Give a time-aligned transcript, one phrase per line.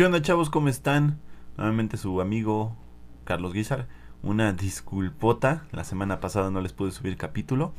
[0.00, 0.48] ¿Qué onda chavos?
[0.48, 1.20] ¿Cómo están?
[1.58, 2.74] Nuevamente su amigo
[3.24, 3.86] Carlos Guizar.
[4.22, 7.74] Una disculpota, la semana pasada no les pude subir capítulo,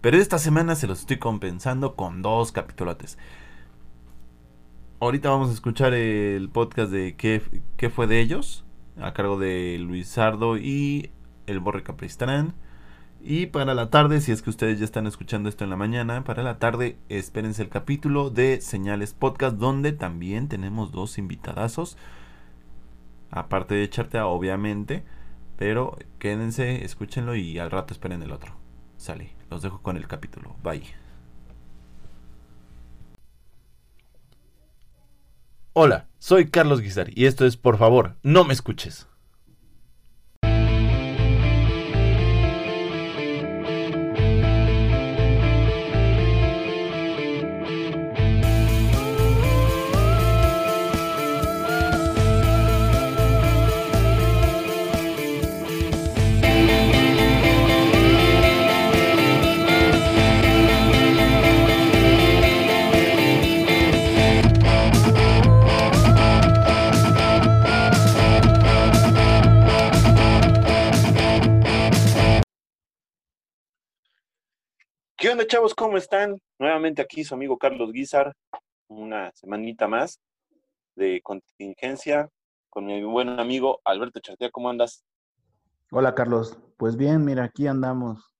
[0.00, 3.18] pero esta semana se los estoy compensando con dos capítulos.
[5.00, 7.42] Ahorita vamos a escuchar el podcast de ¿Qué,
[7.76, 8.64] qué fue de ellos?
[8.96, 11.10] A cargo de Luisardo y
[11.48, 12.54] el Borre Capristrán.
[13.26, 16.24] Y para la tarde, si es que ustedes ya están escuchando esto en la mañana,
[16.24, 21.96] para la tarde espérense el capítulo de Señales Podcast, donde también tenemos dos invitadazos.
[23.30, 25.04] Aparte de Chartea, obviamente.
[25.56, 28.52] Pero quédense, escúchenlo y al rato esperen el otro.
[28.98, 30.54] Sale, los dejo con el capítulo.
[30.62, 30.84] Bye.
[35.72, 39.08] Hola, soy Carlos Guizar y esto es Por favor, no me escuches.
[75.34, 75.74] Onda, chavos?
[75.74, 76.40] ¿Cómo están?
[76.60, 78.32] Nuevamente aquí su amigo Carlos Guizar,
[78.86, 80.20] una semanita más
[80.94, 82.28] de contingencia
[82.70, 84.50] con mi buen amigo Alberto Chartea.
[84.52, 85.04] ¿Cómo andas?
[85.90, 86.56] Hola, Carlos.
[86.76, 88.32] Pues bien, mira, aquí andamos.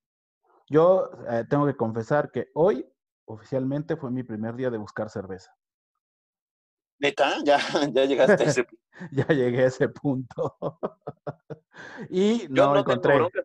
[0.69, 2.87] Yo eh, tengo que confesar que hoy
[3.25, 5.53] oficialmente fue mi primer día de buscar cerveza.
[7.01, 7.39] ¿Neta?
[7.45, 7.59] Ya,
[7.93, 8.85] ya llegaste a ese punto.
[9.11, 10.59] ya llegué a ese punto.
[12.09, 13.19] y no, encontré.
[13.19, 13.41] porque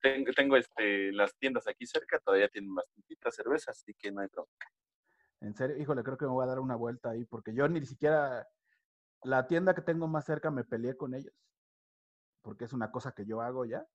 [0.00, 4.28] tengo, tengo este, las tiendas aquí cerca, todavía tienen bastantitas cervezas, así que no hay
[4.28, 4.54] problema.
[5.40, 7.84] En serio, híjole, creo que me voy a dar una vuelta ahí, porque yo ni
[7.86, 8.46] siquiera,
[9.22, 11.32] la tienda que tengo más cerca me peleé con ellos,
[12.42, 13.86] porque es una cosa que yo hago ya,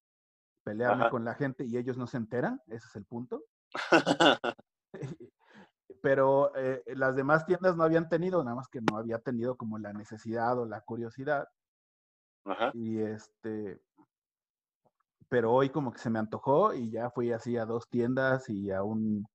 [0.63, 1.11] pelearme Ajá.
[1.11, 3.43] con la gente y ellos no se enteran, ese es el punto.
[6.01, 9.77] Pero eh, las demás tiendas no habían tenido, nada más que no había tenido como
[9.79, 11.47] la necesidad o la curiosidad.
[12.45, 12.71] Ajá.
[12.73, 13.81] Y este,
[15.33, 18.69] pero hoy como que se me antojó y ya fui así a dos tiendas y
[18.69, 19.25] a un,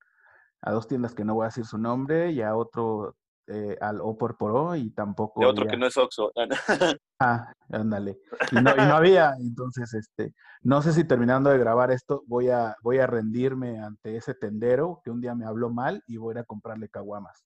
[0.62, 3.16] a dos tiendas que no voy a decir su nombre y a otro,
[3.48, 5.40] eh, al O por Poró y tampoco.
[5.40, 6.30] De otro había- que no es Oxxo.
[7.20, 8.20] Ah, ándale.
[8.52, 10.32] Y no, y no había, entonces, este,
[10.62, 15.00] no sé si terminando de grabar esto voy a, voy a rendirme ante ese tendero
[15.02, 17.44] que un día me habló mal y voy a ir a comprarle caguamas.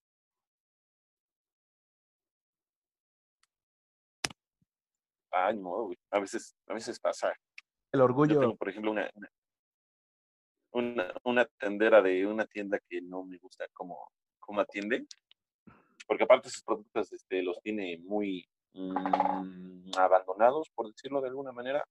[5.31, 5.97] Ay, no, güey.
[6.11, 7.33] A veces, a veces pasa.
[7.93, 8.91] El Yo orgullo, tengo, por ejemplo,
[10.73, 14.11] una, una, tendera de una tienda que no me gusta cómo,
[14.41, 15.07] cómo atiende.
[16.07, 21.85] Porque aparte sus productos este, los tiene muy mm, abandonados, por decirlo de alguna manera.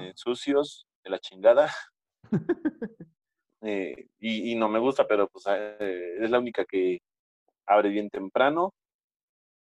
[0.00, 1.70] eh, sucios, de la chingada.
[3.64, 7.00] Eh, y, y no me gusta, pero pues eh, es la única que
[7.64, 8.74] abre bien temprano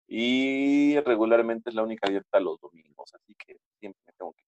[0.06, 4.47] y regularmente es la única abierta los domingos, así que siempre me tengo que.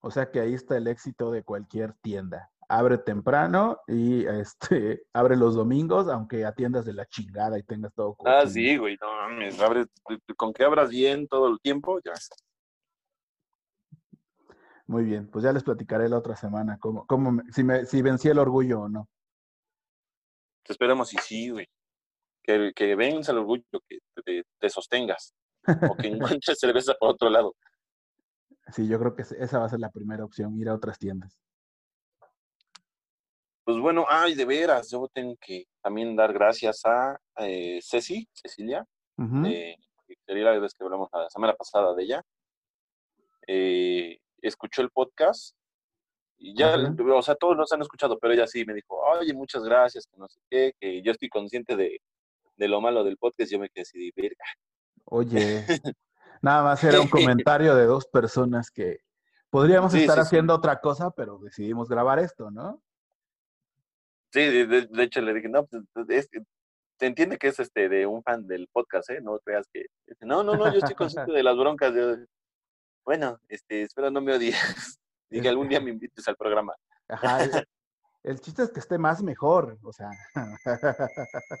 [0.00, 2.50] O sea que ahí está el éxito de cualquier tienda.
[2.70, 8.16] Abre temprano y este, abre los domingos, aunque atiendas de la chingada y tengas todo
[8.24, 9.88] Ah, sí, güey, no mames, abres-
[10.36, 12.12] con que abras bien todo el tiempo, ya.
[14.86, 18.00] Muy bien, pues ya les platicaré la otra semana cómo, cómo me- si, me, si
[18.00, 19.08] vencí el orgullo o no.
[20.62, 21.66] Te esperamos y sí, güey.
[22.42, 25.34] Que, que vengas al orgullo, que te, te sostengas,
[25.66, 26.08] o que
[26.40, 27.54] encuentres cerveza por otro lado.
[28.72, 31.38] Sí, yo creo que esa va a ser la primera opción, ir a otras tiendas.
[33.64, 38.86] Pues bueno, ay, de veras, yo tengo que también dar gracias a eh, Ceci, Cecilia,
[39.18, 39.46] Ujú.
[39.46, 42.22] eh, que sería la vez que hablamos la semana pasada de ella.
[43.46, 45.54] Eh, escuchó el podcast
[46.38, 49.64] y ya, o sea, todos los han escuchado, pero ella sí me dijo, oye, muchas
[49.64, 52.00] gracias, que no sé qué, que yo estoy consciente de,
[52.56, 54.44] de lo malo del podcast, yo me quedé así de verga.
[55.04, 55.64] Oye,
[56.42, 59.00] nada más era un comentario de dos personas que
[59.50, 60.26] podríamos Sí, estar sí, sí.
[60.26, 62.82] haciendo otra cosa, pero decidimos grabar esto, ¿no?
[64.32, 66.40] Sí, de, hecho le dije, no, pues, es que
[66.98, 69.20] se entiende que es este de un fan del podcast, ¿eh?
[69.22, 69.86] No creas que.
[70.20, 71.94] No, no, no, yo estoy consciente de las broncas.
[71.94, 72.26] de-
[73.04, 74.54] bueno, este, espero no me odies.
[75.30, 76.74] Y que algún día me invites al programa.
[77.06, 77.50] Ajá, el,
[78.22, 80.08] el chiste es que esté más mejor, o sea,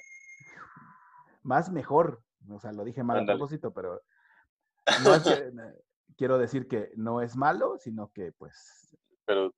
[1.42, 4.00] más mejor, o sea, lo dije mal a propósito, pero
[5.04, 5.52] no es que,
[6.16, 9.54] quiero decir que no es malo, sino que pues Pero,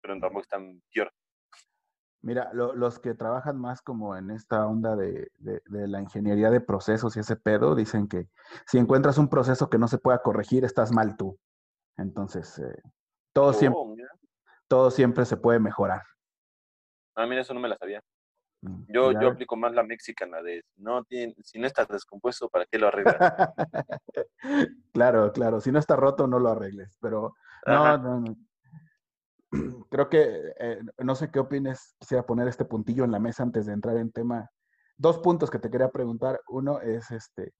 [0.00, 1.12] pero tampoco es tan peor.
[2.20, 5.30] Mira, los que trabajan más como en esta onda de,
[5.66, 8.28] la ingeniería de procesos y ese pedo, dicen que
[8.66, 11.38] si encuentras un proceso que no se pueda corregir, estás mal tú.
[11.96, 12.82] Entonces, eh,
[13.32, 13.94] todo, siempre, oh,
[14.66, 16.02] todo siempre se puede mejorar.
[17.14, 18.02] Ah, mira, eso no me la sabía.
[18.60, 22.66] Mm, yo, yo aplico más la mexicana de no tiene, si no estás descompuesto, ¿para
[22.66, 23.16] qué lo arreglas?
[24.92, 25.60] claro, claro.
[25.60, 26.96] Si no está roto, no lo arregles.
[27.00, 27.34] Pero
[27.66, 28.36] no, no, no,
[29.90, 33.66] creo que, eh, no sé qué opines, quisiera poner este puntillo en la mesa antes
[33.66, 34.50] de entrar en tema.
[34.96, 36.40] Dos puntos que te quería preguntar.
[36.48, 37.54] Uno es, este,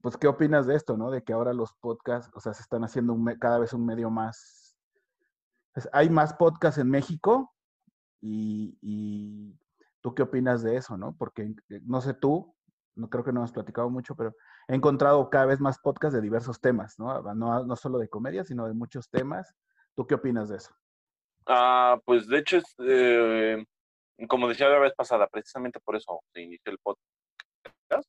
[0.00, 1.10] pues, ¿qué opinas de esto, no?
[1.10, 4.76] De que ahora los podcasts, o sea, se están haciendo cada vez un medio más...
[5.74, 7.52] Pues, hay más podcasts en México
[8.20, 9.58] y,
[10.06, 11.16] tú qué opinas de eso, ¿no?
[11.18, 12.54] Porque, eh, no sé tú,
[12.94, 14.36] no creo que no hemos platicado mucho, pero
[14.68, 17.20] he encontrado cada vez más podcasts de diversos temas, ¿no?
[17.34, 19.52] No, no solo de comedia, sino de muchos temas.
[19.96, 20.72] ¿Tú qué opinas de eso?
[21.44, 23.64] Ah, pues de hecho, eh,
[24.28, 28.08] como decía la vez pasada, precisamente por eso se inició el podcast.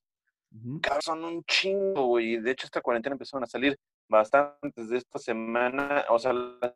[1.00, 2.38] Son un chingo, güey.
[2.38, 3.76] De hecho, esta cuarentena empezaron a salir
[4.08, 6.06] bastantes de esta semana.
[6.10, 6.76] O sea, la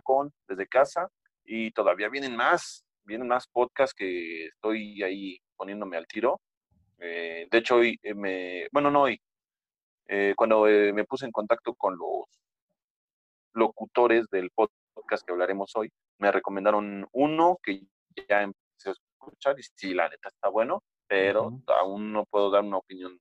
[0.02, 1.08] con desde casa
[1.44, 6.40] y todavía vienen más, vienen más podcasts que estoy ahí poniéndome al tiro.
[6.98, 9.20] Eh, de hecho, hoy eh, me, bueno, no hoy,
[10.08, 12.24] eh, cuando me puse en contacto con los
[13.54, 17.82] locutores del podcast que hablaremos hoy, me recomendaron uno que
[18.28, 22.64] ya empecé a escuchar y sí, la neta está bueno, pero aún no puedo dar
[22.64, 23.20] una opinión,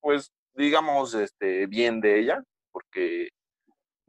[0.00, 3.28] pues digamos, este, bien de ella, porque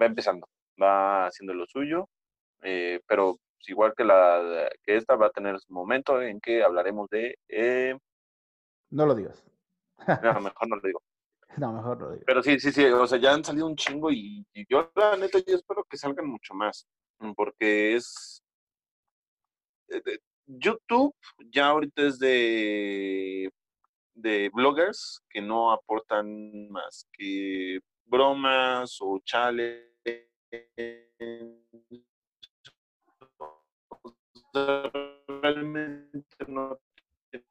[0.01, 0.47] va empezando,
[0.81, 2.09] va haciendo lo suyo,
[2.61, 3.37] eh, pero
[3.67, 7.37] igual que la que esta va a tener su momento en que hablaremos de...
[8.89, 9.43] no lo digas.
[9.97, 10.05] no,
[10.41, 11.01] mejor no lo digo.
[11.57, 12.23] No, mejor lo digo.
[12.25, 15.39] Pero sí, sí, sí, o sea, ya han salido un chingo y, yo la neta
[15.39, 16.87] yo espero que salgan mucho más,
[17.19, 18.41] mm, porque es...
[19.89, 21.15] Eh, YouTube
[21.53, 23.49] ya ahorita es de,
[24.13, 29.89] de bloggers que no aportan más que bromas o chales.
[35.27, 36.79] Realmente no
[37.29, 37.43] te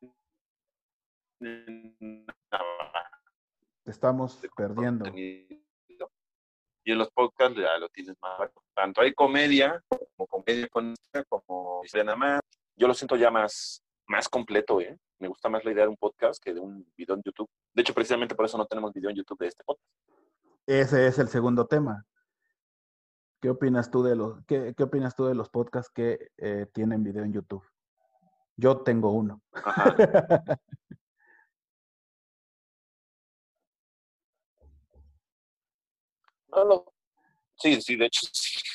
[3.84, 5.04] estamos perdiendo.
[6.84, 8.50] Y en los podcasts ya lo tienes más.
[8.74, 10.94] Tanto hay comedia, como comedia con
[11.28, 12.40] como nada más.
[12.76, 14.98] Yo lo siento ya más, más completo, ¿eh?
[15.18, 17.48] Me gusta más la idea de un podcast que de un video en YouTube.
[17.72, 19.86] De hecho, precisamente por eso no tenemos video en YouTube de este podcast.
[20.66, 22.06] Ese es el segundo tema.
[23.40, 27.02] ¿Qué opinas tú de los, qué, qué opinas tú de los podcasts que eh, tienen
[27.02, 27.64] video en YouTube?
[28.56, 29.42] Yo tengo uno.
[36.54, 36.92] No lo,
[37.56, 38.26] sí, sí, de hecho,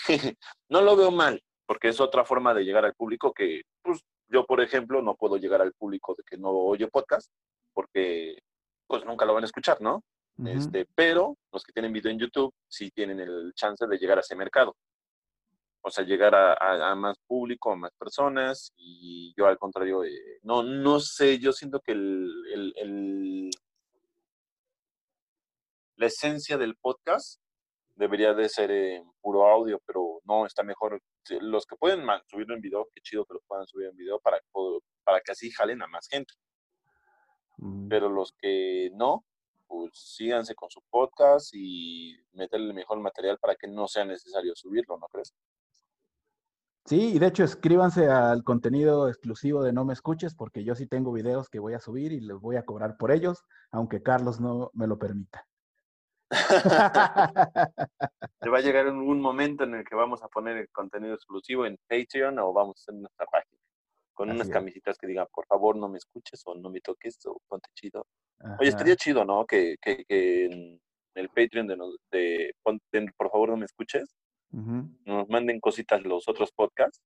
[0.70, 4.48] no lo veo mal, porque es otra forma de llegar al público que, pues, yo,
[4.48, 7.32] por ejemplo, no puedo llegar al público de que no oye podcast,
[7.76, 8.40] porque,
[8.88, 10.04] pues, nunca lo van a escuchar, ¿no?
[10.46, 14.22] Este, pero los que tienen video en YouTube sí tienen el chance de llegar a
[14.22, 14.76] ese mercado.
[15.82, 20.62] O sea, llegar a, más público, a más personas, y yo al contrario, eh, no,
[20.62, 23.50] no sé, yo siento que el,
[25.96, 27.42] la esencia del podcast
[27.96, 31.02] debería de ser en puro audio, pero no, está mejor.
[31.42, 34.40] Los que pueden subirlo en video, qué chido que lo puedan subir en video para,
[35.04, 36.34] para que así jalen a más gente.
[37.58, 37.88] Mm.
[37.88, 39.26] Pero los que no,
[39.68, 44.56] pues síganse con su podcast y meterle el mejor material para que no sea necesario
[44.56, 45.34] subirlo, ¿no crees?
[46.86, 50.88] Sí, y de hecho escríbanse al contenido exclusivo de No Me Escuches, porque yo sí
[50.88, 54.40] tengo videos que voy a subir y les voy a cobrar por ellos, aunque Carlos
[54.40, 55.46] no me lo permita.
[56.30, 56.32] Le
[58.52, 61.78] va a llegar un, momento en el que vamos a poner el contenido exclusivo en
[61.88, 63.57] Patreon o vamos a hacer nuestra página
[64.18, 67.40] con unas camisitas que digan, por favor, no me escuches o no me toques o
[67.48, 68.08] ponte chido.
[68.60, 69.46] Oye, estaría chido, ¿no?
[69.46, 70.82] Que, que, en
[71.14, 71.78] el Patreon de,
[72.12, 72.56] de,
[73.16, 74.16] por favor, no me escuches,
[74.50, 77.00] nos manden cositas los otros podcasts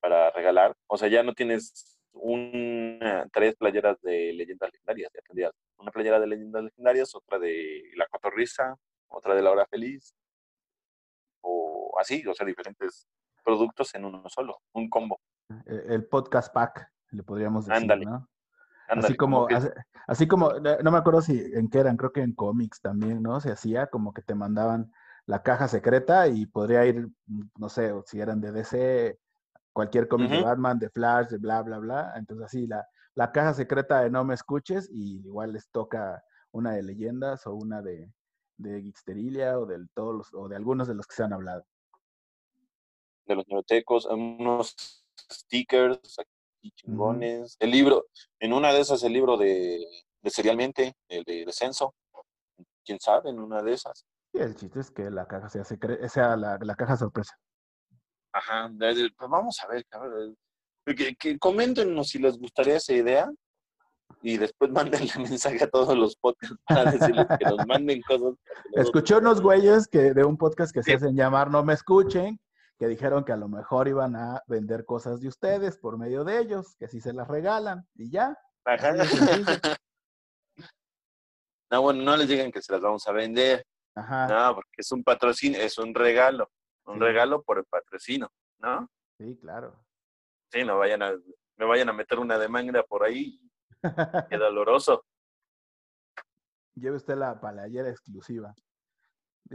[0.00, 0.74] para regalar.
[0.88, 6.18] O sea, ya no tienes una, tres playeras de leyendas legendarias, ya tendrías una playera
[6.18, 8.74] de leyendas legendarias, otra de la cotorriza,
[9.06, 10.16] otra de la hora feliz,
[11.42, 13.06] o así, o sea, diferentes
[13.44, 15.20] productos en uno solo, un combo.
[15.66, 18.28] E, el podcast pack, le podríamos decir, ¿no?
[18.88, 19.48] así como,
[20.06, 23.40] así, como, no me acuerdo si en qué eran, creo que en cómics también, ¿no?
[23.40, 24.92] Se hacía como que te mandaban
[25.26, 27.08] la caja secreta y podría ir,
[27.58, 29.18] no sé, si eran de DC,
[29.72, 32.12] cualquier cómic de Batman, de Flash, de bla, bla, bla.
[32.16, 36.72] Entonces así, la, la caja secreta de No Me Escuches y igual les toca una
[36.72, 38.12] de leyendas o una de,
[38.56, 41.64] de Gixterilia o, del, todos los, o de algunos de los que se han hablado.
[43.26, 47.56] De los neurotecos, unos stickers aquí chingones.
[47.58, 48.06] El libro,
[48.40, 49.84] en una de esas el libro de,
[50.22, 51.94] de Serialmente, el de Descenso.
[52.84, 54.04] Quién sabe, en una de esas.
[54.32, 57.36] Y el chiste es que la caja sea, sea la, la caja sorpresa.
[58.32, 60.36] Ajá, pues vamos a ver, cabrón.
[60.84, 63.30] Que, que coméntenos si les gustaría esa idea
[64.22, 68.34] y después mándenle mensaje a todos los podcasts para decirles que nos manden cosas.
[68.72, 72.40] Escuché unos güeyes que de un podcast que se hacen llamar No Me Escuchen,
[72.82, 76.40] que dijeron que a lo mejor iban a vender cosas de ustedes por medio de
[76.40, 78.36] ellos, que si se las regalan y ya.
[78.64, 78.92] Ajá.
[81.70, 83.64] No, bueno, no les digan que se las vamos a vender.
[83.94, 86.50] Ajá, No, porque es un patrocinio, es un regalo.
[86.84, 87.00] Un Sí.
[87.00, 88.88] regalo por el patrocino, ¿no?
[89.16, 89.82] sí, claro.
[90.50, 91.12] Sí, no vayan a,
[91.56, 93.40] me vayan a meter una demanda por ahí.
[93.80, 93.82] Qué
[94.38, 95.04] doloroso.
[96.74, 98.52] Lleve usted la playera exclusiva.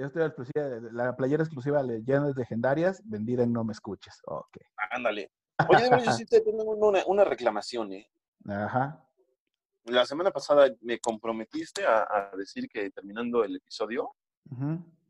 [0.05, 4.21] Usted la, exclusiva, la playera exclusiva de Leyendas Legendarias vendida en No Me Escuches.
[4.25, 4.57] Ok.
[4.91, 5.31] Ándale.
[5.69, 8.09] Oye, yo sí te tengo una, una reclamación, ¿eh?
[8.47, 9.03] Ajá.
[9.85, 14.13] La semana pasada me comprometiste a, a decir que terminando el episodio,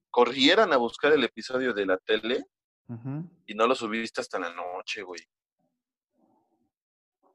[0.10, 2.46] corrieran a buscar el episodio de la tele
[3.46, 5.20] y no lo subiste hasta la noche, güey.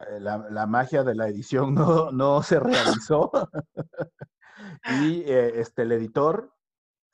[0.00, 3.30] Eh, La, la magia de la edición no, no se realizó.
[5.02, 6.54] y eh, este, el editor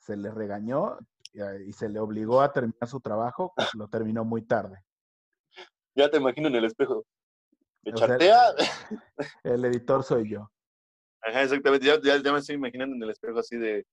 [0.09, 0.97] se le regañó
[1.33, 4.79] eh, y se le obligó a terminar su trabajo, pues lo terminó muy tarde.
[5.95, 7.05] Ya te imagino en el espejo.
[7.83, 8.41] Me sea, chartea.
[9.43, 10.49] El editor soy yo.
[11.21, 11.85] Ajá, exactamente.
[11.85, 13.85] Ya, ya, ya me estoy imaginando en el espejo así de.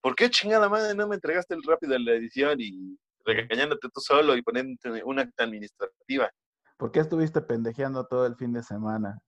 [0.00, 4.00] ¿Por qué chingada madre no me entregaste el rápido en la edición y regañándote tú
[4.00, 6.30] solo y poniéndote una acta administrativa?
[6.76, 9.18] ¿Por qué estuviste pendejeando todo el fin de semana?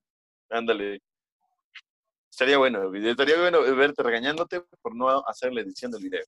[0.50, 1.00] Ándale.
[2.32, 6.22] Estaría bueno, estaría bueno verte regañándote por no hacer la edición del video.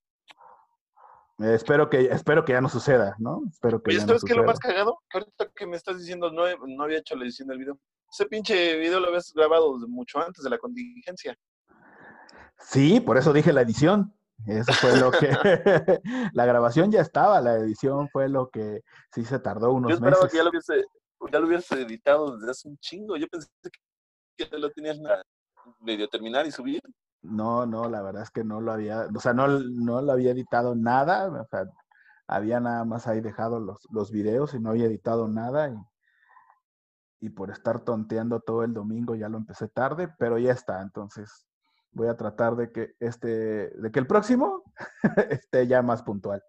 [1.39, 3.41] Eh, espero, que, espero que ya no suceda, ¿no?
[3.51, 4.99] Espero que Oye, ya no ¿sabes qué es lo más cagado?
[5.09, 7.79] Que ahorita que me estás diciendo no, he- no había hecho la edición del video.
[8.13, 11.35] Ese pinche video lo habías grabado mucho antes de la contingencia.
[12.61, 14.15] Sí, por eso dije la edición.
[14.47, 15.31] Eso fue lo que...
[16.35, 20.25] la grabación ya estaba, la edición fue lo que sí se tardó unos Yo esperaba
[20.25, 20.33] meses.
[20.33, 20.85] que ya lo hubiese,
[21.33, 23.17] ya lo hubiese editado desde hace un chingo.
[23.17, 23.49] Yo pensé
[24.37, 25.23] que ya lo tenías na-
[25.81, 26.81] medio terminar y subir.
[27.23, 30.33] No, no, la verdad es que no lo había, o sea, no, no lo había
[30.33, 31.65] editado nada, o sea,
[32.27, 37.31] había nada más ahí dejado los, los videos y no había editado nada y, y
[37.31, 41.47] por estar tonteando todo el domingo ya lo empecé tarde, pero ya está, entonces
[41.95, 43.29] voy a tratar de que este,
[43.71, 44.63] de que el próximo
[45.31, 46.43] esté ya más puntual.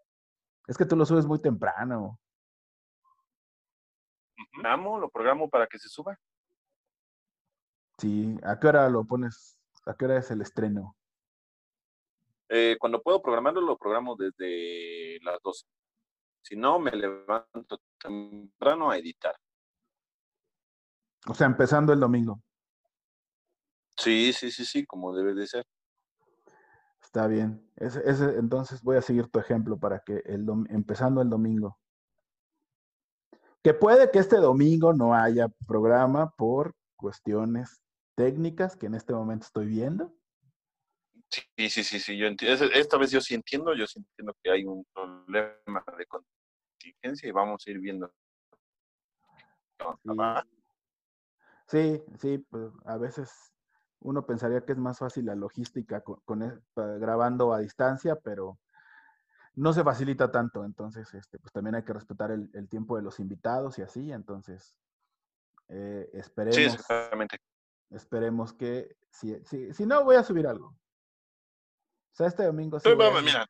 [0.67, 2.19] Es que tú lo subes muy temprano.
[4.99, 6.17] Lo programo para que se suba.
[7.97, 9.57] Sí, ¿a qué hora lo pones?
[9.85, 10.95] ¿A qué hora es el estreno?
[12.49, 15.65] Eh, cuando puedo programarlo, lo programo desde las 12.
[16.43, 19.35] Si no, me levanto temprano a editar.
[21.27, 22.39] O sea, empezando el domingo.
[23.97, 25.65] Sí, sí, sí, sí, como debe de ser.
[27.01, 27.71] Está bien.
[27.77, 31.79] Ese, ese- entonces voy a seguir tu ejemplo para que el dom- empezando el domingo.
[33.63, 37.81] Que puede que este domingo no haya programa por cuestiones
[38.15, 40.13] técnicas que en este momento estoy viendo.
[41.29, 42.65] Sí, sí, sí, sí, yo entiendo.
[42.73, 47.31] Esta vez yo sí entiendo, yo sí entiendo que hay un problema de contingencia y
[47.31, 48.13] vamos a ir viendo.
[50.03, 50.17] Sí.
[51.67, 53.31] Sí, sí, pues a veces
[53.99, 58.59] uno pensaría que es más fácil la logística con, con e- grabando a distancia, pero
[59.55, 60.63] no se facilita tanto.
[60.63, 64.11] Entonces, este, pues también hay que respetar el, el tiempo de los invitados y así.
[64.11, 64.77] Entonces,
[65.69, 66.75] eh, Sí, esperemos.
[66.75, 67.37] exactamente.
[67.89, 70.67] Esperemos que, si, si, si no, voy a subir algo.
[70.67, 73.45] O sea, este domingo sí voy a mira.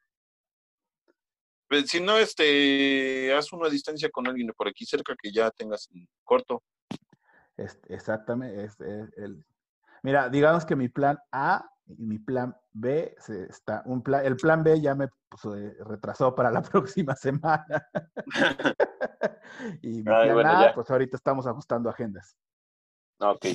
[1.88, 6.08] Si no, este, haz una distancia con alguien por aquí cerca que ya tengas en
[6.24, 6.64] corto.
[7.58, 8.70] Este, exactamente.
[9.18, 9.46] el,
[10.04, 14.36] mira, digamos que mi plan A y mi plan B se está, un plan, el
[14.36, 17.88] plan B ya me pues, retrasó para la próxima semana.
[19.82, 20.74] y mi Ay, plan bueno, A, ya.
[20.74, 22.36] pues ahorita estamos ajustando agendas.
[23.20, 23.46] Ok.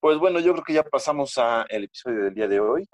[0.00, 2.88] Pues bueno, yo creo que ya pasamos a el episodio del día de hoy,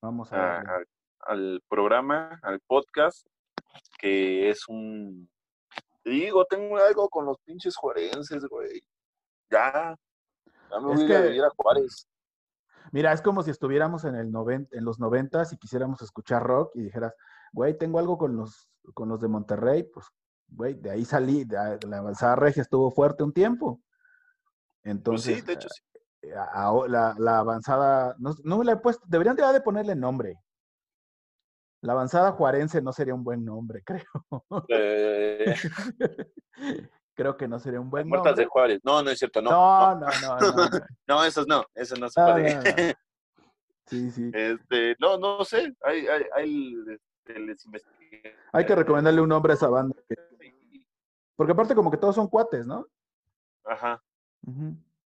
[0.00, 0.82] Vamos a- a
[1.26, 3.26] al programa, al podcast,
[3.98, 5.28] que es un...
[6.02, 8.80] te Digo, tengo algo con los pinches juarenses, güey.
[9.50, 9.94] Ya.
[10.70, 12.08] Ya me Es voy a que- vivir a Juárez.
[12.92, 16.70] Mira, es como si estuviéramos en, el noven- en los noventas y quisiéramos escuchar rock
[16.76, 17.12] y dijeras,
[17.52, 20.06] güey, tengo algo con los, con los de Monterrey, pues,
[20.46, 23.82] güey, de ahí salí, de la avanzada regia estuvo fuerte un tiempo.
[24.82, 25.82] Pues Entonces, sí, de hecho sí.
[26.36, 30.36] A- a- la, la avanzada, no, no le he puesto, deberían de, de ponerle nombre.
[31.80, 34.04] La avanzada juarense no sería un buen nombre, creo.
[34.68, 35.54] Eh,
[37.14, 38.50] creo que no sería un buen Muertas de nombre.
[38.50, 38.80] Juárez.
[38.84, 39.50] No, no es cierto, no.
[39.50, 40.64] No, No, no, no, no.
[40.70, 40.78] no.
[41.06, 42.96] no, esos no, esos no se puede.
[43.86, 44.30] Sí, sí.
[44.34, 45.74] Este, no, no sé.
[45.82, 47.00] Hay, hay, hay, les.
[48.52, 49.94] Hay que recomendarle un nombre a esa banda.
[50.06, 50.16] que-
[51.34, 52.86] Porque aparte como que todos son cuates, ¿no?
[53.64, 54.02] Ajá.
[54.46, 54.50] O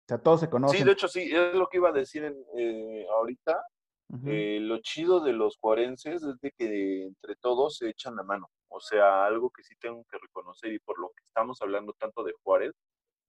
[0.09, 0.79] sea, todos se conocen.
[0.79, 3.63] Sí, de hecho, sí, es lo que iba a decir en, eh, ahorita.
[4.11, 4.27] Ujú.
[4.27, 8.49] Eh, lo chido de los cuarenses es de que entre todos se echan la mano.
[8.69, 12.23] O sea, algo que sí tengo que reconocer y por lo que estamos hablando tanto
[12.25, 12.73] de Juárez,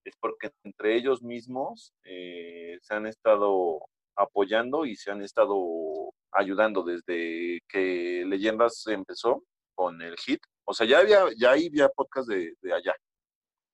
[0.05, 3.79] es porque entre ellos mismos eh, se han estado
[4.15, 9.43] apoyando y se han estado ayudando desde que Leyendas empezó
[9.75, 10.39] con el hit.
[10.65, 12.95] O sea, ya había, ya había podcast de, de allá,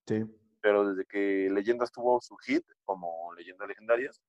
[0.08, 0.24] Sí.
[0.62, 4.22] pero desde que Leyendas tuvo su hit como Leyendas Legendarias,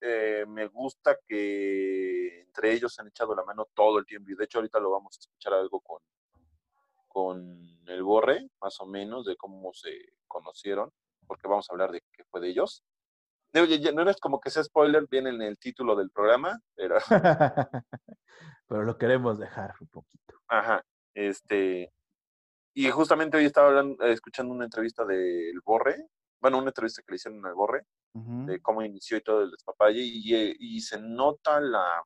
[0.00, 4.30] eh, me gusta que entre ellos se han echado la mano todo el tiempo.
[4.30, 6.00] Y de hecho, ahorita lo vamos a escuchar algo con,
[7.08, 9.90] con el Borre, más o menos, de cómo se
[10.26, 10.90] conocieron,
[11.26, 12.82] porque vamos a hablar de qué fue de ellos.
[13.52, 13.64] No,
[14.04, 16.96] no es como que sea spoiler, viene en el título del programa, pero
[18.66, 20.34] Pero lo queremos dejar un poquito.
[20.48, 21.92] Ajá, este,
[22.74, 26.08] y justamente hoy estaba hablando- escuchando una entrevista del Borre,
[26.40, 30.00] bueno, una entrevista que le hicieron al Borre, De cómo inició y todo el despapalle,
[30.00, 32.00] y, eh, y se nota la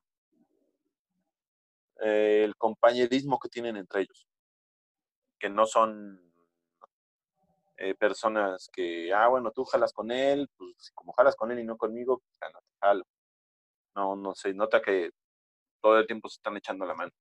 [2.01, 4.27] eh, el compañerismo que tienen entre ellos,
[5.37, 6.19] que no son
[7.77, 11.63] eh, personas que, ah, bueno, tú jalas con él, pues como jalas con él y
[11.63, 13.03] no conmigo, pues ya no te jalo.
[13.95, 15.11] No, no se nota que
[15.81, 17.11] todo el tiempo se están echando la mano,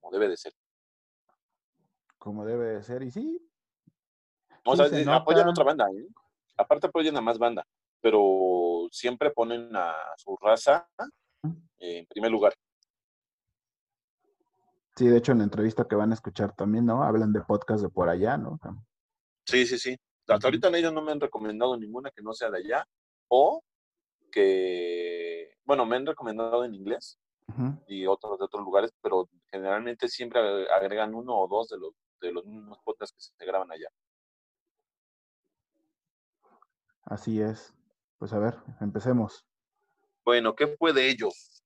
[0.00, 0.52] como debe de ser.
[2.18, 3.02] Como debe de ser.
[3.02, 3.40] Y sí,
[4.64, 5.50] O Sí, sea, se eh, apoyan nota.
[5.50, 6.06] otra banda, ¿eh?
[6.56, 7.66] Aparte apoyan a más banda,
[8.04, 10.86] pero siempre ponen a su raza
[11.78, 12.52] eh, en primer lugar.
[14.94, 17.02] sí, de hecho en la entrevista que van a escuchar también, ¿no?
[17.02, 18.60] Hablan de podcast de por allá, ¿no?
[19.46, 19.96] Sí, sí, sí.
[20.28, 22.86] Hasta ahorita ellos no me han recomendado ninguna que no sea de allá
[23.28, 23.62] o
[24.30, 27.18] que, bueno, me han recomendado en inglés
[27.86, 31.92] y otros de otros lugares, pero generalmente siempre ag- agregan uno o dos de los,
[32.20, 33.88] de los mismos podcasts que se graban allá.
[37.04, 37.74] Así es.
[38.18, 39.44] Pues a ver, empecemos.
[40.24, 41.62] Bueno, ¿qué fue de ellos?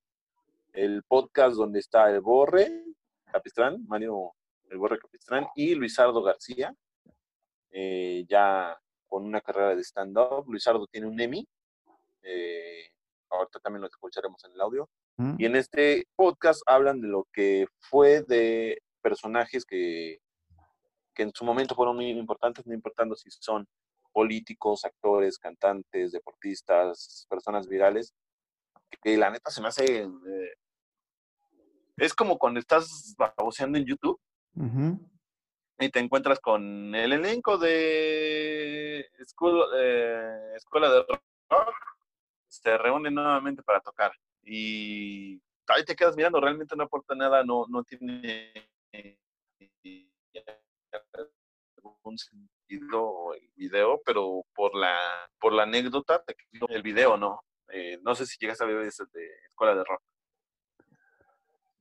[0.72, 2.84] El podcast donde está el Borre
[3.30, 4.32] Capistrán, Mario
[4.70, 6.74] el Borre Capistrán y Luisardo García,
[7.70, 10.44] eh, ya con una carrera de stand-up.
[10.48, 11.46] Luisardo tiene un Emmy,
[12.22, 12.90] eh,
[13.30, 14.88] ahorita también lo escucharemos en el audio.
[15.37, 20.20] Y en este podcast hablan de lo que fue de personajes que,
[21.12, 23.66] que en su momento fueron muy importantes, no importando si son
[24.18, 28.12] políticos, actores, cantantes, deportistas, personas virales,
[29.00, 30.02] que la neta se me hace...
[30.02, 30.54] eh,
[31.98, 34.20] es como cuando estás baboseando en YouTube
[35.78, 41.04] y te encuentras con el elenco de Escuela, eh, Escuela de
[41.48, 41.76] Rock,
[42.48, 44.11] se reúnen nuevamente para tocar
[44.42, 48.52] y ahí te quedas mirando, realmente no aporta nada, no, no tiene
[51.84, 54.94] algún sentido el video, pero por la,
[55.40, 57.42] por la anécdota, te quedó el video, ¿no?
[57.72, 60.02] Eh, no sé si llegaste a ver ese de Escuela de Rock.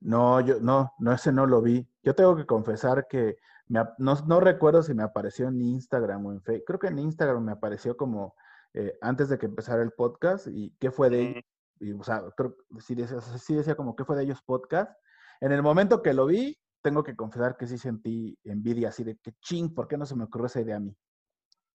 [0.00, 1.86] No, yo no, no, ese no lo vi.
[2.02, 6.32] Yo tengo que confesar que me no, no recuerdo si me apareció en Instagram o
[6.32, 6.64] en Facebook.
[6.66, 8.34] Creo que en Instagram me apareció como
[8.74, 11.44] eh, antes de que empezara el podcast y qué fue de ellos.
[11.80, 14.92] Y, o sea, creo que sí decía, sí decía como qué fue de ellos podcast.
[15.40, 19.16] En el momento que lo vi, tengo que confesar que sí sentí envidia así de
[19.16, 20.94] que ching, ¿por qué no se me ocurrió esa idea a mí?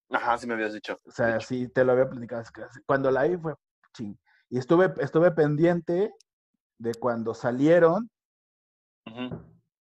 [0.10, 0.98] Ajá, sí me habías dicho.
[1.06, 1.48] O sea, de hecho.
[1.48, 2.44] sí te lo había platicado.
[2.86, 3.56] Cuando la vi fue
[3.94, 4.18] ching.
[4.50, 6.14] Y estuve, estuve pendiente
[6.78, 8.10] de cuando salieron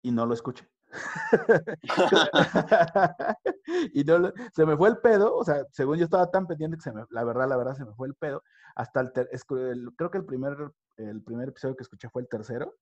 [0.03, 0.69] y no lo escuché.
[3.92, 6.77] y no lo- se me fue el pedo, o sea, según yo estaba tan pendiente
[6.77, 8.42] que se me, la verdad, la verdad, se me fue el pedo.
[8.75, 10.57] Hasta el, ter- el- creo que el primer,
[10.97, 12.75] el primer episodio que escuché fue el tercero,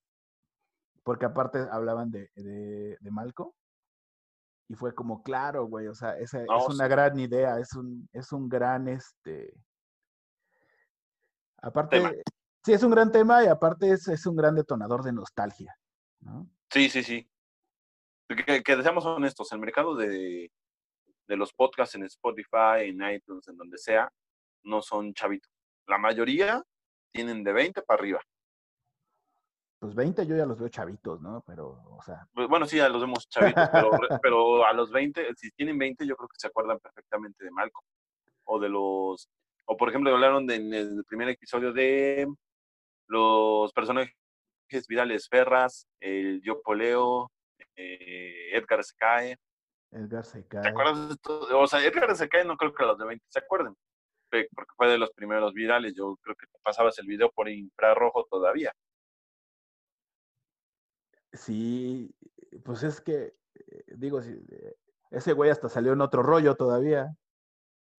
[1.05, 3.55] porque aparte hablaban de, de, de Malco.
[4.69, 6.91] Y fue como, claro, güey, o sea, esa No, es una sí.
[6.91, 9.55] gran idea, es un, es un gran, este...
[11.63, 12.13] Aparte, Tema.
[12.65, 15.75] sí, es un gran tema y aparte es, es un gran detonador de nostalgia,
[16.21, 16.49] ¿no?
[16.71, 17.31] Sí, sí, sí.
[18.29, 20.51] Que, que seamos honestos, el mercado de,
[21.27, 24.11] de los podcasts en Spotify, en iTunes, en donde sea,
[24.63, 25.51] no son chavitos.
[25.87, 26.63] La mayoría
[27.13, 28.21] tienen de 20 para arriba.
[29.85, 31.43] Pues 20 yo ya los veo chavitos, ¿no?
[31.47, 33.91] Pero, o sea, Bueno, sí, ya los vemos chavitos, pero,
[34.23, 37.85] pero a los 20, si tienen 20, yo creo que se acuerdan perfectamente de Malcolm.
[38.45, 39.29] O de los
[39.67, 42.27] O por ejemplo, hablaron de- en el primer episodio de
[43.09, 44.15] los personajes
[44.89, 47.31] virales Ferras, el Yo Poleo,
[47.77, 49.37] eh, Edgar se cae.
[49.91, 50.69] Edgar se ¿Te cae.
[50.69, 51.61] acuerdas de todo?
[51.61, 53.75] O sea, Edgar se cae, no creo que los de 20 se acuerden,
[54.31, 55.95] porque fue de los primeros virales.
[55.95, 58.73] Yo creo que te pasabas el video por infrarrojo todavía.
[61.35, 62.15] Sí,
[62.65, 64.77] pues es que, eh, digo, si, eh,
[65.11, 67.15] ese güey hasta salió en otro rollo todavía.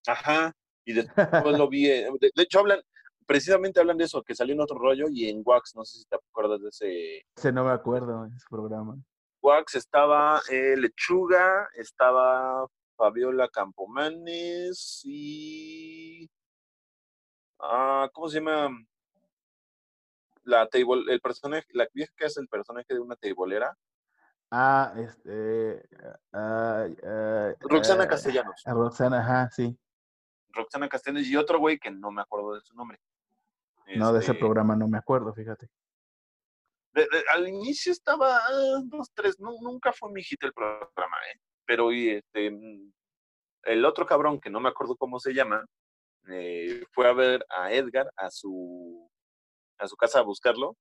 [0.08, 0.52] Ajá.
[0.86, 1.14] Y después
[1.66, 1.90] lo vi.
[1.90, 2.82] eh, De, de hecho, hablan,
[3.26, 6.06] precisamente hablan de eso, que salió en otro rollo y en Wax, no sé si
[6.06, 7.26] te acuerdas de ese.
[7.36, 8.98] Ese no me acuerdo, ese programa.
[9.42, 12.68] Wax estaba eh, Lechuga, estaba
[12.98, 16.30] Fabiola Campomanes y.
[17.60, 18.70] Ah, ¿Cómo se llama?
[20.46, 23.76] La table, el personaje, la vieja que hace el personaje de una teibolera,
[24.52, 25.84] Ah, este.
[27.62, 28.62] Roxana ah, Castellanos.
[28.66, 29.78] a Roxana, ajá, sí.
[30.50, 33.00] Roxana Castellanos y otro güey que no me acuerdo de su nombre.
[33.98, 35.70] No, de ese Este, programa no me acuerdo, fíjate.
[36.94, 41.18] de- de- al inicio estaba ah, dos, tres, nu- nunca fue mi hit el programa,
[41.34, 41.40] ¿eh?
[41.66, 42.94] Pero y, este, mm,
[43.64, 45.66] el otro cabrón, que no me acuerdo cómo se llama,
[46.30, 49.05] eh, fue a ver a Edgar a su,
[49.78, 50.76] a su casa a buscarlo,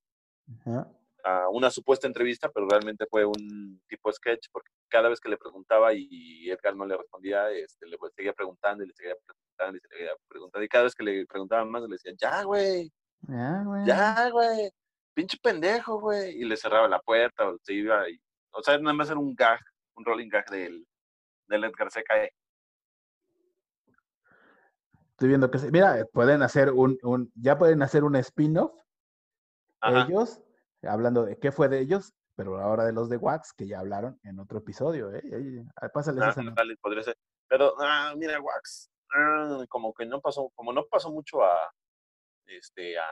[0.61, 0.89] Ajá.
[1.25, 5.37] a una supuesta entrevista, pero realmente fue un tipo sketch, porque cada vez que le
[5.39, 9.81] preguntaba y Edgar no le respondía, este, le seguía preguntando y le seguía preguntando y
[9.81, 12.93] le seguía preguntando, y cada vez que le preguntaban más, le decía, ya, güey,
[13.29, 13.87] Ya, güey.
[13.87, 14.71] ya, güey,
[15.15, 16.37] pinche pendejo, güey.
[16.41, 18.09] Y le cerraba la puerta o se iba.
[18.11, 18.21] y-
[18.57, 19.61] o sea, nada más era un gag,
[19.97, 20.87] un rolling gag del,
[21.49, 22.33] del Edgar se cae.
[25.11, 28.73] Estoy viendo que, se- mira, pueden hacer un, un, ya pueden hacer un spin-off
[29.85, 30.07] Ajá.
[30.09, 30.41] ellos,
[30.83, 34.19] hablando de qué fue de ellos, pero ahora de los de Wax, que ya hablaron
[34.25, 35.23] en otro episodio, ¿eh?
[35.81, 36.63] Ahí, pásales Ah, esa nota.
[36.63, 37.17] dale, podría ser.
[37.49, 41.73] Pero, ah, mira, Wax, ah, como que no pasó, como no pasó mucho a,
[42.47, 43.07] este, a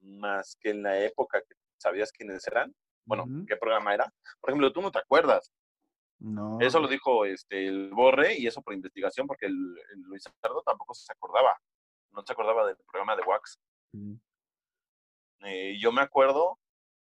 [0.00, 2.74] más que en la época que sabías quiénes eran,
[3.04, 4.12] bueno, qué programa era.
[4.40, 5.52] Por ejemplo, tú no te acuerdas.
[6.18, 6.58] No.
[6.60, 9.54] Eso lo dijo este, el Borre y eso por investigación, porque el,
[9.92, 11.56] el Luis Sardo tampoco se acordaba.
[12.10, 13.60] No se acordaba del programa de Wax.
[15.44, 16.58] Eh, yo me acuerdo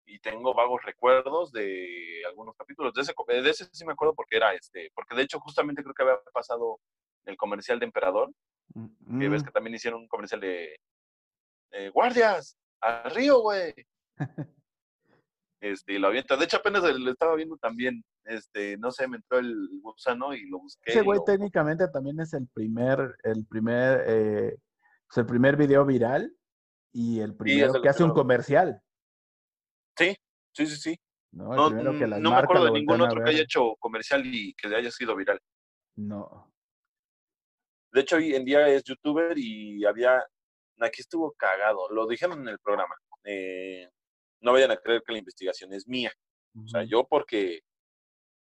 [0.06, 2.92] y tengo vagos recuerdos de algunos capítulos.
[2.94, 5.94] De ese, de ese sí me acuerdo porque era este, porque de hecho justamente creo
[5.94, 6.80] que había pasado
[7.26, 8.32] el comercial de Emperador,
[9.18, 9.46] que ves Mm.
[9.46, 10.76] que también hicieron un comercial de
[11.72, 13.72] eh, guardias, al río, güey.
[15.62, 16.36] Este, y lo avienta.
[16.38, 18.02] De hecho, apenas lo estaba viendo también.
[18.24, 20.90] Este, no sé, me entró el gusano y lo busqué.
[20.90, 24.56] Ese güey lo- técnicamente también es el primer, el primer, eh,
[25.06, 26.32] pues, el primer video viral
[26.92, 28.82] y el primero el que hace un comercial,
[29.96, 30.16] Sí,
[30.52, 31.00] sí, sí, sí.
[31.32, 31.68] ¿no?
[31.68, 34.74] Que mm, las no me acuerdo de ningún otro que haya hecho comercial y que
[34.74, 35.38] haya sido viral.
[35.96, 36.50] No.
[37.92, 40.24] De hecho, hoy en día es youtuber y había.
[40.80, 41.90] Aquí estuvo cagado.
[41.90, 42.94] Lo dijeron en el programa.
[43.24, 43.88] eh,
[44.40, 46.10] no vayan a creer que la investigación es mía.
[46.64, 47.60] O sea, yo porque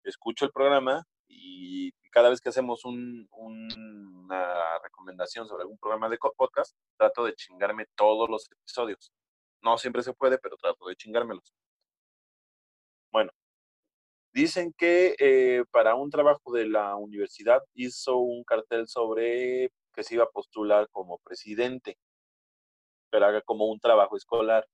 [0.03, 6.09] escucho el programa y cada vez que hacemos un- un- una recomendación sobre algún programa
[6.09, 9.13] de podcast, trato de chingarme todos los episodios.
[9.63, 11.53] No siempre se puede, pero trato de chingármelos.
[13.13, 13.33] Bueno,
[14.33, 20.15] dicen que eh, para un trabajo de la universidad hizo un cartel sobre que se
[20.15, 21.99] iba a postular como presidente,
[23.11, 24.67] pero haga como un trabajo escolar.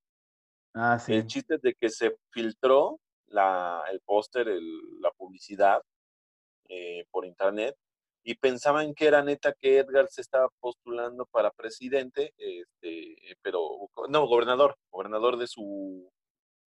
[0.74, 1.14] Ah, sí.
[1.14, 4.46] El chiste es de que se filtró la, el póster,
[5.00, 5.82] la publicidad
[6.70, 7.76] eh, por internet
[8.22, 13.60] y pensaban que era neta que Edgar se estaba postulando para presidente, este, pero
[14.08, 16.10] no, gobernador, gobernador de su,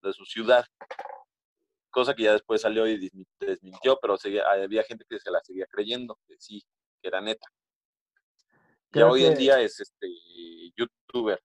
[0.01, 0.65] de su ciudad.
[1.91, 5.41] Cosa que ya después salió y desmi- desmintió, pero seguía- había gente que se la
[5.43, 6.63] seguía creyendo, que sí,
[7.01, 7.45] que era neta.
[7.45, 10.07] Ya Creo hoy en día es este
[10.75, 11.39] youtuber.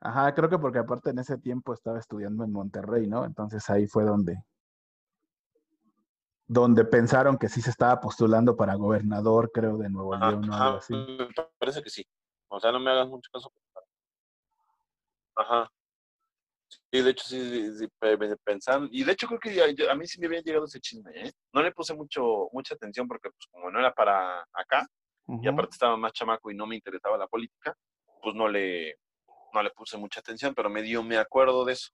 [0.00, 3.24] Ajá, creo que porque aparte en ese tiempo estaba estudiando en Monterrey, ¿no?
[3.24, 4.42] Entonces ahí fue donde,
[6.52, 10.76] donde pensaron que sí se estaba postulando para gobernador, creo, de Nuevo León o algo
[10.78, 10.92] así.
[10.94, 12.04] me parece que sí.
[12.48, 13.50] O sea, no me hagas mucho caso.
[15.34, 15.70] Ajá.
[16.68, 18.88] Sí, de hecho, sí, sí, sí, pe- pe- pensaron.
[18.92, 21.32] Y de hecho, creo que a mí sí me había llegado ese chisme, ¿eh?
[21.54, 24.86] No le puse mucho, mucha atención porque, pues, como no era para acá,
[25.42, 27.74] y aparte estaba más chamaco y no me interesaba la política,
[28.22, 28.96] pues no le,
[29.54, 31.90] no le puse mucha atención, pero medio me acuerdo de eso.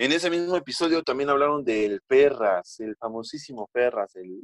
[0.00, 4.40] En ese mismo episodio también hablaron del Ferras, el famosísimo Ferras, el...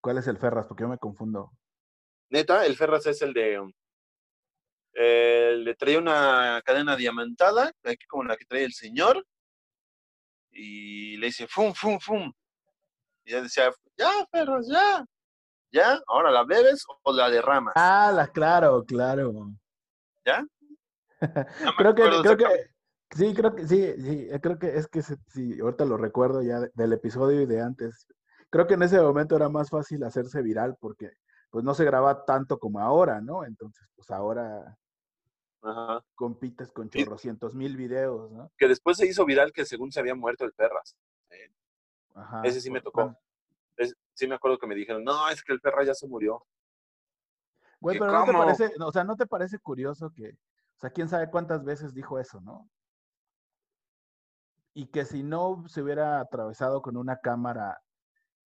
[0.00, 0.66] ¿Cuál es el Ferras?
[0.66, 1.52] Porque yo me confundo.
[2.30, 3.60] Neta, el Ferras es el de...
[3.60, 3.72] um,
[4.94, 9.24] eh, le traía una cadena diamantada, aquí como la que trae el señor,
[10.50, 12.32] y le dice, fum, fum, fum.
[13.24, 15.04] Y ya decía, ya, Ferras, ya.
[15.70, 16.00] ¿Ya?
[16.08, 17.74] Ahora la bebes o la derramas.
[17.76, 19.52] Ah, la, claro, claro.
[20.26, 20.44] ¿Ya?
[21.64, 22.77] No creo que, creo que.
[23.16, 26.60] Sí, creo que, sí, sí, eh, creo que es que sí, ahorita lo recuerdo ya
[26.60, 28.06] de- del episodio y de antes.
[28.50, 31.10] Creo que en ese momento era más fácil hacerse viral porque
[31.50, 33.44] pues no se graba tanto como ahora, ¿no?
[33.44, 34.76] Entonces, pues ahora
[35.62, 36.04] Ajá.
[36.14, 38.50] compites con chorrocientos mil videos, ¿no?
[38.56, 40.94] Que después se hizo viral que según se había muerto el Ferras.
[41.30, 41.50] Eh,
[42.14, 42.42] Ajá.
[42.44, 43.16] Ese sí me cu- tocó.
[43.76, 46.44] es- sí me acuerdo que me dijeron, no, es que el Ferras ya se murió.
[47.80, 50.90] Güey, ¿Qué, pero no te parece, o sea, ¿no te parece curioso que, o sea,
[50.90, 52.68] quién sabe cuántas veces dijo eso, ¿no?
[54.78, 57.82] Y que si no se hubiera atravesado con una cámara,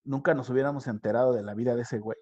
[0.05, 2.19] nunca nos hubiéramos enterado de la vida de ese güey.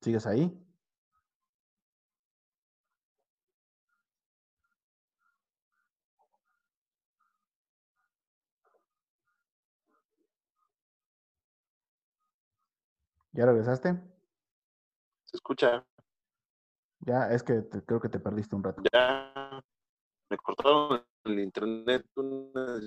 [0.00, 0.65] ¿Sigues ahí?
[13.36, 13.92] ¿Ya regresaste?
[15.26, 15.84] Se escucha,
[17.00, 18.82] Ya, es que te- creo que te perdiste un rato.
[18.92, 19.60] ya
[20.30, 22.06] me cortaron el internet.
[22.16, 22.80] una.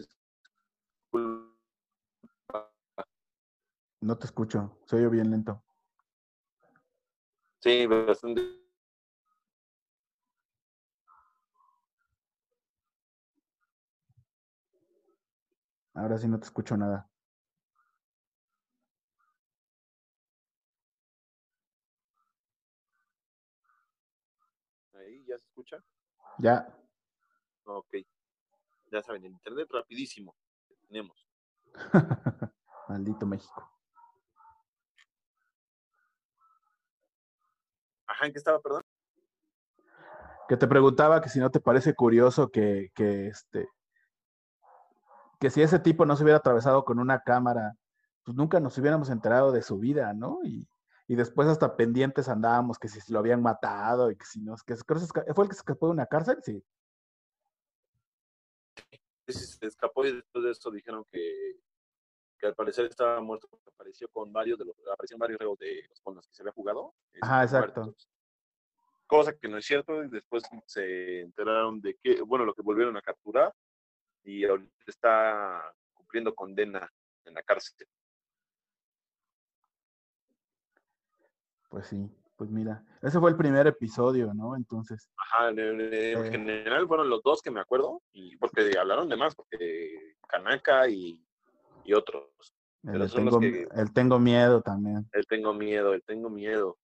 [4.01, 5.63] No te escucho, se oye bien lento.
[7.61, 8.41] Sí, bastante.
[15.93, 17.07] Ahora sí no te escucho nada.
[24.93, 25.77] Ahí ya se escucha.
[26.39, 26.67] Ya,
[27.69, 27.95] Ok.
[28.91, 30.35] Ya saben, el internet rapidísimo.
[30.87, 31.27] Tenemos.
[32.89, 33.71] maldito México.
[38.07, 38.81] Ajá, ¿en qué estaba, perdón?
[40.47, 43.69] Que te preguntaba que si no te parece curioso que, que este
[45.39, 47.75] que si ese tipo no se hubiera atravesado con una cámara,
[48.23, 50.39] pues nunca nos hubiéramos enterado de su vida, ¿no?
[50.43, 50.67] Y,
[51.09, 54.75] y después hasta pendientes andábamos que si lo habían matado y que si no, que
[54.75, 56.63] se- creo que fue el que se escapó de una cárcel, sí.
[59.27, 61.59] Sí, se escapó y después de esto dijeron que,
[62.37, 65.83] que al parecer estaba muerto porque apareció con varios de los, aparecieron varios reos de
[65.89, 66.93] los con los que se había jugado.
[67.11, 67.81] este, Ajá, exacto.
[67.81, 68.09] muertos.
[69.07, 72.95] Cosa que no es cierto, y después se enteraron de que, bueno, lo que volvieron
[72.97, 73.51] a capturar
[74.23, 76.87] y ahorita está cumpliendo condena
[77.25, 77.87] en la cárcel.
[81.69, 84.55] Pues sí, pues mira, ese fue el primer episodio, ¿no?
[84.55, 86.31] Entonces, Ajá, en, en- en Eh.
[86.31, 91.23] general fueron los dos que me acuerdo, y porque hablaron de más, porque Kanaka y,
[91.83, 92.25] y otros.
[92.83, 95.07] el, Pero tengo, que- el tengo miedo también.
[95.11, 96.77] El tengo miedo, el tengo miedo.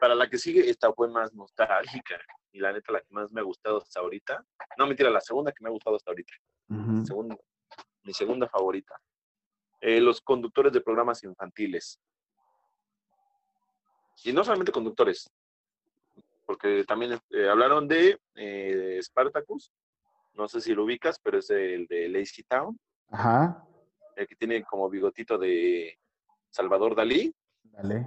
[0.00, 2.18] Para la que sigue, esta fue más nostálgica.
[2.52, 4.44] Y la neta, la que más me ha gustado hasta ahorita.
[4.78, 6.32] No, mentira, la segunda que me ha gustado hasta ahorita.
[7.04, 7.36] Segunda,
[8.02, 8.94] mi segunda favorita.
[9.80, 12.00] Eh, los conductores de programas infantiles.
[14.24, 15.30] Y no solamente conductores,
[16.44, 19.72] porque también eh, hablaron de eh, Spartacus.
[20.34, 22.78] No sé si lo ubicas, pero es el de Lazy Town,
[23.10, 23.66] Ajá,
[24.16, 25.98] el que tiene como bigotito de
[26.50, 27.34] Salvador Dalí.
[27.62, 28.06] dale.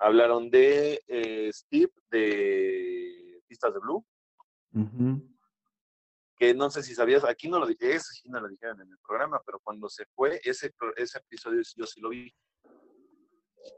[0.00, 4.04] Hablaron de eh, Steve de Pistas de Blue,
[6.36, 9.42] que no sé si sabías, aquí no lo sí no lo dijeron en el programa,
[9.44, 12.34] pero cuando se fue, ese, ese episodio yo sí lo vi.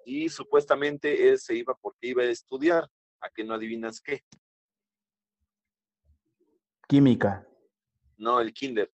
[0.04, 2.88] Y supuestamente él se iba porque iba a estudiar,
[3.20, 4.24] a que no adivinas qué.
[6.88, 7.46] Química.
[8.16, 8.92] No, el kinder.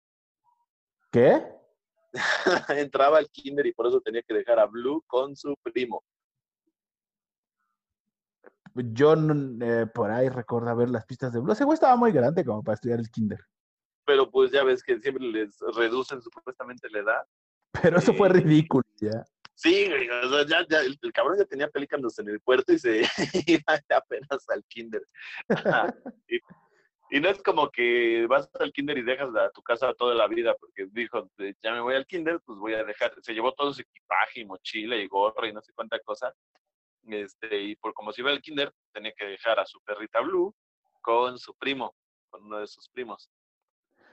[1.10, 1.42] ¿Qué?
[2.68, 6.04] Entraba al kinder y por eso tenía que dejar a Blue con su primo.
[8.74, 11.52] Yo eh, por ahí recuerdo ver las pistas de Blue.
[11.52, 13.40] Ese güey estaba muy grande como para estudiar el kinder.
[14.04, 17.22] Pero pues ya ves que siempre les reducen supuestamente la edad.
[17.82, 19.24] Pero eso fue ridículo, ya.
[19.56, 22.74] Sí, güey, o sea, ya, ya, el, el cabrón ya tenía pelícanos en el puerto
[22.74, 23.00] y se
[23.46, 25.02] iba apenas al kinder.
[27.10, 30.28] y, no es como que vas al kinder y dejas a tu casa toda la
[30.28, 33.54] vida, porque dijo, de, ya me voy al kinder, pues voy a dejar, se llevó
[33.54, 36.34] todo su equipaje y mochila y gorra y no sé cuánta cosa.
[37.04, 40.54] Este, y por como se iba al kinder, tenía que dejar a su perrita Blue
[41.00, 41.94] con su primo,
[42.28, 43.30] con uno de sus primos.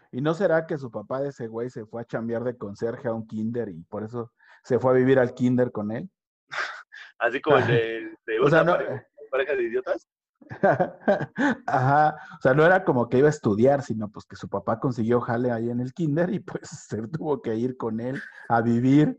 [0.10, 3.10] ¿Y no será que su papá de ese güey se fue a chambear de conserje
[3.10, 4.32] a un kinder y por eso
[4.64, 6.10] se fue a vivir al kinder con él?
[7.20, 10.08] Así como el de, de O sea, una no- pareja, pareja de idiotas.
[11.68, 14.78] Ajá, o sea, no era como que iba a estudiar, sino pues que su papá
[14.80, 18.62] consiguió jale ahí en el kinder y pues se tuvo que ir con él a
[18.62, 19.18] vivir.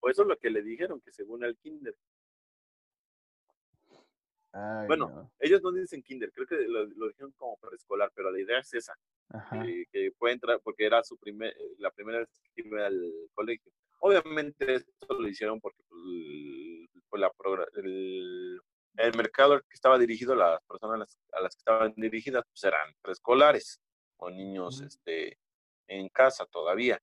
[0.00, 1.94] O eso es lo que le dijeron, que según el kinder.
[4.52, 5.32] Ay, Bueno, no.
[5.40, 8.72] ellos no dicen kinder, creo que lo, lo dijeron como preescolar, pero la idea es
[8.72, 8.94] esa,
[9.50, 13.72] que, que puede entrar porque era su primer, la primera vez que iba al colegio.
[14.06, 16.88] Obviamente esto lo hicieron porque pues, el,
[17.20, 18.60] la progra- el,
[18.98, 22.44] el mercado al que estaba dirigido, las personas a las, a las que estaban dirigidas,
[22.46, 23.80] pues eran preescolares
[24.18, 25.38] o niños este,
[25.88, 27.00] en casa todavía.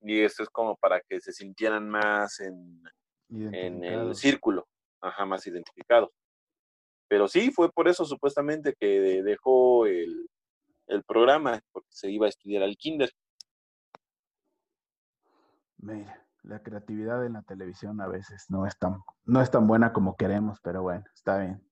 [0.00, 2.82] Y esto es como para que se sintieran más en,
[3.54, 4.68] en el círculo,
[5.00, 6.10] ajá, más identificados.
[7.08, 10.28] Pero sí, fue por eso supuestamente que dejó el,
[10.86, 13.10] el programa, porque se iba a estudiar al kinder.
[15.78, 19.92] Mira, la creatividad en la televisión a veces no es tan, no es tan buena
[19.92, 21.62] como queremos, pero bueno, está bien.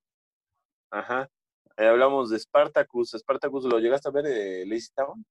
[0.91, 1.29] Ajá.
[1.77, 3.13] Eh, hablamos de Spartacus.
[3.13, 5.25] Spartacus, ¿lo llegaste a ver, eh, Lazy Town?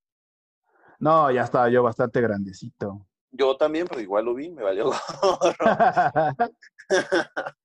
[1.00, 3.08] No, ya estaba yo bastante grandecito.
[3.32, 4.92] Yo también, pero igual lo vi, me valió.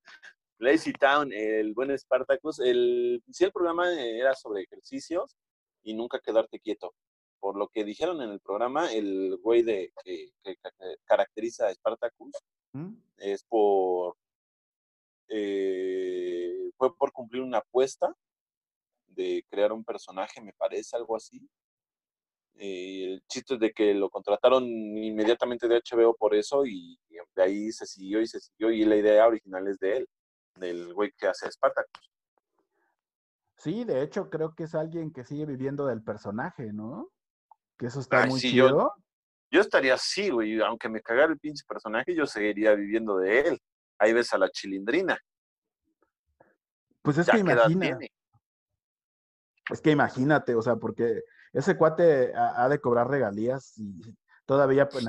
[0.59, 2.59] Lazy Town, el buen Spartacus.
[2.61, 5.37] El, sí, el programa era sobre ejercicios
[5.83, 6.95] y nunca quedarte quieto.
[7.41, 10.73] Por lo que dijeron en el programa, el güey de, que, que ca-
[11.05, 12.33] caracteriza a Spartacus
[12.73, 12.95] ¿Mm?
[13.19, 14.17] es por
[15.29, 18.15] eh, fue por cumplir una apuesta
[19.09, 21.49] de crear un personaje, me parece, algo así.
[22.55, 27.17] Eh, el chiste es de que lo contrataron inmediatamente de HBO por eso y, y
[27.37, 30.09] de ahí se siguió y se siguió y la idea original es de él,
[30.57, 32.11] del güey que hace Spartacus.
[33.57, 37.11] Sí, de hecho creo que es alguien que sigue viviendo del personaje, ¿no?
[37.79, 38.95] Que eso está Ay, muy sí, chido.
[39.51, 43.63] Yo estaría así, güey, aunque me cagara el pinche personaje, yo seguiría viviendo de él.
[43.99, 45.19] Ahí ves a la chilindrina.
[47.01, 47.99] Pues es ya que imagina,
[49.71, 54.01] es que imagínate, o sea, porque ese cuate ha, ha de cobrar regalías y
[54.47, 55.07] todavía pues,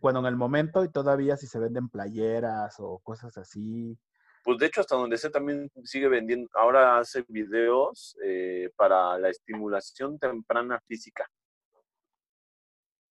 [0.00, 3.98] cuando en el momento y todavía si se venden playeras o cosas así.
[4.44, 6.48] Pues de hecho, hasta donde sé, también sigue vendiendo.
[6.54, 11.28] Ahora hace videos eh, para la estimulación temprana física.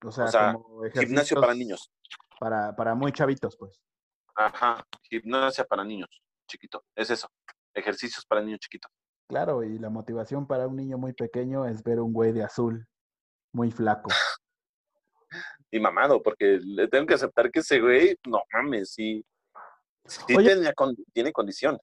[0.03, 1.91] O sea, sea, como Gimnasio para niños.
[2.39, 3.79] Para, para muy chavitos, pues.
[4.35, 6.09] Ajá, gimnasia para niños,
[6.47, 6.83] chiquito.
[6.95, 7.27] Es eso.
[7.73, 8.91] Ejercicios para niños chiquitos.
[9.27, 12.87] Claro, y la motivación para un niño muy pequeño es ver un güey de azul,
[13.53, 14.09] muy flaco.
[15.69, 19.21] Y mamado, porque le tengo que aceptar que ese güey, no mames, sí.
[20.33, 20.55] Oye.
[21.11, 21.77] tiene condición.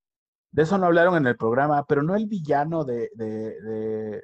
[0.50, 4.22] De eso no hablaron en el programa, pero no el villano de, de, de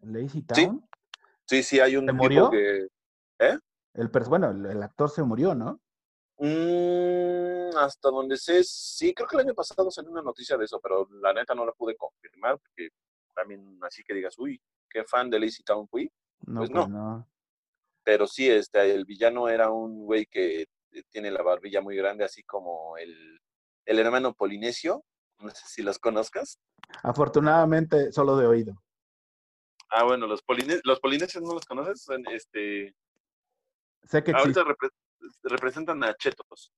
[0.00, 0.84] Lazy Town.
[1.44, 2.50] Sí, sí, hay un ¿Se tipo murió?
[2.50, 2.88] que.
[3.38, 5.80] El pers- bueno, el, el actor se murió, ¿no?
[6.38, 10.80] Mm, hasta donde sé, sí, creo que el año pasado salió una noticia de eso,
[10.80, 12.90] pero la neta no la pude confirmar, porque
[13.34, 16.10] también así que digas, uy, qué fan de Lazy Town fui.
[16.46, 16.98] No, Pues pues no.
[17.16, 17.28] no.
[18.04, 22.24] Pero sí, este, el villano era un güey que eh, tiene la barbilla muy grande,
[22.24, 23.40] así como el,
[23.86, 25.04] el hermano polinesio.
[25.38, 26.58] No sé si los conozcas.
[27.02, 28.82] Afortunadamente, solo de oído.
[29.90, 32.02] Ah, bueno, los, poline- los polinesios no los conoces.
[32.02, 32.94] Son, Este,
[34.08, 34.90] Sé que ahorita repre-
[35.42, 36.72] representan a Chetos.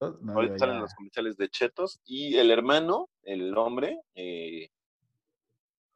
[0.00, 2.00] No, Ahorita salen los comerciales de Chetos.
[2.04, 4.68] Y el hermano, el hombre, eh,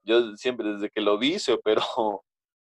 [0.05, 1.83] yo siempre desde que lo vi se operó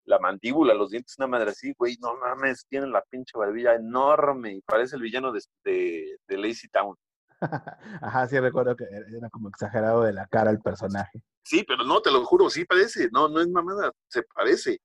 [0.05, 4.53] la mandíbula, los dientes, una madre así, güey, no mames, tiene la pinche barbilla enorme
[4.53, 6.95] y parece el villano de, de, de Lazy Town.
[8.01, 11.21] Ajá, sí recuerdo que era como exagerado de la cara el personaje.
[11.43, 14.79] Sí, pero no, te lo juro, sí parece, no, no es mamada, se parece,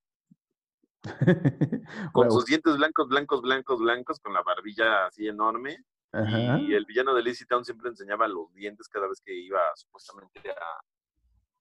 [2.12, 6.58] con sus dientes blancos, blancos, blancos, blancos, con la barbilla así enorme, ajá.
[6.58, 10.50] y el villano de Lazy Town siempre enseñaba los dientes cada vez que iba supuestamente
[10.50, 10.80] a,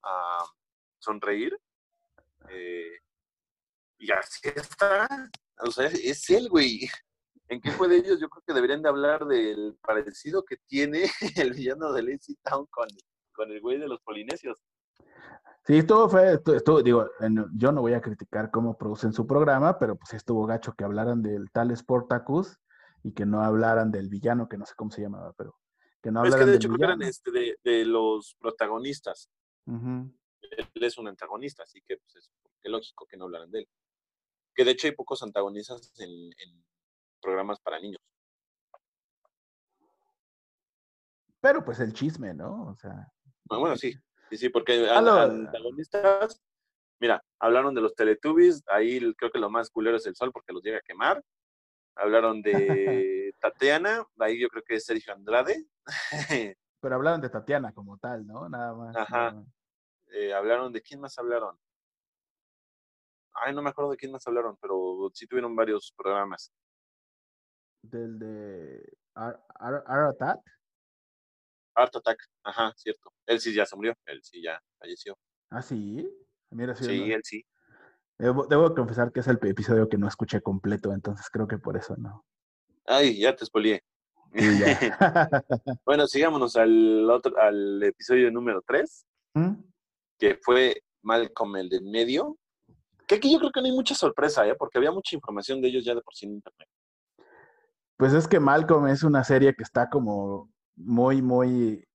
[0.04, 0.46] a
[1.00, 1.58] sonreír,
[2.50, 3.00] eh,
[3.98, 6.90] y así está, o sea, es, es él, güey.
[7.50, 8.20] ¿En qué fue de ellos?
[8.20, 12.68] Yo creo que deberían de hablar del parecido que tiene el villano de Lazy Town
[12.68, 12.88] con,
[13.34, 14.60] con el güey de los polinesios.
[15.70, 19.28] Sí, estuvo feo, estu- estuvo, digo, en- yo no voy a criticar cómo producen su
[19.28, 22.58] programa, pero pues estuvo gacho que hablaran del tal Sportacus
[23.04, 25.56] y que no hablaran del villano, que no sé cómo se llamaba, pero
[26.02, 29.30] que no es que hablaran de hecho creo que eran este, de, de los protagonistas.
[29.68, 32.32] Él es un antagonista, así que pues, es
[32.64, 33.70] lógico que no hablaran de él.
[34.56, 36.66] Que de hecho hay pocos antagonistas en, en
[37.22, 38.00] programas para niños.
[41.40, 42.70] Pero pues el chisme, ¿no?
[42.72, 43.08] O sea,
[43.46, 43.94] Bueno, sí,
[44.30, 46.42] sí, sí, porque Ah, an- lo- antagonistas,
[47.00, 50.54] mira, hablaron de los Teletubbies, ahí creo que lo más culero es el sol porque
[50.54, 51.24] los llega a quemar.
[51.96, 55.66] Hablaron de Tatiana, ahí yo creo que es Sergio Andrade.
[56.82, 58.48] pero hablaron de Tatiana como tal, ¿no?
[58.48, 58.96] Nada más.
[58.96, 59.36] Ajá.
[60.12, 61.58] Eh, hablaron de quién más hablaron.
[63.34, 66.52] Ay, no me acuerdo de quién más hablaron, pero sí tuvieron varios programas.
[67.82, 70.40] Del de Ar- Ar-.
[71.76, 73.12] Art Attack, ajá, cierto.
[73.26, 75.18] Él sí ya se murió, él sí ya falleció.
[75.50, 76.08] Ah, sí.
[76.52, 77.16] Mira, sí, Sí, no.
[77.16, 77.46] él sí.
[78.18, 81.78] Debo, debo confesar que es el episodio que no escuché completo, entonces creo que por
[81.78, 82.26] eso no.
[82.86, 83.46] Ay, ya te.
[83.46, 84.80] Sí, ya.
[85.86, 89.06] bueno, sigámonos al otro, al episodio número 3,
[89.36, 89.54] ¿Mm?
[90.18, 92.38] que fue Malcolm el de medio.
[93.08, 94.54] Que aquí yo creo que no hay mucha sorpresa, ¿eh?
[94.56, 96.70] porque había mucha información de ellos ya de por sí en internet.
[97.98, 101.86] Pues es que Malcolm es una serie que está como muy, muy,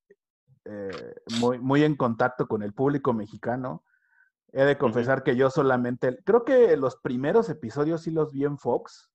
[0.65, 3.83] eh, muy, muy en contacto con el público mexicano.
[4.53, 8.57] He de confesar que yo solamente, creo que los primeros episodios sí los vi en
[8.57, 9.11] Fox,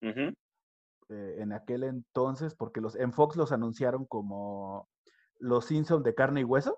[0.00, 4.88] eh, en aquel entonces, porque los, en Fox los anunciaron como
[5.38, 6.76] los Simpsons de carne y hueso.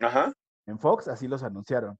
[0.00, 0.32] Ajá.
[0.66, 1.98] En Fox así los anunciaron.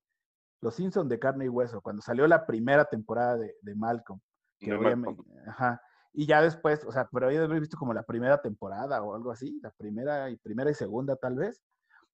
[0.63, 4.21] Los Simpsons de carne y hueso, cuando salió la primera temporada de, de Malcolm.
[4.59, 5.27] que de Malcolm.
[5.47, 5.83] ajá.
[6.19, 9.31] Y ya después, o sea, pero ahí haber visto como la primera temporada o algo
[9.31, 11.63] así, la primera y primera y segunda tal vez.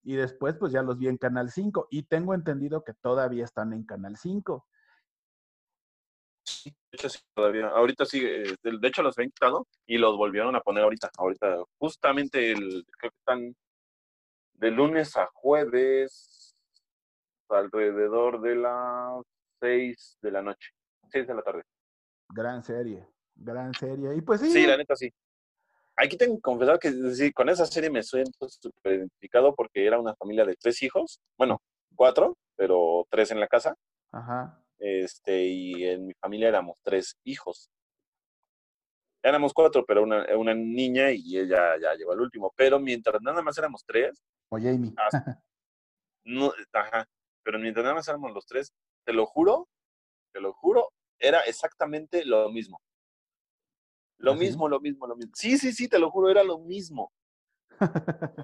[0.03, 1.87] Y después, pues ya los vi en Canal 5.
[1.89, 4.67] Y tengo entendido que todavía están en Canal 5.
[6.45, 7.69] Sí, de hecho sí, todavía.
[7.69, 11.13] Ahorita sí, de de hecho los habían quitado y los volvieron a poner ahorita.
[11.17, 13.55] Ahorita, justamente, el, creo que están
[14.55, 16.57] de lunes a jueves,
[17.49, 19.23] alrededor de las
[19.61, 20.73] 6 de la noche,
[21.13, 21.63] 6 de la tarde.
[22.31, 23.12] Gran serie,
[23.45, 24.15] gran serie.
[24.17, 25.11] Y pues sí, Sí, la neta sí.
[25.97, 30.01] Aquí tengo que confesar que sí, con esa serie me siento súper identificado porque era
[30.01, 31.61] una familia de tres hijos, bueno,
[31.95, 33.75] cuatro, pero tres en la casa,
[34.11, 34.65] ajá.
[34.79, 37.69] este, y en mi familia éramos tres hijos.
[39.25, 42.53] Éramos cuatro, pero una, una niña y ella ya llegó al último.
[42.57, 44.93] Pero mientras nada más éramos tres, O Jamie.
[46.25, 47.07] no, ajá,
[47.45, 48.73] pero mientras nada más éramos los tres,
[49.05, 49.69] te lo juro,
[50.33, 50.89] te lo juro,
[51.21, 52.81] era exactamente lo mismo.
[54.23, 54.41] Lo ¿Ah, sí?
[54.45, 55.33] mismo, lo mismo, lo mismo.
[55.35, 57.13] Sí, sí, sí, te lo juro, era lo mismo.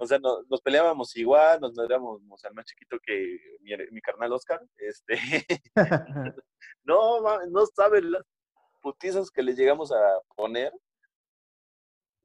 [0.00, 4.00] O sea, no- nos peleábamos igual, nos éramos o sea, más chiquito que mi, mi
[4.00, 4.60] carnal Oscar.
[4.76, 5.14] Este,
[6.84, 8.22] no, no saben las
[8.82, 10.72] putizas que le llegamos a poner.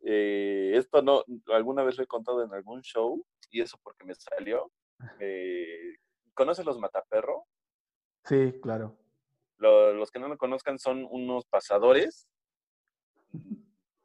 [0.01, 1.23] Eh, esto no,
[1.53, 4.71] alguna vez lo he contado en algún show, y eso porque me salió.
[5.19, 5.95] Eh,
[6.33, 7.45] ¿Conoces los mataperro?
[8.25, 8.97] sí, claro.
[9.57, 12.27] Lo- los que no lo conozcan son unos pasadores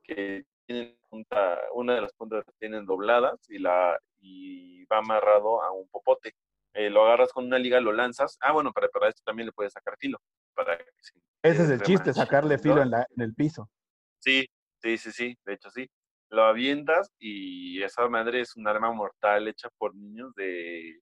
[0.02, 5.70] que tienen punta, una de las puntas tienen dobladas y la y va amarrado a
[5.72, 6.34] un popote.
[6.74, 8.36] Eh, lo agarras con una liga, lo lanzas.
[8.40, 10.18] Ah, bueno, para, para esto también le puedes sacar filo.
[10.54, 11.12] Para que se-
[11.42, 13.70] Ese es el chiste, sacarle filo en, la- en el piso.
[14.18, 14.46] Sí,
[14.82, 15.88] sí, sí, sí, de hecho sí.
[16.30, 21.00] Lo avientas y esa madre es un arma mortal hecha por niños de,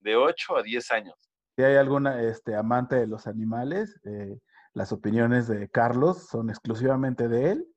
[0.00, 1.14] de 8 a 10 años.
[1.56, 4.38] Si hay alguna este, amante de los animales, eh,
[4.74, 7.74] las opiniones de Carlos son exclusivamente de él.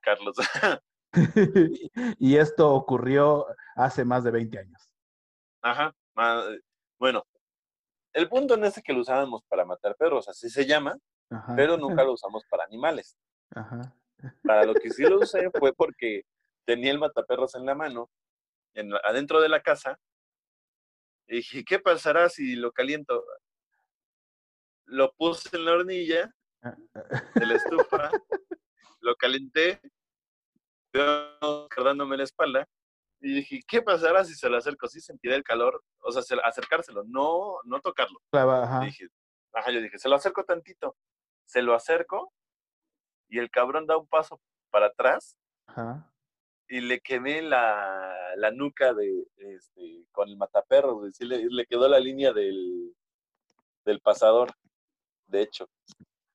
[0.00, 0.36] Carlos.
[2.18, 3.46] y esto ocurrió
[3.76, 4.90] hace más de 20 años.
[5.62, 5.94] Ajá.
[6.98, 7.24] Bueno,
[8.12, 10.96] el punto no es que lo usábamos para matar perros, así se llama,
[11.30, 11.54] Ajá.
[11.56, 13.16] pero nunca lo usamos para animales.
[13.50, 13.94] Ajá.
[14.42, 16.22] Para lo que sí lo usé fue porque
[16.64, 18.10] tenía el mataperros en la mano,
[18.74, 19.98] en adentro de la casa,
[21.26, 23.24] y dije, ¿qué pasará si lo caliento?
[24.86, 26.34] Lo puse en la hornilla
[27.34, 28.10] de la estufa,
[29.00, 29.80] lo calenté,
[30.92, 32.66] yo dándome la espalda,
[33.20, 34.86] y dije, ¿qué pasará si se lo acerco?
[34.88, 38.18] Sí sentiré el calor, o sea, se- acercárselo, no, no tocarlo.
[38.32, 38.80] Ajá.
[38.80, 39.08] Dije,
[39.52, 40.96] ajá, yo dije, se lo acerco tantito,
[41.44, 42.32] se lo acerco,
[43.28, 46.12] y el cabrón da un paso para atrás, Ajá.
[46.68, 51.12] y le quemé la, la nuca de, este, con el.
[51.14, 52.94] Sí le, le quedó la línea del,
[53.84, 54.52] del pasador,
[55.26, 55.68] de hecho.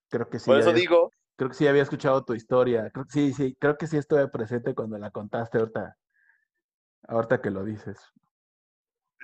[0.09, 0.45] Creo que sí.
[0.49, 2.89] Por eso había- digo, Creo que sí había escuchado tu historia.
[2.91, 5.95] Creo que sí, sí, creo que sí estuve presente cuando la contaste ahorita.
[7.07, 7.97] Ahorita que lo dices.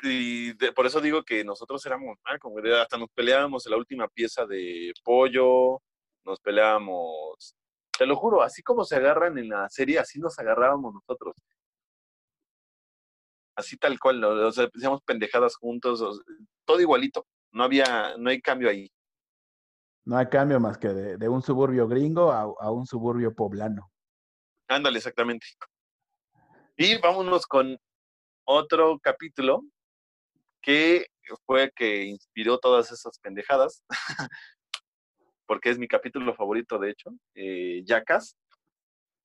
[0.04, 2.74] y de- por eso digo que nosotros éramos Malcolm, güey.
[2.74, 5.82] hasta nos peleábamos en la última pieza de pollo,
[6.24, 7.56] nos peleábamos,
[7.98, 11.34] te lo juro, así como se agarran en la serie, así nos agarrábamos nosotros.
[13.56, 14.30] Así tal cual, ¿no?
[14.30, 16.24] o sea, hacíamos pendejadas juntos, o sea,
[16.66, 18.92] todo igualito, no había, no hay cambio ahí.
[20.06, 23.92] No hay cambio más que de, de un suburbio gringo a, a un suburbio poblano.
[24.68, 25.48] Ándale, exactamente.
[26.78, 27.78] Y vámonos con
[28.46, 29.64] otro capítulo
[30.62, 31.08] que
[31.46, 33.84] fue que inspiró todas esas pendejadas,
[35.48, 38.36] porque es mi capítulo favorito, de hecho, eh, Yacas.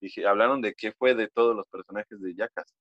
[0.01, 2.75] Dije, hablaron de qué fue de todos los personajes de Yacas.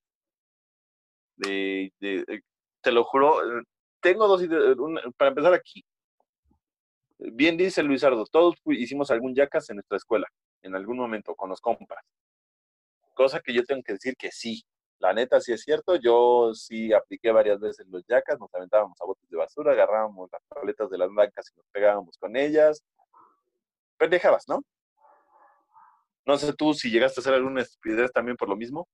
[1.36, 2.43] De, de-
[2.82, 3.64] te lo juro, eh,
[4.02, 4.76] tengo dos ideas.
[5.18, 5.84] para empezar aquí,
[7.20, 10.28] bien dice Luisardo, todos hicimos algún Yacas en nuestra escuela.
[10.61, 12.03] en algún momento con los compas.
[13.13, 14.63] Cosa que yo tengo que decir que sí,
[14.99, 19.05] la neta sí es cierto, yo sí apliqué varias veces los yacas, nos aventábamos a
[19.05, 22.84] botes de basura, agarrábamos las tabletas de las blancas y nos pegábamos con ellas.
[23.97, 24.61] Pendejabas, ¿no?
[26.26, 28.88] No sé tú si llegaste a hacer alguna estupidez también por lo mismo.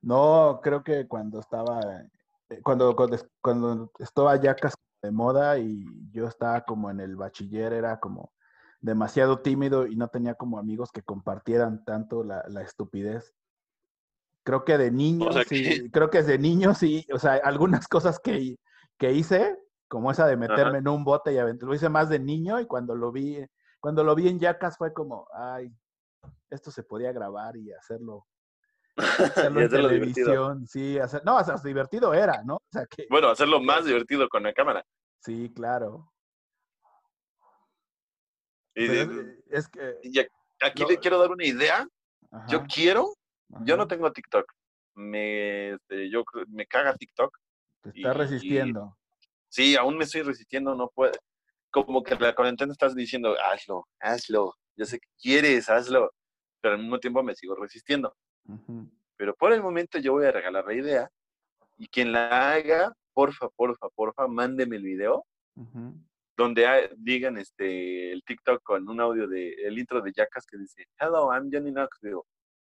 [0.00, 1.80] No, creo que cuando estaba,
[2.48, 2.94] eh, cuando,
[3.40, 8.32] cuando estaba yacas de moda y yo estaba como en el bachiller, era como
[8.80, 13.34] demasiado tímido y no tenía como amigos que compartieran tanto la, la estupidez.
[14.44, 17.18] Creo que de niño, O sea sí, que- creo que es de niño, sí, o
[17.18, 18.56] sea, algunas cosas que,
[18.96, 22.18] que hice, como esa de meterme en un bote y aventar, lo hice más de
[22.18, 23.44] niño y cuando lo vi,
[23.80, 25.72] cuando lo vi en Yacas fue como, ay,
[26.50, 28.26] esto se podía grabar y hacerlo,
[28.96, 30.26] hacerlo en hacerlo divertido.
[30.26, 32.56] televisión, sí, hacer, no, sea, divertido era, ¿no?
[32.56, 34.84] O sea, que, Bueno, hacerlo más divertido con la cámara.
[35.20, 36.12] sí, claro.
[38.74, 39.02] Y de-
[39.48, 40.18] es, es que, y
[40.60, 40.88] aquí No.
[40.88, 41.86] le quiero dar una idea.
[42.48, 43.14] Yo ajá, quiero,
[43.64, 44.52] yo no tengo TikTok.
[44.94, 47.36] Me, este, yo me caga TikTok.
[47.82, 48.98] te está y- resistiendo.
[49.48, 51.12] Sí, aún me estoy resistiendo, no puedo.
[51.70, 54.54] Como que la cuarentena estás diciendo, hazlo, hazlo.
[54.76, 56.10] Yo sé que quieres, hazlo.
[56.60, 58.14] Pero al mismo tiempo me sigo resistiendo.
[59.16, 61.10] Pero por el momento yo voy a regalar la idea.
[61.78, 65.24] Y quien la haga, porfa, porfa, porfa, mándeme el video
[66.36, 70.86] donde digan este el TikTok con un audio de el intro de Jackass que dice
[70.98, 72.22] Hello, I'm Johnny Knoxville.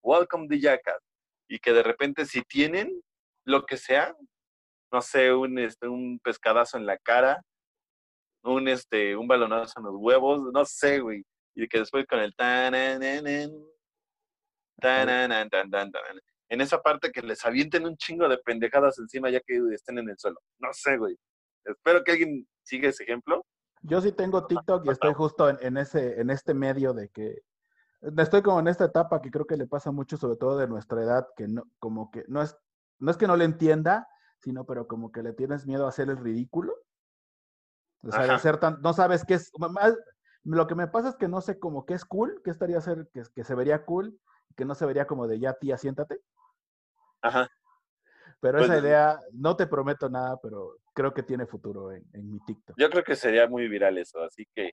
[0.02, 1.02] Welcome to Jackass.
[1.48, 3.00] Y que de repente si tienen
[3.44, 4.14] lo que sea,
[4.92, 7.42] no sé, un este un pescadazo en la cara,
[8.42, 11.24] un este un balonazo en los huevos, no sé, güey.
[11.56, 13.50] Y que después con el tanananan,
[14.80, 16.02] tananan, tan, tan, tan,
[16.48, 20.08] en esa parte que les avienten un chingo de pendejadas encima ya que estén en
[20.08, 20.40] el suelo.
[20.58, 21.18] No sé, güey.
[21.64, 23.44] Espero que alguien siga ese ejemplo.
[23.82, 27.42] Yo sí tengo TikTok y estoy justo en, en ese, en este medio de que
[28.18, 31.02] estoy como en esta etapa que creo que le pasa mucho, sobre todo de nuestra
[31.02, 32.56] edad, que no, como que no es,
[32.98, 34.08] no es que no le entienda,
[34.40, 36.74] sino pero como que le tienes miedo a hacer el ridículo.
[38.02, 39.96] O sea, de ser tan, no sabes qué es, más-
[40.44, 43.08] lo que me pasa es que no sé como qué es cool, qué estaría hacer,
[43.12, 44.16] que, que se vería cool,
[44.56, 46.20] que no se vería como de ya tía, siéntate.
[47.22, 47.48] Ajá.
[48.40, 52.30] Pero Pues, esa idea, no te prometo nada, pero creo que tiene futuro en, en
[52.30, 52.76] mi TikTok.
[52.78, 54.72] Yo creo que sería muy viral eso, así que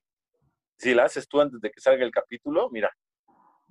[0.78, 2.90] si la haces tú antes de que salga el capítulo, mira,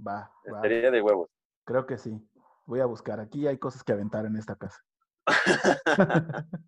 [0.05, 0.57] Va, va.
[0.57, 1.29] estaría de huevos.
[1.65, 2.17] Creo que sí.
[2.65, 3.19] Voy a buscar.
[3.19, 4.79] Aquí hay cosas que aventar en esta casa.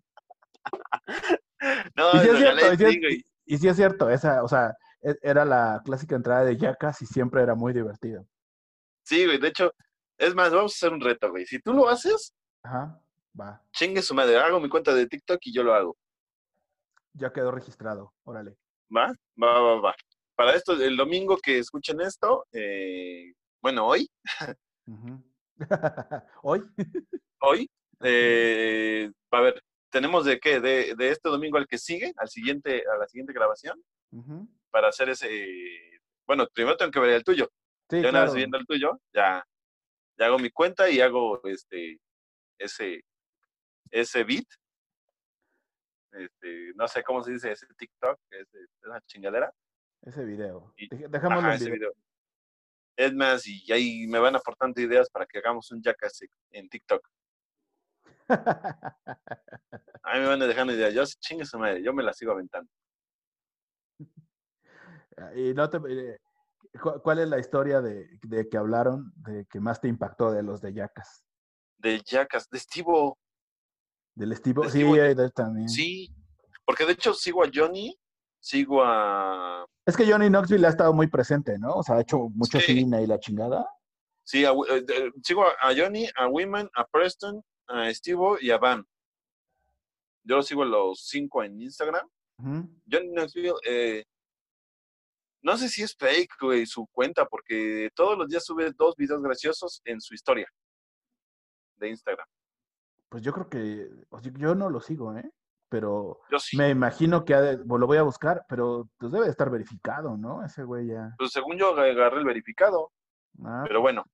[1.96, 4.48] No, Y sí es cierto, y es- gringo y- Y sí es cierto, esa, o
[4.48, 8.26] sea, e- era la clásica entrada de Jackass y siempre era muy divertido.
[9.06, 9.72] Sí, güey, de hecho,
[10.18, 11.46] es más, vamos a hacer un reto, güey.
[11.46, 13.00] Si tú lo haces, Ajá,
[13.38, 13.62] va.
[13.72, 15.96] chingue su madre, hago mi cuenta de TikTok y yo lo hago.
[17.14, 18.12] Ya quedó registrado.
[18.24, 18.56] Órale.
[18.94, 19.12] ¿Va?
[19.42, 19.94] Va, va, va.
[20.34, 23.32] Para esto, el domingo que escuchen esto, eh,
[23.62, 24.08] bueno, hoy.
[26.42, 26.62] Hoy.
[27.40, 27.70] hoy,
[28.04, 32.84] eh, a ver, tenemos de qué, de, de este domingo al que sigue, al siguiente,
[32.92, 33.82] a la siguiente grabación,
[34.70, 35.28] para hacer ese,
[36.26, 37.50] bueno, primero tengo que ver el tuyo.
[37.88, 38.26] Sí, ya una claro.
[38.26, 39.44] vez viendo el tuyo, ya,
[40.18, 42.00] ya hago mi cuenta y hago este,
[42.58, 43.04] ese,
[43.90, 44.46] ese beat.
[46.12, 49.52] Este, no sé cómo se dice ese TikTok, ese- esa chingadera.
[50.02, 50.72] Ese video.
[50.76, 51.90] Y- Dej- Dejémoslo Ajá, en ese video.
[51.90, 51.94] video.
[52.98, 56.20] Es más, y ahí me van aportando ideas para que hagamos un jackass
[56.50, 57.06] en TikTok.
[58.28, 60.94] A mí me van dejando ideas.
[60.94, 62.70] Yo, chingue su madre, yo me la sigo aventando.
[65.36, 65.78] y no te.
[66.78, 70.42] Cu- ¿Cuál es la historia de, de que hablaron de que más te impactó de
[70.42, 71.24] los de Jackass?
[71.78, 73.18] De jackass, de Estivo.
[74.14, 74.62] Del Steve.
[74.64, 75.68] De Sí, de también.
[75.68, 76.08] Sí,
[76.64, 77.94] porque de hecho sigo a Johnny,
[78.40, 81.74] sigo a Es que Johnny Knoxville ha estado muy presente, ¿no?
[81.74, 82.74] O sea, ha hecho mucho Sí.
[82.78, 83.68] cine y la chingada.
[84.24, 88.84] Sí, a eh, sigo a, Johnny, a Wiman, a Preston, a Steve y a Van.
[90.24, 92.08] Yo los sigo a los cinco en Instagram.
[92.38, 94.04] Johnny Knoxville, eh,
[95.46, 99.22] no sé si es fake, güey, su cuenta, porque todos los días sube dos videos
[99.22, 100.48] graciosos en su historia
[101.76, 102.26] de Instagram.
[103.08, 103.88] Pues yo creo que.
[104.38, 105.30] yo no lo sigo, ¿eh?
[105.68, 106.56] Pero Yo sí.
[106.56, 109.50] me imagino que ha de- bueno, lo voy a buscar, pero pues debe de estar
[109.50, 110.44] verificado, ¿no?
[110.44, 111.12] Ese güey ya.
[111.18, 112.92] Pues según yo agarré el verificado,
[113.44, 114.04] Ah, pero bueno.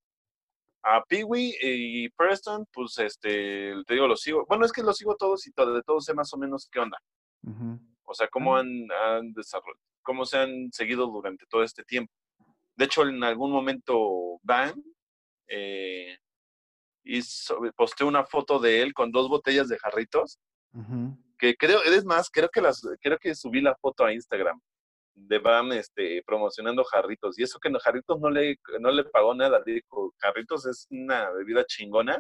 [0.84, 4.44] A Peewee y Preston, pues este, te digo, los sigo.
[4.48, 6.80] Bueno, es que los sigo todos y to- de todos sé más o menos qué
[6.80, 6.98] onda.
[8.04, 8.60] O sea, cómo Ah.
[8.60, 12.12] han, han desarrollado, cómo se han seguido durante todo este tiempo.
[12.76, 14.74] De hecho, en algún momento Van
[15.48, 16.16] eh,
[17.04, 20.38] hizo, posteó una foto de él con dos botellas de jarritos,
[20.72, 21.16] Ujú.
[21.38, 24.60] que creo, es más, creo que las, creo que subí la foto a Instagram.
[25.14, 27.38] de Bam este, promocionando jarritos.
[27.38, 29.60] Y eso que no, jarritos no le, no le pagó nada.
[29.64, 32.18] Dijo, jarritos es una bebida chingona.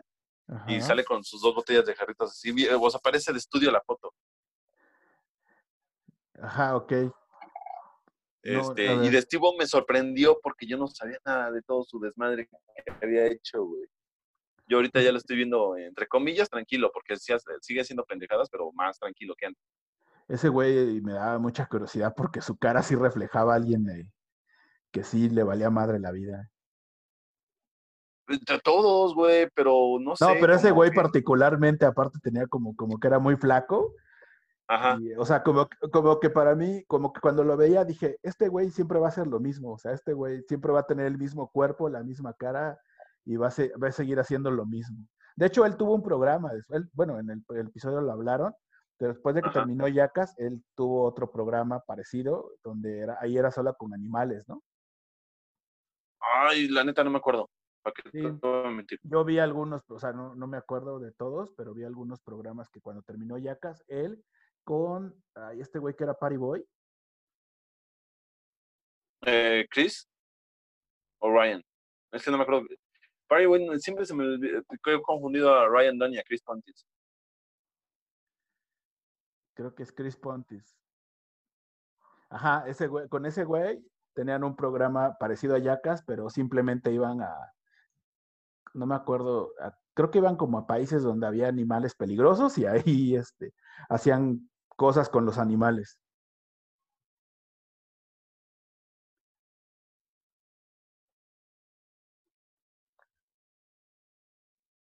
[0.66, 2.50] Y sale con sus dos botellas de jarritos así.
[2.78, 4.12] O sea, aparece de estudio la foto.
[6.42, 6.92] Ajá, ok.
[8.42, 12.48] Este, y de Steve me sorprendió porque yo no sabía nada de todo su desmadre
[12.48, 13.84] que había hecho, güey.
[14.66, 18.98] Yo ahorita ya lo estoy viendo, entre comillas, tranquilo, porque sigue haciendo pendejadas, pero más
[18.98, 19.62] tranquilo que antes.
[20.28, 24.10] Ese güey me daba mucha curiosidad porque su cara sí reflejaba a alguien eh,
[24.90, 26.48] que sí le valía madre la vida.
[28.28, 30.24] Entre todos, güey, pero no sé.
[30.24, 33.94] No, pero ese güey que- particularmente, aparte tenía como, como que era muy flaco.
[34.74, 34.96] Ajá.
[35.00, 38.48] y, o sea, como, como que para mí, como que cuando lo veía dije, este
[38.48, 39.72] güey siempre va a ser lo mismo.
[39.72, 42.80] O sea, este güey siempre va a tener el mismo cuerpo, la misma cara
[43.26, 45.06] y va a, se- va a seguir haciendo lo mismo.
[45.36, 48.54] De hecho, él tuvo un programa, él- bueno, en el, el episodio lo hablaron,
[48.96, 49.60] pero después de que Ajá.
[49.60, 54.62] terminó Yacas, él tuvo otro programa parecido, donde era, ahí era solo con animales, ¿no?
[56.20, 57.50] Ay, la neta no me acuerdo.
[59.02, 62.68] Yo vi algunos, o sea, no, no me acuerdo de todos, pero vi algunos programas
[62.70, 64.24] que cuando terminó Yacas, él
[64.64, 66.64] con ay, este güey que era Party Boy,
[69.24, 70.08] Eh, ¿Chris?
[71.20, 71.62] ¿O Ryan?
[72.10, 72.66] Es que no me acuerdo.
[73.28, 76.86] Party Boy, siempre se me he confundido a Ryan Dunn y a Chris Pontius.
[79.54, 80.76] creo que es Chris Pontis.
[82.30, 83.84] Ajá, ese güey, con ese güey
[84.14, 87.52] tenían un programa parecido a Yacas, pero simplemente iban a,
[88.74, 92.66] no me acuerdo, a- creo que iban como a países donde había animales peligrosos y
[92.66, 93.54] ahí este,
[93.88, 94.50] hacían
[94.82, 95.96] cosas con los animales.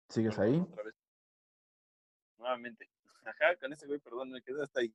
[0.09, 0.61] ¿Sigues ahí?
[0.61, 0.95] Otra vez.
[2.39, 2.89] Nuevamente.
[3.25, 4.95] Ajá, con ese güey, perdón, me quedé hasta ahí.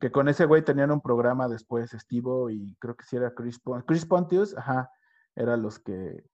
[0.00, 3.60] Que con ese güey tenían un programa después, Estivo y creo que sí era Chris,
[3.60, 4.90] Pon- Chris Pontius, ajá,
[5.36, 6.28] eran los que,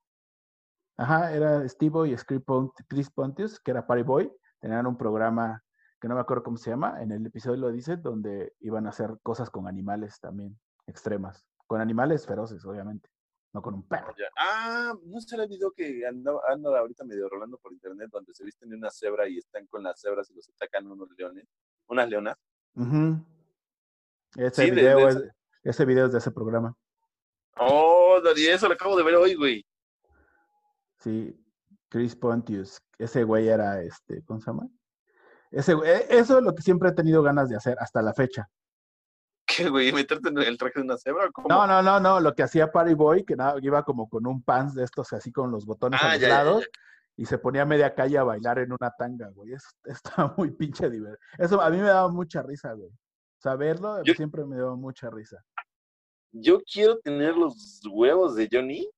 [0.96, 5.62] ajá, era Estivo y Chris Pontius, que era Party Boy, tenían un programa
[6.04, 8.90] que no me acuerdo cómo se llama, en el episodio lo dice, donde iban a
[8.90, 13.08] hacer cosas con animales también, extremas, con animales feroces, obviamente,
[13.54, 14.14] no con un perro.
[14.18, 14.26] Ya.
[14.36, 18.44] Ah, ¿no será el video que anda, anda ahorita medio rolando por internet donde se
[18.44, 21.48] visten de una cebra y están con las cebras y los atacan unos leones?
[21.86, 22.36] Unas leonas.
[24.36, 25.24] Ese Sí, video de es,
[25.62, 26.76] ese video es de ese programa.
[27.56, 29.64] Oh, Dani, eso lo acabo de ver hoy, güey.
[30.98, 31.34] Sí,
[31.88, 32.78] Chris Pontius.
[32.98, 34.68] Ese güey era este, ¿cómo se llama?
[35.54, 38.48] Ese, e- eso es lo que siempre he tenido ganas de hacer hasta la fecha.
[39.46, 39.92] ¿Qué, güey?
[39.92, 41.30] ¿Meterte en el traje de una cebra?
[41.30, 41.48] ¿Cómo?
[41.48, 44.42] No, no, no, no, lo que hacía Party Boy, que nada, iba como con un
[44.42, 46.44] pants de estos así con los botones Ah, a los ya, ya, ya.
[46.44, 46.66] lados
[47.16, 49.52] y se ponía a media calle a bailar en una tanga, güey.
[49.52, 49.68] Eso
[50.28, 51.18] estaba muy pinche divertido.
[51.38, 52.90] Eso a mí me daba mucha risa, güey.
[53.38, 55.44] Saberlo Yo- siempre me daba mucha risa.
[56.32, 58.90] Yo quiero tener los huevos de Johnny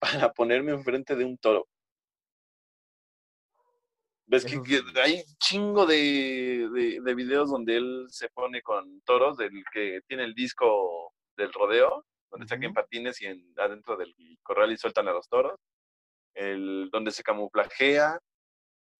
[0.00, 1.68] para ponerme enfrente de un toro.
[4.26, 9.00] ¿Ves que, que hay un chingo de, de, de videos donde él se pone con
[9.02, 12.80] toros, del que tiene el disco del rodeo, donde está aquí en Ujú.
[12.80, 15.58] patines y en, adentro del corral y sueltan a los toros,
[16.34, 18.18] el, donde se camuflajea,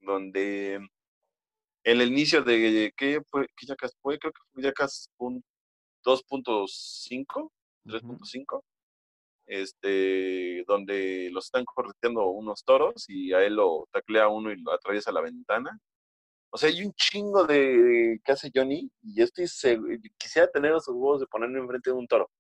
[0.01, 0.87] donde
[1.85, 3.47] el inicio de, ¿qué fue?
[3.57, 4.19] ¿Qué Jackass fue?
[4.19, 4.63] Creo que fue
[5.17, 5.43] pun-
[6.05, 7.51] 2.5,
[7.87, 8.63] 3.5,
[9.47, 14.73] este, donde los están correteando unos toros y a él lo taclea uno y lo
[14.73, 15.79] atraviesa la ventana.
[16.51, 20.73] O sea, hay un chingo de que hace Johnny y yo estoy seguro, quisiera tener
[20.73, 22.31] esos huevos de ponerme enfrente de un toro.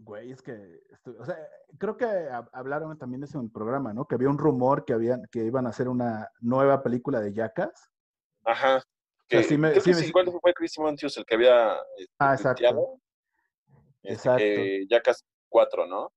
[0.00, 0.80] Güey, es que,
[1.18, 1.36] o sea,
[1.76, 4.06] creo que hab- hablaron también de eso en el programa, ¿no?
[4.06, 7.90] Que había un rumor que habían, que iban a hacer una nueva película de Jackass.
[8.44, 8.78] Ajá.
[8.78, 8.84] sea,
[9.28, 11.74] Que, sí me- creo sí que me- sí, ¿Cuál fue Chris Montius el que había
[11.98, 13.00] este, Ah, exacto.
[14.12, 14.38] Exacto.
[14.38, 16.12] que Jackass 4, ¿no?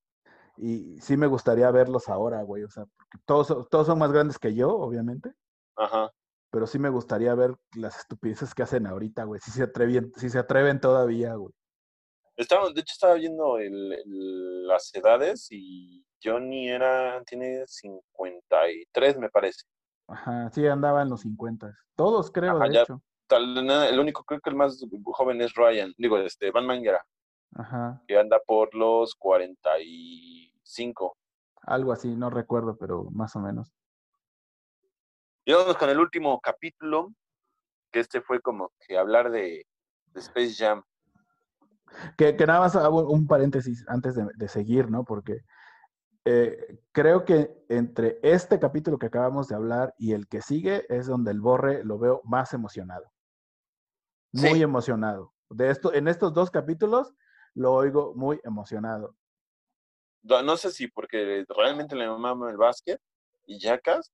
[0.56, 2.64] Y sí me gustaría verlos ahora, güey.
[2.64, 5.32] O sea, porque todos, son- todos son más grandes que yo, obviamente.
[5.76, 6.10] Ajá.
[6.50, 9.40] Pero sí me gustaría ver las estupideces que hacen ahorita, güey.
[9.40, 11.54] Si se atreven, si se atreven todavía, güey.
[12.36, 19.28] Estaba, de hecho, estaba viendo el- el- las edades y Johnny era, tiene 53, me
[19.30, 19.62] parece.
[20.08, 21.74] Ajá, sí andaba en los 50.
[21.96, 22.82] Todos creo, Ajá, de ya.
[22.82, 23.02] hecho.
[23.26, 27.02] Tal, el único, creo que el más joven es Ryan, digo, este, Van Mangera,
[27.54, 28.02] Ajá.
[28.06, 31.16] que anda por los 45.
[31.62, 33.72] Algo así, no recuerdo, pero más o menos.
[35.44, 37.12] Y vamos con el último capítulo,
[37.90, 39.66] que este fue como que hablar de,
[40.06, 40.82] de Space Jam.
[42.16, 45.04] Que, que nada más hago un paréntesis antes de, de seguir, ¿no?
[45.04, 45.40] Porque
[46.24, 51.06] eh, creo que entre este capítulo que acabamos de hablar y el que sigue es
[51.06, 53.10] donde el Borre lo veo más emocionado.
[54.32, 54.62] Muy Sí.
[54.62, 55.34] emocionado.
[55.50, 57.12] De esto, en estos dos capítulos
[57.54, 59.16] lo oigo muy emocionado.
[60.22, 63.00] No, sé si porque realmente le mama el básquet
[63.46, 64.12] y Jackass,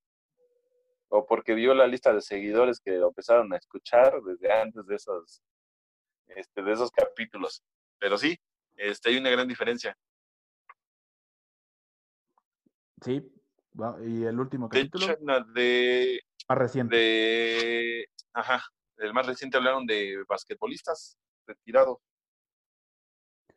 [1.09, 4.95] o porque vio la lista de seguidores que lo empezaron a escuchar desde antes de
[4.95, 5.43] esos,
[6.29, 7.63] este, de esos capítulos.
[7.99, 8.39] Pero sí,
[8.77, 9.97] este, hay una gran diferencia.
[13.03, 13.23] Sí,
[14.07, 15.17] y el último De capítulo, hecho,
[15.55, 16.97] de, más reciente.
[16.97, 18.63] de, ajá,
[18.97, 21.17] el más reciente hablaron de basquetbolistas
[21.47, 21.99] retirados.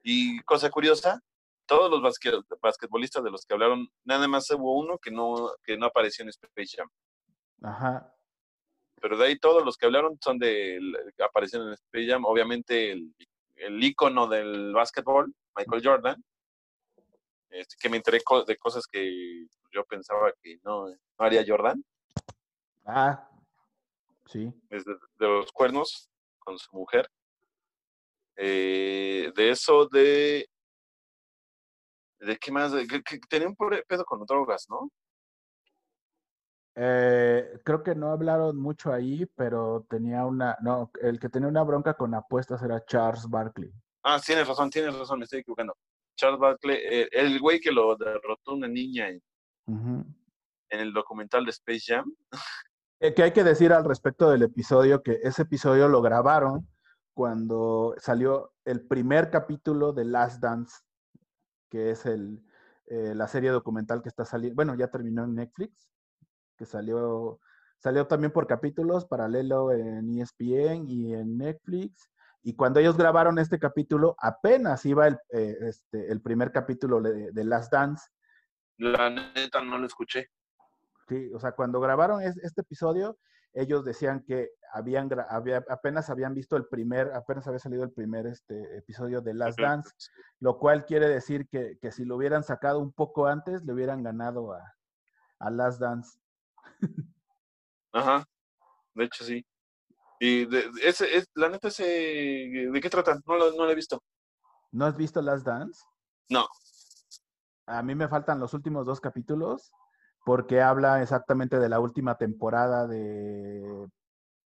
[0.04, 1.22] Y cosa curiosa,
[1.66, 5.78] todos los basque- basquetbolistas de los que hablaron, nada más hubo uno que no, que
[5.78, 6.90] no apareció en Space Jam.
[7.62, 8.14] Ajá.
[9.02, 10.80] Pero de ahí todos los que hablaron son de,
[11.24, 13.16] aparecieron en Space Jam, obviamente el,
[13.56, 16.24] el ícono del básquetbol, Michael Jordan,
[17.50, 21.84] este, que me enteré co- de cosas que yo pensaba que no, no haría Jordan,
[22.86, 23.30] Ah,
[24.26, 24.52] sí.
[24.70, 27.10] desde de los cuernos con su mujer.
[28.44, 30.50] Eh, de eso de...
[32.20, 32.74] ¿De qué más?
[32.74, 34.90] Que, que tenía un pobre pedo con drogas, ¿no?
[36.76, 41.64] Eh, creo que no hablaron mucho ahí, pero tenía una, no, el que tenía una
[41.64, 43.72] bronca con apuestas era Charles Barkley.
[44.04, 45.78] Ah, tienes razón, tienes razón, me estoy equivocando.
[46.16, 49.22] Charles Barkley, eh, el güey que lo derrotó una niña en,
[49.68, 52.12] en el documental de Space Jam.
[53.00, 56.68] Eh, que hay que decir al respecto del episodio, que ese episodio lo grabaron
[57.22, 60.80] cuando salió el primer capítulo de Last Dance,
[61.70, 62.44] que es el,
[62.88, 65.88] eh, la serie documental que está saliendo, bueno, ya terminó en Netflix,
[66.58, 67.40] que salió,
[67.78, 72.10] salió también por capítulos, paralelo en ESPN y en Netflix.
[72.42, 77.32] Y cuando ellos grabaron este capítulo, apenas iba el, eh, este, el primer capítulo de,
[77.32, 78.04] de Last Dance.
[78.78, 80.32] La neta no lo escuché.
[81.08, 83.20] Sí, o sea, cuando grabaron es- este episodio,
[83.54, 88.28] ellos decían que habían, había, apenas habían visto el primer, apenas había salido el primer
[88.28, 89.60] este, episodio de Last.
[89.60, 89.90] Dance,
[90.40, 94.04] lo cual quiere decir que, que si lo hubieran sacado un poco antes, le hubieran
[94.04, 94.62] ganado a,
[95.40, 96.20] a Last Dance.
[97.92, 98.26] Ajá,
[98.94, 99.46] de hecho sí.
[100.20, 103.22] Y de, de- ese, es, la neta, ese, ¿de qué tratan?
[103.26, 104.02] No lo, no lo he visto.
[104.72, 105.82] ¿No has visto Last Dance?
[106.30, 106.46] No.
[107.66, 109.72] A mí me faltan los últimos dos capítulos
[110.24, 113.88] porque habla exactamente de la última temporada de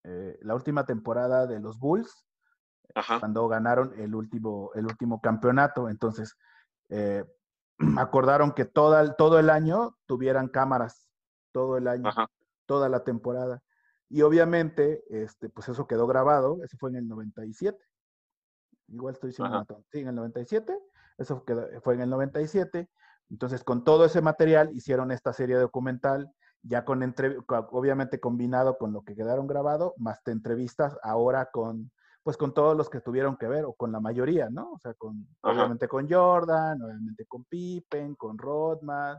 [0.04, 2.26] eh, la última temporada de los Bulls
[2.96, 3.20] Ajá.
[3.20, 5.90] cuando ganaron el último, el último campeonato.
[5.90, 6.36] Entonces,
[6.90, 7.24] eh,
[7.98, 11.10] acordaron que toda, todo el año tuvieran cámaras,
[11.54, 12.28] todo el año, Ajá.
[12.66, 13.62] toda la temporada.
[14.10, 17.82] Y obviamente, este, pues eso quedó grabado, eso fue en el 97.
[18.90, 20.78] Igual estoy diciendo, sí, en el 97,
[21.18, 22.90] eso quedó- fue en el 97.
[23.30, 27.38] Entonces, con todo ese material hicieron esta serie documental, ya con entre,
[27.72, 31.92] obviamente combinado con lo que quedaron grabado, más te entrevistas ahora con,
[32.24, 34.72] pues con todos los que tuvieron que ver, o con la mayoría, ¿no?
[34.72, 35.56] O sea, con, Ajá.
[35.56, 39.18] obviamente con Jordan, obviamente con Pippen, con Rodman,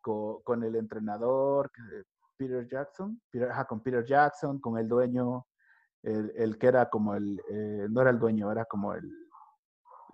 [0.00, 1.70] co- con, el entrenador,
[2.36, 5.46] Peter Jackson, Peter- ajá, con Peter Jackson, con el dueño,
[6.02, 9.04] el, el que era como el, eh, no era el dueño, era como el,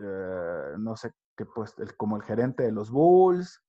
[0.01, 3.63] eh, no sé qué, pues, el- como el gerente de los Bulls.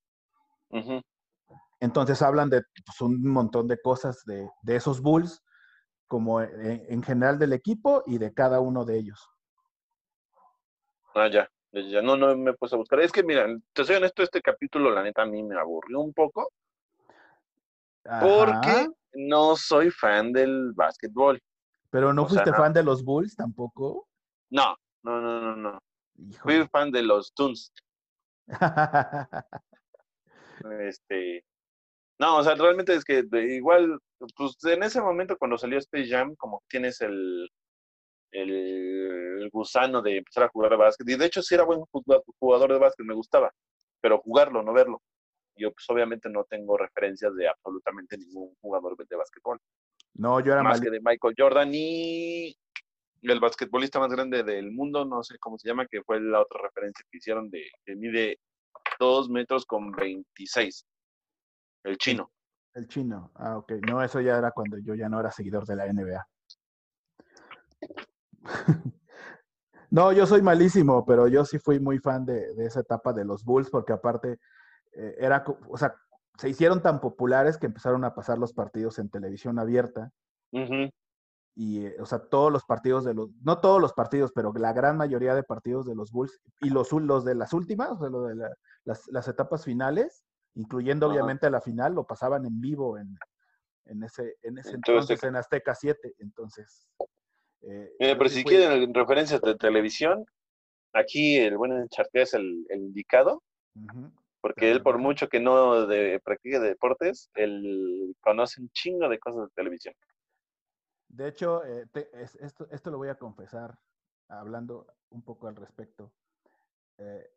[1.80, 5.42] Entonces hablan de pues, un montón de cosas de, de esos Bulls,
[6.08, 9.28] como en, en general del equipo y de cada uno de ellos.
[11.14, 11.48] Ah, ya.
[11.72, 12.02] ya.
[12.02, 13.00] No, no me puesto a buscar.
[13.00, 16.12] Es que, mira, te soy honesto, este capítulo, la neta, a mí me aburrió un
[16.12, 16.48] poco
[18.20, 21.40] porque no soy fan del básquetbol.
[21.90, 24.08] pero no o fuiste fan de los Bulls tampoco.
[24.50, 25.78] No, no, no, no, no.
[26.42, 27.72] Fui fan de los Toons.
[30.80, 31.44] Este,
[32.18, 33.98] no, o sea, realmente es que igual,
[34.36, 37.48] pues en ese momento cuando salió Space Jam, como tienes el,
[38.32, 41.08] el gusano de empezar a jugar básquet.
[41.08, 43.52] Y de hecho sí era buen jugado- jugador de básquet, me gustaba,
[44.00, 45.00] pero jugarlo, no verlo.
[45.56, 49.60] Yo pues obviamente no tengo referencias de absolutamente ningún jugador de básquetbol,
[50.14, 50.90] no, yo era más malísimo.
[50.90, 52.56] que de Michael Jordan y
[53.22, 56.60] el basquetbolista más grande del mundo, no sé cómo se llama, que fue la otra
[56.62, 58.38] referencia que hicieron de que mide
[58.98, 60.86] 2 metros con 26,
[61.84, 62.30] el chino.
[62.74, 63.32] El chino.
[63.34, 63.72] Ah, ok.
[63.88, 66.28] No, eso ya era cuando yo ya no era seguidor de la NBA.
[69.90, 73.24] no, yo soy malísimo, pero yo sí fui muy fan de, de esa etapa de
[73.24, 74.38] los Bulls, porque aparte
[74.92, 75.94] eh, era, o sea,
[76.36, 80.12] se hicieron tan populares que empezaron a pasar los partidos en televisión abierta.
[80.52, 80.88] Ujú,
[81.60, 84.72] Y, eh, o sea, todos los partidos de los, no todos los partidos, pero la
[84.72, 88.08] gran mayoría de partidos de los Bulls y los, los de las últimas, o sea,
[88.08, 88.54] lo de la-
[88.84, 90.22] las, las etapas finales,
[90.54, 91.14] incluyendo Ajá.
[91.14, 93.12] obviamente la final, lo pasaban en vivo en,
[93.86, 96.14] en ese, en ese En entonces, en Azteca 7.
[96.18, 96.86] Entonces,
[97.62, 100.24] Eh, Mira, pero si quieren referencias de televisión,
[100.92, 103.42] aquí el buen Chartea es el, el indicado,
[104.40, 109.48] porque él, por mucho que no de, practique deportes, él conoce un chingo de cosas
[109.48, 109.94] de televisión.
[111.08, 113.78] De hecho, eh, te- es- esto, esto lo voy a confesar,
[114.28, 116.12] hablando un poco al respecto.
[116.98, 117.30] Eh,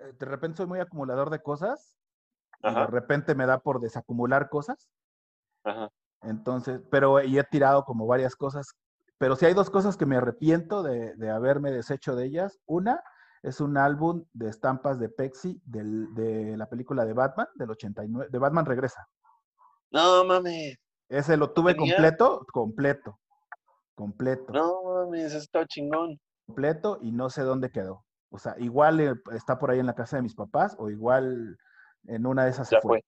[0.00, 1.98] eh, de repente soy muy acumulador de cosas
[2.62, 4.88] y de repente me da por desacumular cosas.
[5.64, 5.88] ajá.
[6.22, 8.66] Entonces, pero y he tirado como varias cosas.
[9.18, 12.58] Pero sí hay dos cosas que me arrepiento de, de haberme deshecho de ellas.
[12.66, 13.02] Una
[13.42, 18.28] es un álbum de estampas de Pepsi del- de la película de Batman, del 89,
[18.30, 19.06] de Batman Regresa.
[19.90, 20.76] No mames,
[21.08, 21.94] Ese lo tuve tenía?
[21.94, 23.18] completo, completo,
[23.94, 24.52] completo.
[24.52, 26.18] no mames, está chingón.
[26.46, 28.04] completo y no sé dónde quedó.
[28.30, 31.56] O sea, igual eh, está por ahí en la casa de mis papás o igual
[32.04, 33.02] en una de esas se fue.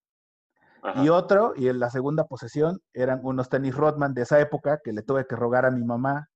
[0.82, 1.05] fue.
[1.05, 4.92] Y otro, y en la segunda posesión, eran unos tenis Rodman de esa época que
[4.92, 6.28] le tuve que rogar a mi mamá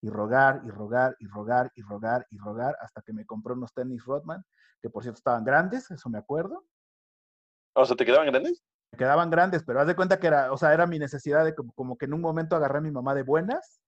[0.00, 3.72] y rogar y rogar y rogar y rogar y rogar hasta que me compró unos
[3.72, 4.42] tenis Rodman,
[4.80, 6.64] que por cierto estaban grandes, eso me acuerdo.
[7.74, 8.60] O sea, ¿te quedaban grandes?
[8.96, 11.72] Quedaban grandes, pero haz de cuenta que era, o sea, era mi necesidad de como,
[11.72, 13.80] como que en un momento agarré a mi mamá de buenas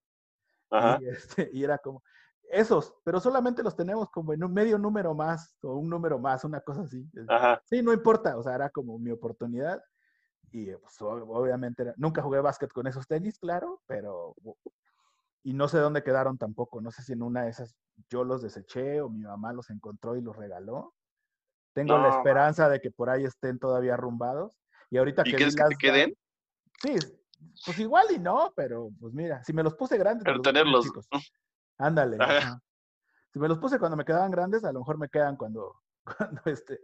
[0.70, 0.98] Ajá.
[1.00, 2.02] Y, este, y era como,
[2.50, 6.44] esos, pero solamente los tenemos como en un medio número más o un número más,
[6.44, 7.06] una cosa así.
[7.28, 7.60] Ajá.
[7.64, 9.82] Sí, no importa, o sea, era como mi oportunidad.
[10.50, 14.34] Y pues, ob- obviamente era- nunca jugué básquet con esos tenis, claro, pero
[15.42, 16.80] y no sé dónde quedaron tampoco.
[16.80, 17.76] No sé si en una de esas
[18.08, 20.94] yo los deseché o mi mamá los encontró y los regaló.
[21.72, 24.63] Tengo la esperanza de que por ahí estén todavía arrumbados.
[24.94, 26.16] Y ahorita ¿Y que quieres que te queden?
[26.80, 26.94] Sí,
[27.66, 30.84] pues igual y no, pero pues mira, si me los puse grandes, Pero los tenerlos.
[30.84, 31.08] chicos.
[31.78, 32.16] Ándale.
[32.20, 32.60] Ajá.
[33.32, 35.80] Si me los puse cuando me quedaban grandes, a lo mejor me quedan cuando,
[36.16, 36.78] cuando este,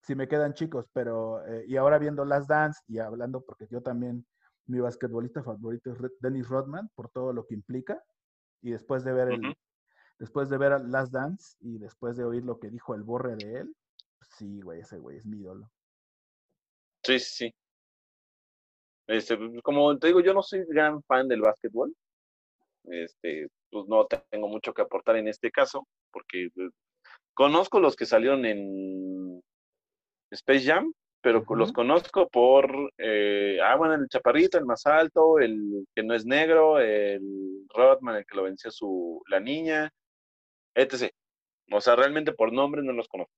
[0.00, 3.82] si me quedan chicos, pero, eh, y ahora viendo Last Dance y hablando, porque yo
[3.82, 4.24] también,
[4.66, 8.00] mi basquetbolista favorito es Dennis Rodman, por todo lo que implica,
[8.60, 9.56] y después de ver el,
[10.20, 13.58] después de ver Last Dance y después de oír lo que dijo el borre de
[13.62, 13.76] él,
[14.18, 15.68] pues sí, güey, ese güey es mi ídolo.
[17.04, 17.54] Sí, sí, sí.
[19.08, 21.94] Este, pues, como te digo, yo no soy gran fan del básquetbol.
[22.84, 26.70] Este, pues no tengo mucho que aportar en este caso, porque pues,
[27.34, 29.40] conozco los que salieron en
[30.30, 30.92] Space Jam,
[31.22, 36.14] pero los conozco por, eh, ah, bueno, el chaparrito, el más alto, el que no
[36.14, 39.90] es negro, el Rodman, el que lo venció su, la niña,
[40.74, 41.12] etc.
[41.72, 43.32] O sea, realmente por nombre no los conozco.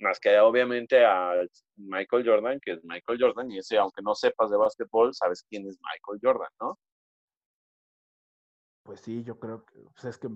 [0.00, 1.32] Más que obviamente a
[1.76, 5.66] Michael Jordan, que es Michael Jordan, y ese, aunque no sepas de básquetbol, sabes quién
[5.68, 6.78] es Michael Jordan, ¿no?
[8.84, 10.28] Pues sí, yo creo que, pues es que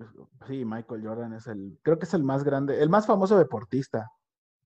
[0.47, 4.11] sí, Michael Jordan es el, creo que es el más grande, el más famoso deportista.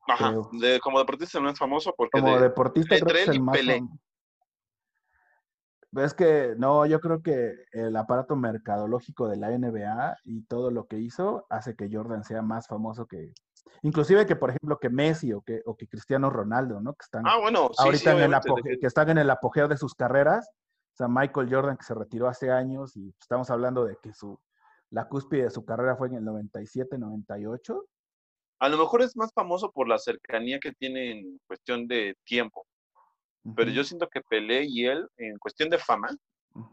[0.08, 0.34] Ajá.
[0.54, 3.42] De, como deportista no es famoso porque Como de- deportista creo entre que es el
[3.42, 3.58] más
[5.94, 10.88] Es que no, yo creo que el aparato mercadológico de la NBA y todo lo
[10.88, 13.34] que hizo hace que Jordan sea más famoso que,
[13.84, 16.94] inclusive que por ejemplo que Messi o que, o que Cristiano Ronaldo, ¿no?
[16.94, 19.68] Que están Ah, bueno, sí, ahorita sí, en el apogeo, que- están en el apogeo
[19.68, 20.50] de sus carreras.
[20.94, 24.40] O sea, Michael Jordan que se retiró hace años y estamos hablando de que su
[24.90, 27.86] la cúspide de su carrera fue en el 97, 98.
[28.60, 32.66] A lo mejor es más famoso por la cercanía que tiene en cuestión de tiempo,
[33.56, 36.10] pero yo siento que Pelé y él, en cuestión de fama,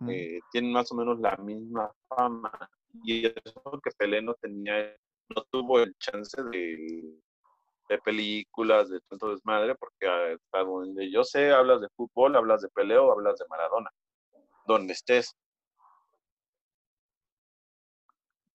[0.09, 2.51] eh, tienen más o menos la misma fama.
[3.03, 4.97] Y eso que Pelé no tenía,
[5.29, 7.21] no tuvo el chance de,
[7.89, 12.63] de películas, de tanto desmadre, porque ah, hasta donde yo sé, hablas de fútbol, hablas
[12.63, 13.91] de Pelé o hablas de Maradona,
[14.67, 15.35] donde estés.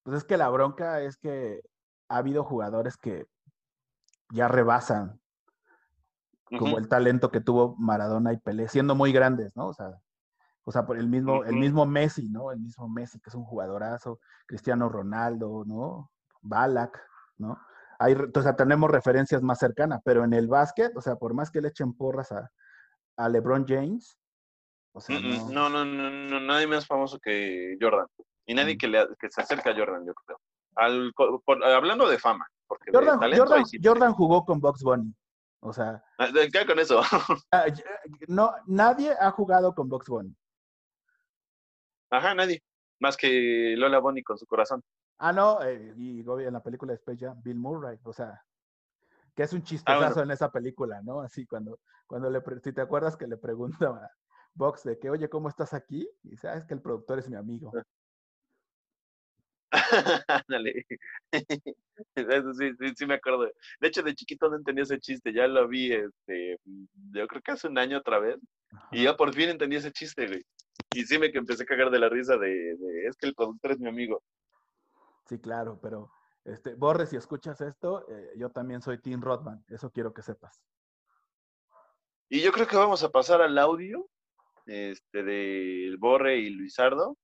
[0.04, 1.62] Pues es que la bronca es que
[2.08, 3.28] ha habido jugadores que
[4.32, 5.20] ya rebasan
[6.58, 9.68] como el talento que tuvo Maradona y Pelé, siendo muy grandes, ¿no?
[9.68, 10.02] O sea,
[10.64, 12.52] o sea por el mismo, el mismo Messi, ¿no?
[12.52, 16.10] El mismo Messi, que es un jugadorazo, Cristiano Ronaldo, ¿no?
[16.42, 17.00] Balak,
[17.38, 17.60] ¿no?
[18.00, 21.52] Hay, o sea, tenemos referencias más cercanas, pero en el básquet, o sea, por más
[21.52, 22.50] que le echen porras a,
[23.18, 24.18] a LeBron James,
[24.94, 25.50] o sea, no.
[25.52, 28.08] No, no, no, no, nadie más famoso que Jordan.
[28.46, 28.78] Y nadie Mm.
[28.78, 30.40] que, le, que se acerca a Jordan, yo creo.
[30.76, 33.80] Al, co- por- hablando de fama, porque Jordan, sí
[34.16, 35.14] jugó con Bugs Bunny.
[35.62, 37.02] O sea, Ah, ¿Qué con eso?
[37.52, 37.66] ah,
[38.28, 40.34] no, nadie ha jugado con Bugs Bunny.
[42.10, 42.64] Ajá, nadie.
[43.00, 44.82] Más que Lola Bonnie con su corazón.
[45.20, 48.42] Ah, no, eh, y en la película de Space Jam, Bill Murray, o sea,
[49.36, 50.24] que es un chistezazo Ah, bueno.
[50.24, 51.22] en esa película, ¿no?
[51.22, 54.12] Así cuando, cuando le, si te acuerdas que le pregunta a
[54.54, 56.10] Box de que, oye, ¿cómo estás aquí?
[56.24, 57.72] Y dice, ah, es que el productor es mi amigo.
[60.28, 60.86] Ándale.
[62.16, 63.46] Eso sí, sí, sí me acuerdo.
[63.80, 65.34] De hecho, de chiquito no entendía ese chiste.
[65.34, 66.60] Ya lo vi, este,
[67.12, 68.38] yo creo que hace un año otra vez.
[68.92, 70.44] Y ya por fin entendí ese chiste, güey.
[70.94, 73.36] y sí me que empecé a cagar de la risa de, de, es que el
[73.36, 74.24] productor es mi amigo.
[75.30, 76.12] Sí, claro, pero
[76.44, 80.60] este, Borre, si escuchas esto, eh, yo también soy Tim Rodman, eso quiero que sepas.
[82.30, 84.10] Y yo creo que vamos a pasar al audio
[84.66, 87.16] este, del Borre y Luisardo,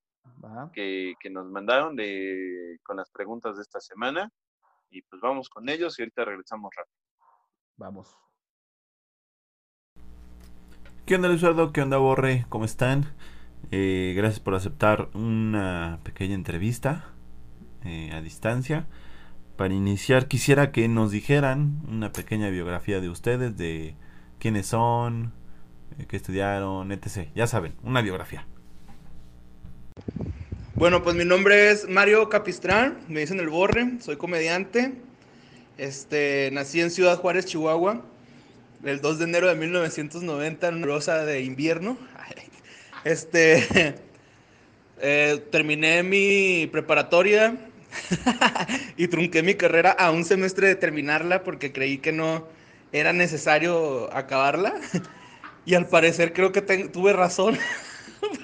[0.72, 4.30] que, que, nos mandaron de, con las preguntas de esta semana.
[4.92, 7.00] Y pues vamos con ellos y ahorita regresamos rápido.
[7.78, 8.16] Vamos.
[11.08, 11.74] ¿Qué onda Luisardo?
[11.74, 12.46] ¿Qué onda Borre?
[12.50, 13.16] ¿Cómo están?
[13.72, 17.15] Eh, gracias por aceptar una pequeña entrevista
[17.86, 18.88] eh, a distancia.
[19.58, 23.96] Para iniciar quisiera que nos dijeran una pequeña biografía de ustedes, de
[24.40, 25.32] quiénes son,
[25.98, 27.30] eh, qué estudiaron, etc.
[27.36, 28.46] Ya saben, una biografía.
[30.76, 34.94] Bueno, pues mi nombre es Mario Capistrán, me dicen el Borre, soy comediante.
[35.78, 38.04] Este, nací en Ciudad Juárez, Chihuahua,
[38.84, 41.98] el 2 de enero de 1990 en una rosa de invierno.
[43.06, 43.94] Este,
[45.00, 47.56] eh, terminé mi preparatoria
[48.98, 52.48] y trunqué mi carrera a un semestre de terminarla porque creí que no
[52.92, 54.76] era necesario acabarla.
[55.68, 57.58] Y al parecer creo que tuve razón.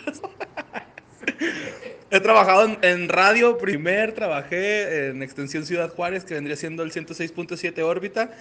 [2.10, 7.80] He trabajado en, radio, primer trabajé en Extensión Ciudad Juárez, que vendría siendo el 106.7
[7.84, 8.32] órbita.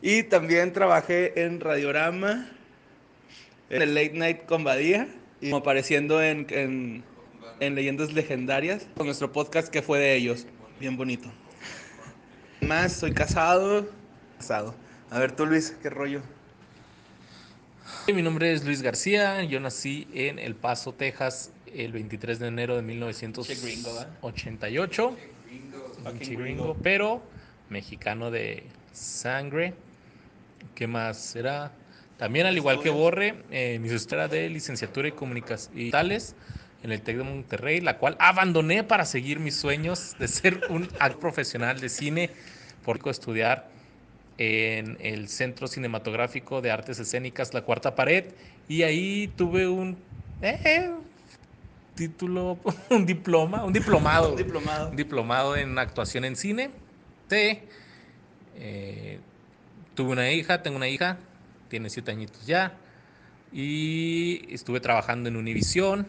[0.00, 2.48] Y también trabajé en Radiorama,
[3.70, 4.64] en el Late Night con
[5.40, 7.04] y apareciendo en, en,
[7.62, 10.48] en Leyendas Legendarias, con nuestro podcast que fue de ellos.
[10.80, 11.30] Bien bonito.
[12.60, 13.88] Más, soy casado.
[14.36, 14.74] Casado.
[15.10, 16.22] A ver tú, Luis, ¿qué rollo?
[18.12, 22.74] Mi nombre es Luis García, yo nací en El Paso, Texas, el 23 de enero
[22.74, 25.16] de 1988.
[26.18, 27.22] Gringo, pero
[27.70, 29.74] mexicano de sangre.
[30.74, 31.70] ¿Qué más será?
[32.16, 36.34] También, al igual que Borre, eh, mi de licenciatura y comunicaciones
[36.82, 40.88] en el TEC de Monterrey, la cual abandoné para seguir mis sueños de ser un
[40.98, 42.30] actor profesional de cine,
[42.84, 43.68] por estudiar
[44.38, 48.26] en el Centro Cinematográfico de Artes Escénicas La Cuarta Pared
[48.68, 49.96] y ahí tuve un
[50.40, 50.90] eh,
[51.94, 52.58] título,
[52.90, 56.70] un diploma, un diplomado, un diplomado, un diplomado en actuación en cine.
[57.28, 57.60] Sí.
[58.56, 59.20] Eh,
[59.94, 61.18] tuve una hija, tengo una hija,
[61.68, 62.74] tiene siete añitos ya
[63.52, 66.06] y estuve trabajando en Univision,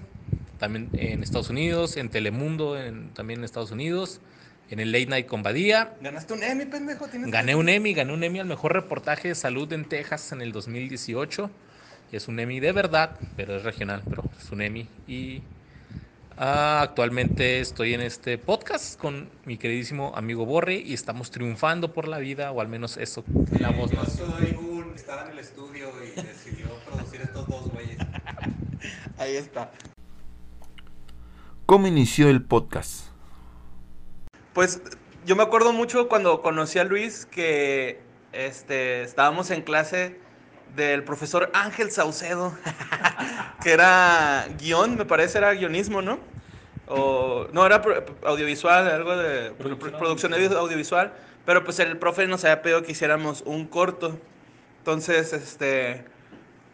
[0.64, 2.78] también en Estados Unidos, en Telemundo,
[3.14, 4.22] también en Estados Unidos
[4.70, 5.94] en el Late Night con Badía.
[6.00, 7.06] ¿Ganaste un Emmy, pendejo?
[7.12, 10.54] Gané un Emmy, gané un Emmy al mejor reportaje de salud en Texas en el
[10.54, 11.52] 2018.
[12.14, 14.88] Es un Emmy de verdad, pero es regional, pero es un Emmy.
[15.06, 15.42] Y
[16.38, 22.08] ah, actualmente estoy en este podcast con mi queridísimo amigo Borre y estamos triunfando por
[22.08, 23.26] la vida, o al menos eso,
[23.60, 27.98] la voz Yo soy un, estaba en el estudio y decidió producir estos dos güeyes.
[29.18, 29.70] Ahí está.
[31.66, 33.06] ¿Cómo inició el podcast?
[34.54, 34.82] Pues
[35.26, 38.02] yo me acuerdo mucho cuando conocí a Luis que
[38.34, 40.20] este, estábamos en clase
[40.76, 42.54] del profesor Ángel Saucedo,
[43.64, 46.20] que era guion, me parece, era guionismo, ¿no?
[46.88, 47.82] O, no, era
[48.26, 51.14] audiovisual, algo de producción, audiovisual,
[51.46, 54.20] pero pues el profe nos había pedido que hiciéramos un corto.
[54.80, 56.04] Entonces, este,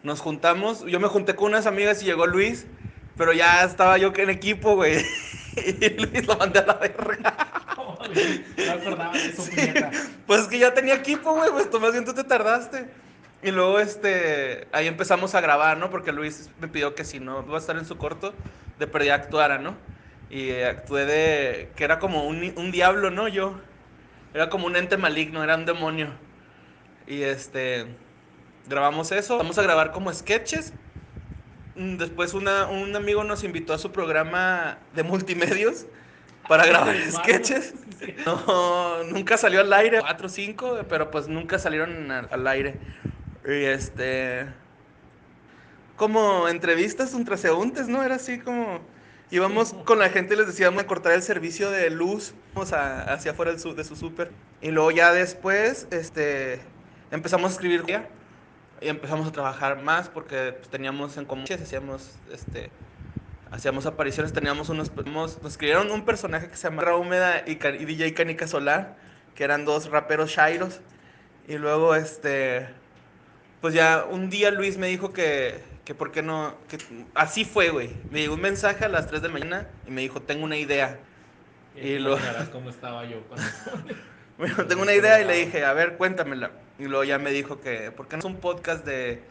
[0.02, 2.66] nos juntamos, yo me junté con unas amigas y llegó Luis,
[3.20, 5.04] pero ya estaba yo en equipo, güey.
[5.56, 7.36] y Luis lo mandé a la verga.
[8.56, 9.44] No acordaba de eso,
[10.26, 12.88] Pues es que ya tenía equipo, güey, pues tú más bien tú te tardaste.
[13.42, 15.90] Y luego, este, ahí empezamos a grabar, ¿no?
[15.90, 18.32] Porque Luis me pidió que si no iba a estar en su corto,
[18.78, 19.76] de perdida actuara, ¿no?
[20.30, 23.28] Y actué de, que era como un, un diablo, ¿no?
[23.28, 23.60] Yo,
[24.32, 26.08] era como un ente maligno, era un demonio.
[27.06, 27.84] Y este,
[28.66, 30.72] grabamos eso, vamos a grabar como sketches.
[31.76, 35.86] Mm, después una, un amigo nos invitó a su programa de multimedios
[36.48, 37.74] para grabar sketches.
[38.26, 42.78] No, nunca salió al aire, cuatro o cinco, pero pues nunca salieron al aire.
[43.46, 44.46] Y este.
[45.96, 48.02] Como entrevistas un transeúntes, ¿no?
[48.02, 48.80] Era así como.
[49.32, 53.30] Íbamos con la gente y les decíamos a cortar el servicio de luz vamos hacia
[53.30, 54.32] afuera de su súper.
[54.60, 56.60] Y luego ya después, este,
[57.10, 57.84] empezamos a escribir
[58.80, 62.70] y empezamos a trabajar más porque pues, teníamos en común, hacíamos, este,
[63.50, 68.14] hacíamos apariciones, teníamos unos, nos escribieron un personaje que se llama Húmeda y, y, DJ
[68.14, 68.96] Canica Solar,
[69.34, 70.80] que eran dos raperos shairos.
[71.46, 72.68] Y luego, este,
[73.60, 76.78] pues ya un día Luis me dijo que, que por qué no, que
[77.14, 77.90] así fue, güey.
[78.10, 80.56] Me llegó un mensaje a las 3 de la mañana y me dijo, tengo una
[80.56, 80.98] idea.
[81.76, 82.18] Y, lo...
[82.52, 83.18] cómo estaba yo
[84.68, 86.50] tengo una idea y le dije, a ver, cuéntamela.
[86.80, 89.28] Y luego ya me dijo que, ¿por qué no es un podcast de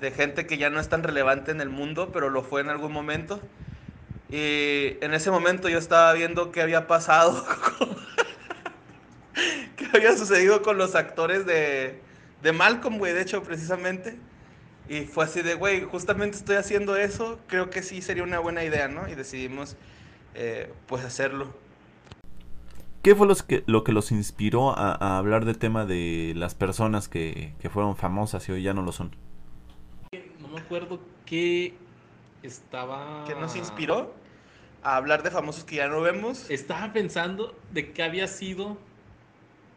[0.00, 2.70] de gente que ya no es tan relevante en el mundo, pero lo fue en
[2.70, 3.50] algún momento.
[4.28, 7.46] Y en ese momento yo estaba viendo qué había pasado,
[7.78, 7.96] con-
[9.76, 12.02] qué había sucedido con los actores de,
[12.42, 14.20] de Malcolm, güey, de hecho, precisamente.
[14.88, 18.64] Y fue así de, güey, justamente estoy haciendo eso, creo que sí sería una buena
[18.64, 19.08] idea, ¿no?
[19.08, 19.76] Y decidimos,
[20.34, 21.54] eh, pues, hacerlo.
[23.08, 26.54] ¿Qué fue los que, lo que los inspiró a, a hablar del tema de las
[26.54, 29.16] personas que, que fueron famosas y hoy ya no lo son?
[30.38, 31.72] No me acuerdo qué
[32.42, 33.24] estaba.
[33.26, 34.12] ¿Qué nos inspiró
[34.82, 36.50] a hablar de famosos que ya no vemos?
[36.50, 38.76] Estaba pensando de qué había sido.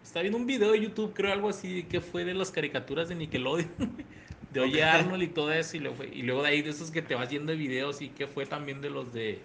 [0.03, 3.15] Estaba viendo un video de YouTube, creo algo así, que fue de las caricaturas de
[3.15, 3.71] Nickelodeon,
[4.51, 4.84] de Oye.
[4.84, 7.29] Arnold y todo eso, y luego, y luego de ahí de esos que te vas
[7.29, 9.41] yendo de videos y que fue también de los de.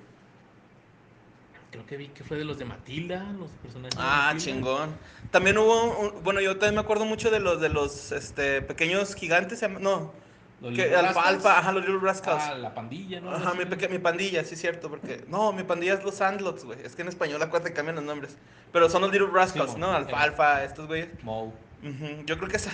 [1.76, 3.96] Creo que vi que fue de los de Matilda, los personajes.
[3.98, 4.44] de Ah, Matilda.
[4.44, 4.96] chingón.
[5.30, 9.14] También hubo, un- bueno, yo también me acuerdo mucho de los de los este, pequeños
[9.14, 10.12] gigantes, no,
[10.62, 12.42] Los que alfa, alfa, ajá, los Little Rascals.
[12.46, 13.30] Ah, la pandilla, ¿no?
[13.30, 15.22] Ajá, mi, peque- mi pandilla, sí cierto, porque...
[15.28, 16.78] No, mi pandilla es los Sandlots, güey.
[16.82, 18.38] Es que en español acuérdate cambian los nombres.
[18.72, 19.88] Pero son los Little Rascals, Sí, ¿no?
[19.88, 21.08] mo- Alfalfa, estos güeyes.
[21.22, 21.48] Moe.
[21.82, 22.68] Ujú, Yo creo que es...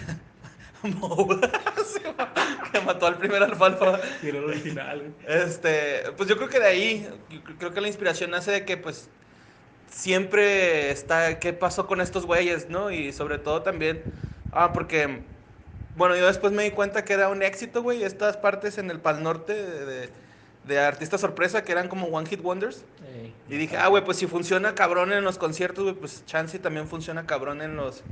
[2.72, 4.00] Que mató al primer alfalfa.
[4.22, 5.14] Era el original.
[5.28, 8.78] Este, pues yo creo que de ahí, yo creo que la inspiración nace de que
[8.78, 9.10] pues
[9.90, 12.90] siempre está, ¿qué pasó con estos güeyes, no?
[12.90, 14.02] Y sobre todo también,
[14.52, 15.22] ah, porque,
[15.96, 19.00] bueno, yo después me di cuenta que era un éxito, güey, estas partes en el
[19.00, 20.10] Pal Norte de, de,
[20.64, 22.84] de artistas sorpresa que eran como One Hit Wonders.
[23.48, 26.88] Y dije, ah, güey, pues si funciona cabrón en los conciertos, güey, pues chance también
[26.88, 28.02] funciona cabrón en los,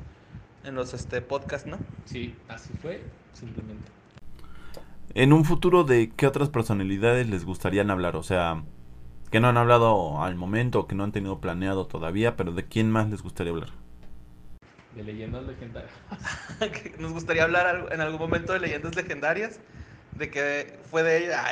[0.64, 1.78] en los, este, podcasts, ¿no?
[2.04, 3.02] Sí, así fue,
[3.32, 3.90] simplemente.
[5.14, 8.16] En un futuro, ¿de qué otras personalidades les gustarían hablar?
[8.16, 8.62] O sea,
[9.30, 12.90] que no han hablado al momento, que no han tenido planeado todavía, pero ¿de quién
[12.90, 13.70] más les gustaría hablar?
[14.94, 15.92] De leyendas legendarias.
[16.98, 19.60] nos gustaría hablar en algún momento de leyendas legendarias,
[20.16, 21.44] de que fue de ella.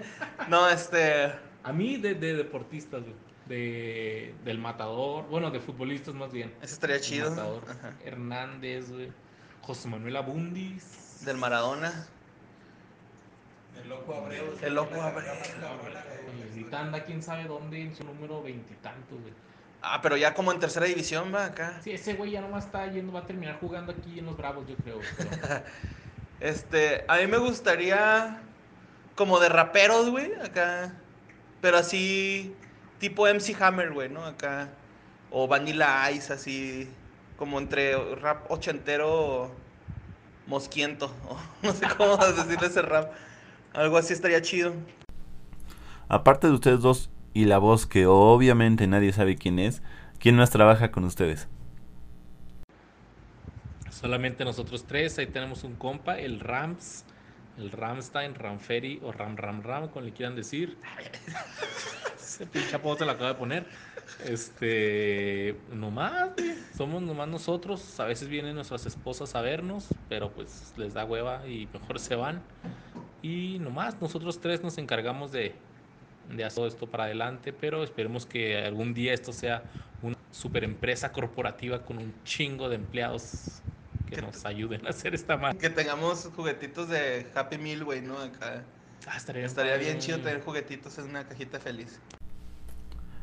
[0.48, 1.32] no, este...
[1.64, 3.14] A mí de, de deportistas, güey.
[3.52, 6.54] De, del matador, bueno, de futbolistas más bien.
[6.62, 7.28] Ese estaría El chido.
[7.28, 7.64] Matador.
[8.02, 9.12] Hernández, güey.
[9.60, 11.22] José Manuel Abundis.
[11.26, 12.06] Del Maradona.
[13.82, 14.56] El loco Abreu.
[14.62, 15.34] El loco Abreu.
[16.50, 19.34] Ahorita anda quién sabe dónde en su número veintitantos, güey.
[19.82, 21.78] Ah, pero ya como en tercera división va acá.
[21.84, 24.66] Sí, ese güey ya nomás está yendo, va a terminar jugando aquí en los Bravos,
[24.66, 24.98] yo creo.
[25.18, 25.30] pero-
[26.40, 28.40] Este, a mí me gustaría
[29.14, 30.94] como de raperos, güey, acá.
[31.60, 32.56] Pero así,
[33.02, 34.24] tipo MC Hammer, güey, ¿no?
[34.24, 34.68] Acá.
[35.32, 36.88] O Vanilla Ice, así.
[37.36, 39.50] Como entre rap ochentero
[40.46, 41.06] mosquiento.
[41.28, 41.36] o
[41.66, 43.12] no sé cómo decirle ese rap.
[43.74, 44.72] Algo así estaría chido.
[46.08, 49.82] Aparte de ustedes dos y la voz que obviamente nadie sabe quién es,
[50.20, 51.48] ¿quién más trabaja con ustedes?
[53.90, 57.04] Solamente nosotros tres, ahí tenemos un compa, el Rams,
[57.58, 60.76] el Ramstein, Ramferi o Ram Ram Ram, como le quieran decir.
[62.16, 63.66] Ese pinche apodo se lo acaba de poner.
[64.24, 68.00] Este, nomás, güey, somos nomás nosotros.
[68.00, 72.14] A veces vienen nuestras esposas a vernos, pero pues les da hueva y mejor se
[72.14, 72.42] van.
[73.22, 75.54] Y nomás, nosotros tres nos encargamos de,
[76.34, 79.62] de hacer todo esto para adelante, pero esperemos que algún día esto sea
[80.00, 83.62] una super empresa corporativa con un chingo de empleados
[84.12, 85.58] que Que nos ayuden a hacer esta madre.
[85.58, 88.18] Que tengamos juguetitos de Happy Meal, güey, ¿no?
[88.18, 88.64] Acá.
[89.06, 91.98] Ah, estaría, Estaría bien chido tener juguetitos en una cajita feliz.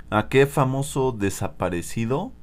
[0.10, 2.34] ¿A qué famoso desaparecido?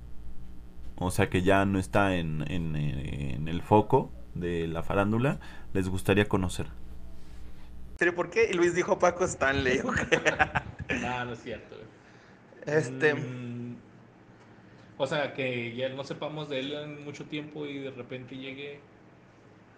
[0.96, 5.40] O sea que ya no está en, en, eh, en el foco de la farándula,
[5.74, 6.66] les gustaría conocer.
[7.92, 8.48] ¿En serio por qué?
[8.50, 9.98] Y Luis dijo Paco Stanley, ok.
[11.04, 11.76] Ah, no es cierto.
[12.64, 13.14] Este.
[13.14, 13.76] Mm,
[14.98, 18.80] o sea, que ya no sepamos de él en mucho tiempo y de repente llegue.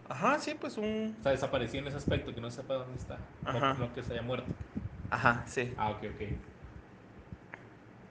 [0.09, 1.17] Ajá, sí, pues un.
[1.21, 3.19] O sea, desapareció en ese aspecto, que no sepa dónde está.
[3.45, 3.75] No- Ajá.
[3.75, 4.47] No, que se haya muerto.
[5.11, 5.73] Ajá, sí.
[5.77, 6.23] Ah, ok, ok.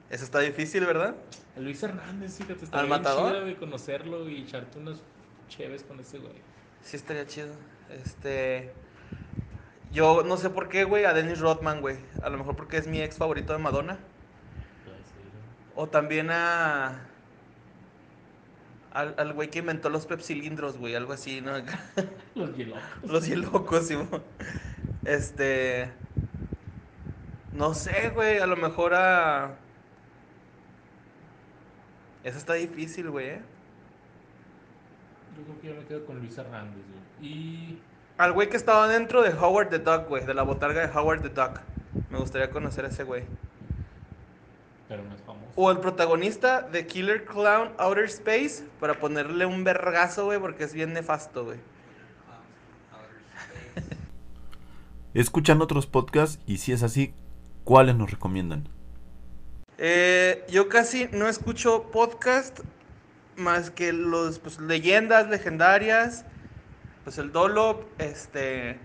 [0.10, 1.16] Eso está difícil, ¿verdad?
[1.58, 3.32] Luis Hernández, fíjate, está ¿Al bien matador?
[3.32, 5.02] chido, güey, conocerlo y echarte unas
[5.50, 6.34] chéves con ese güey.
[6.82, 7.50] Sí, estaría chido.
[7.90, 8.72] Este.
[9.92, 11.98] Yo no sé por qué, güey, a Dennis Rodman, güey.
[12.22, 14.00] A lo mejor porque es mi ex favorito de Madonna.
[15.80, 17.04] O también a.
[18.92, 21.52] Al al güey que inventó los pepsilindros, güey, algo así, ¿no?
[22.36, 22.84] Los hielocos.
[23.04, 24.24] Los hielocos, Simón.
[25.06, 25.92] Este.
[27.54, 28.40] No sé, güey.
[28.40, 29.56] A lo mejor a.
[32.24, 33.28] Eso está difícil, güey.
[33.28, 33.42] ¿eh?
[35.38, 36.84] Yo creo que yo me quedo con Luis Hernández,
[37.20, 37.32] güey.
[37.32, 37.80] Y.
[38.18, 40.26] Al güey que estaba dentro de Howard the Duck, güey.
[40.26, 41.60] De la botarga de Howard the Duck.
[42.10, 43.26] Me gustaría conocer a ese güey.
[44.88, 45.52] Pero no es famoso.
[45.56, 48.64] O el protagonista de Killer Clown Outer Space.
[48.80, 50.40] Para ponerle un vergazo, güey.
[50.40, 51.60] Porque es bien nefasto, güey.
[55.14, 56.40] ¿Escuchan otros podcasts?
[56.46, 57.14] Y si es así,
[57.64, 58.70] ¿cuáles nos recomiendan?
[59.80, 62.60] Eh, yo casi no escucho podcast
[63.36, 66.26] más que los pues, leyendas legendarias,
[67.04, 68.80] pues el Dolop, este,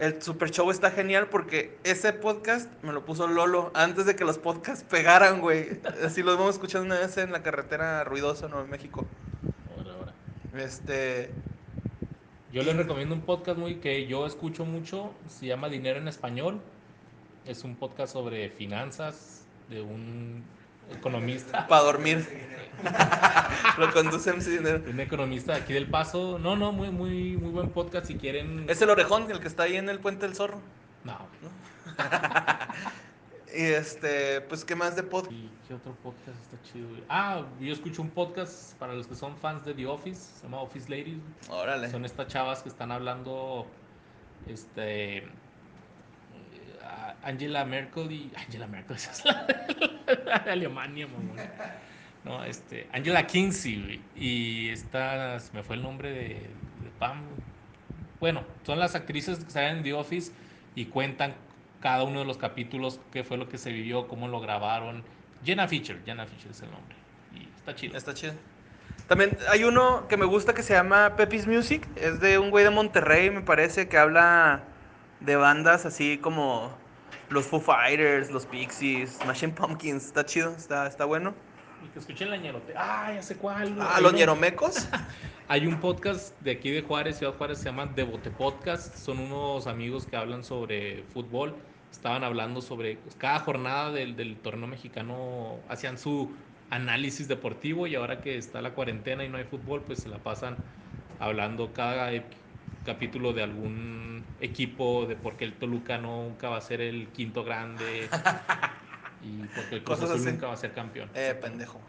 [0.00, 4.24] el Super Show está genial porque ese podcast me lo puso Lolo antes de que
[4.24, 5.78] los podcasts pegaran, güey.
[6.02, 8.62] Así los vamos escuchando una vez en la carretera ruidosa, ¿no?
[8.62, 9.06] En México.
[9.76, 10.14] Ahora, ahora.
[10.56, 11.30] Este,
[12.50, 16.62] Yo les recomiendo un podcast muy que yo escucho mucho, se llama Dinero en Español.
[17.44, 20.44] Es un podcast sobre finanzas de un
[20.92, 22.50] economista, para dormir.
[23.78, 24.82] lo conduce MC Dinero.
[24.88, 26.38] un economista aquí del Paso.
[26.38, 28.64] No, no, muy muy muy buen podcast si quieren.
[28.68, 30.60] Es el orejón, el que está ahí en el puente del zorro.
[31.04, 31.18] No.
[33.54, 35.32] Y este, pues, ¿qué más de podcast?
[35.32, 36.88] ¿Y qué otro podcast está chido?
[37.08, 40.60] Ah, yo escucho un podcast para los que son fans de The Office, se llama
[40.60, 41.18] Office Ladies.
[41.48, 41.90] Órale.
[41.90, 43.66] Son estas chavas que están hablando,
[44.46, 45.24] este,
[47.22, 51.36] Angela Merkel y Angela Merkel esa es la de, Alemania, mamón.
[52.24, 57.22] No, este, Angela Kinsey y esta, me fue el nombre de, de Pam.
[58.18, 60.32] Bueno, son las actrices que salen en The Office
[60.74, 61.34] y cuentan
[61.80, 65.02] cada uno de los capítulos, qué fue lo que se vivió, cómo lo grabaron.
[65.44, 66.96] Jenna Fisher, Jenna Fisher es el nombre.
[67.34, 67.96] Y está chido.
[67.96, 68.34] Está chido.
[69.08, 71.88] También hay uno que me gusta que se llama Pepis Music.
[71.96, 74.62] Es de un güey de Monterrey, me parece, que habla
[75.20, 76.72] de bandas así como
[77.30, 80.06] los Foo Fighters, los Pixies, Machine Pumpkins.
[80.06, 81.32] Está chido, está, está bueno.
[81.84, 82.74] Y que escuchen la ñerote.
[82.76, 83.76] Ah, ya sé cuál.
[83.80, 84.88] Ah, los Ñeromecos.
[85.48, 88.96] Hay un podcast de aquí de Juárez, Ciudad Juárez, se llama Devote Podcast.
[88.96, 91.54] Son unos amigos que hablan sobre fútbol.
[91.90, 96.30] Estaban hablando sobre cada jornada del, del torneo mexicano, hacían su
[96.70, 100.18] análisis deportivo y ahora que está la cuarentena y no hay fútbol, pues se la
[100.18, 100.56] pasan
[101.18, 102.12] hablando cada
[102.84, 107.44] capítulo de algún equipo, de por qué el Toluca nunca va a ser el quinto
[107.44, 108.08] grande
[109.22, 111.10] y por qué el Cruz Azul nunca va a ser campeón.
[111.14, 111.80] Eh, pendejo.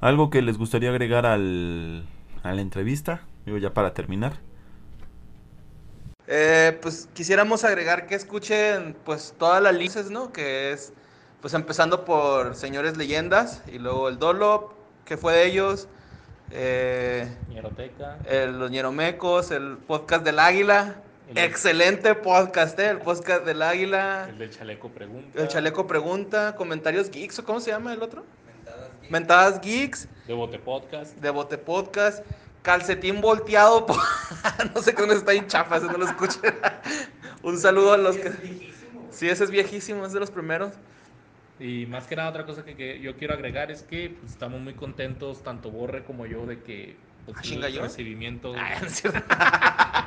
[0.00, 2.06] ¿Algo que les gustaría agregar al,
[2.42, 3.22] a la entrevista?
[3.44, 4.34] Digo, ya para terminar.
[6.26, 10.30] Eh, pues quisiéramos agregar que escuchen pues todas las listas, ¿no?
[10.30, 10.92] Que es
[11.40, 14.72] pues empezando por Señores Leyendas y luego el Dolop,
[15.04, 15.88] que fue de ellos,
[16.50, 18.18] eh, Ñeroteca.
[18.26, 20.96] el, los Ñeromecos, el podcast del Águila,
[21.28, 22.88] El- excelente podcast, ¿eh?
[22.90, 25.40] El podcast del Águila, El del chaleco pregunta.
[25.42, 28.24] el Chaleco Pregunta, Comentarios Geeks, ¿o cómo se llama el otro?
[28.46, 29.10] Mentadas geek.
[29.10, 31.16] Mentadas Geeks, Devote Podcast.
[31.16, 32.24] de Bote Podcast,
[32.62, 33.98] Calcetín Volteado, po-
[34.74, 36.54] no sé qué dónde está en chafa, no lo escuchen.
[37.42, 38.28] Un saludo a los que...
[38.28, 39.08] Es viejísimo.
[39.10, 40.72] Sí, ese es viejísimo, es de los primeros.
[41.60, 44.60] Y más que nada, otra cosa que, que yo quiero agregar es que pues, estamos
[44.60, 47.82] muy contentos, tanto Borre como yo, de que pues, Ah, el ¿yo?
[47.82, 48.54] recibimiento.
[48.56, 50.06] Ah.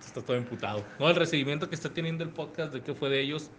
[0.00, 0.84] Está todo emputado.
[0.98, 3.50] No, el recibimiento que está teniendo el podcast de qué fue de ellos.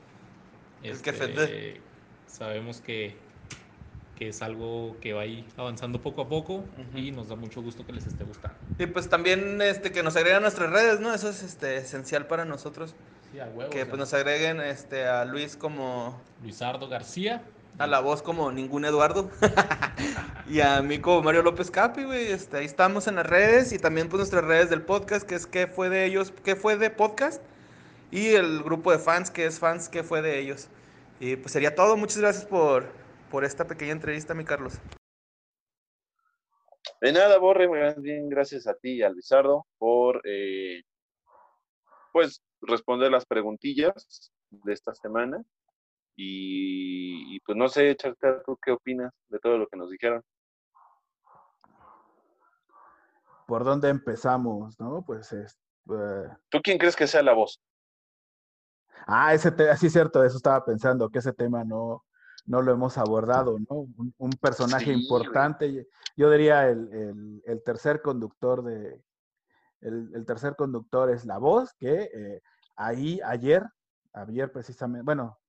[0.83, 1.81] Es que este, fede.
[2.27, 3.15] Sabemos que,
[4.17, 6.97] que es algo que va ahí avanzando poco a poco Ujú.
[6.97, 8.57] y nos da mucho gusto que les esté gustando.
[8.77, 11.13] Y pues también este, que nos agreguen a nuestras redes, ¿no?
[11.13, 12.93] Eso es este, esencial para nosotros.
[13.33, 13.71] Sí, a huevo.
[13.71, 16.21] Que pues nos agreguen este, a Luis como...
[16.43, 17.41] Luisardo García.
[17.79, 19.31] A la voz como ningún Eduardo.
[20.47, 22.31] y a mí como Mario López Capi, güey.
[22.31, 25.47] Este, ahí estamos en las redes y también pues nuestras redes del podcast, que es
[25.47, 27.41] qué fue de ellos, qué fue de podcast.
[28.11, 30.67] Y el grupo de fans, que es fans, qué fue de ellos.
[31.19, 31.97] Y pues sería todo.
[31.97, 32.85] Muchas gracias por,
[33.31, 34.75] por esta pequeña entrevista, mi Carlos.
[37.01, 40.83] De nada, Borre, más bien gracias a ti y a Lizardo por eh,
[42.11, 45.41] pues responder las preguntillas de esta semana.
[46.15, 50.21] Y, y, pues no sé, Charca, ¿tú qué opinas de todo lo que nos dijeron?
[53.47, 54.79] ¿Por dónde empezamos?
[54.79, 55.03] ¿No?
[55.05, 55.57] Pues es.
[55.89, 57.59] eh, ¿Tú quién crees que sea la voz?
[59.05, 62.05] Ah, ese tema, sí, cierto, eso estaba pensando, que ese tema no,
[62.45, 63.75] no lo hemos abordado, ¿no?
[63.97, 69.03] Un, un personaje Sí, importante, yo diría el, el- el tercer conductor de,
[69.81, 72.41] el, el tercer conductor es la voz, que eh,
[72.75, 73.63] ahí ayer,
[74.13, 75.39] ayer precisamente, bueno,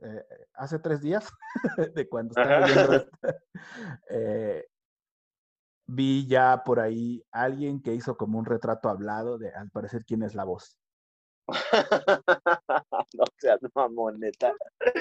[0.00, 0.24] eh,
[0.54, 1.28] hace tres días
[1.94, 3.10] de cuando estaba viendo esto,
[4.10, 4.66] eh,
[5.86, 10.22] vi ya por ahí alguien que hizo como un retrato hablado de, al parecer, quién
[10.22, 10.76] es la voz.
[13.14, 14.54] no seas mamoneta.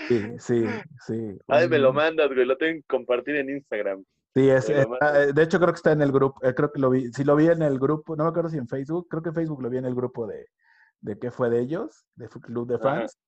[0.08, 0.66] Sí, sí,
[1.06, 1.38] sí.
[1.48, 4.04] Ay, me lo mandas, güey, lo tengo que compartir en Instagram.
[4.36, 6.80] Sí, es, está- eh, de hecho creo que está en el grupo, eh, creo que
[6.82, 9.22] lo vi, sí lo vi en el grupo, no me acuerdo si en Facebook, creo
[9.22, 10.48] que en Facebook lo vi en el grupo de,
[11.04, 12.84] de qué fue de ellos, de Club de Ajá.
[12.84, 13.20] Fans.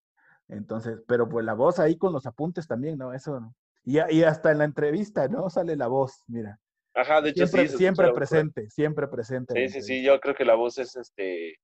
[0.48, 3.14] Entonces, pero pues la voz ahí con los apuntes también, ¿no?
[3.14, 3.54] Eso, ¿no?
[3.84, 5.50] Y, y hasta en la entrevista, ¿no?
[5.50, 6.60] Sale la voz, mira.
[6.94, 7.94] Ajá, de hecho Siempre, sí.
[7.94, 9.54] voz presente, siempre presente.
[9.54, 11.60] Sí, sí, sí, yo creo que la voz es este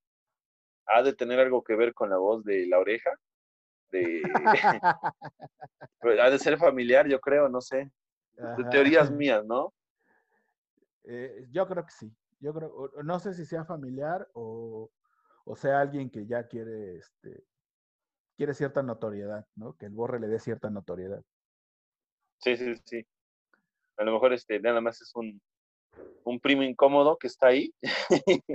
[0.88, 3.11] ha de tener algo que ver con la voz de la oreja.
[3.91, 4.21] De,
[6.21, 7.89] ha de ser familiar, yo creo, no sé.
[8.38, 8.69] Ajá.
[8.69, 9.73] teorías mías, ¿no?
[11.03, 12.13] Eh, yo creo que sí.
[12.39, 14.89] Yo creo, no sé si sea familiar o,
[15.51, 17.43] o sea alguien que ya quiere, este,
[18.37, 19.75] quiere cierta notoriedad, ¿no?
[19.75, 21.21] Que el borre le dé cierta notoriedad.
[22.39, 23.05] Sí, sí, sí.
[23.97, 25.41] A lo mejor este nada más es un,
[26.23, 27.73] un primo incómodo que está ahí.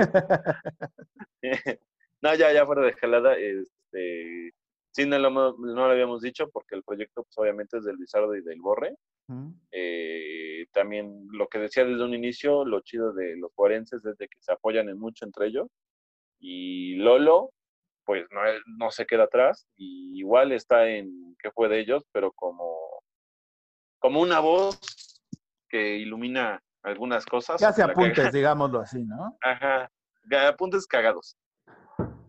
[2.22, 4.54] no, ya, ya fuera de jalada, este,
[4.92, 8.34] sí, no lo, no lo habíamos dicho porque el proyecto pues, obviamente es del Lizardo
[8.34, 8.96] y del Borre.
[9.70, 14.28] Eh, también lo que decía desde un inicio, lo chido de los forenses es de
[14.28, 15.68] que se apoyan en mucho entre ellos.
[16.48, 17.50] Y Lolo,
[18.04, 18.40] pues no,
[18.78, 19.66] no se queda atrás.
[19.76, 23.02] Y igual está en qué fue de ellos, pero como,
[23.98, 24.78] como una voz
[25.68, 27.60] que ilumina algunas cosas.
[27.60, 29.36] Ya se apuntes, digámoslo así, ¿no?
[29.42, 29.90] Ajá,
[30.48, 31.36] apuntes cagados.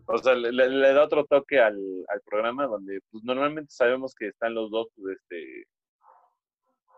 [0.06, 1.78] O sea, le da otro toque al,
[2.08, 5.64] al programa donde pues, normalmente sabemos que están los dos, pues, este,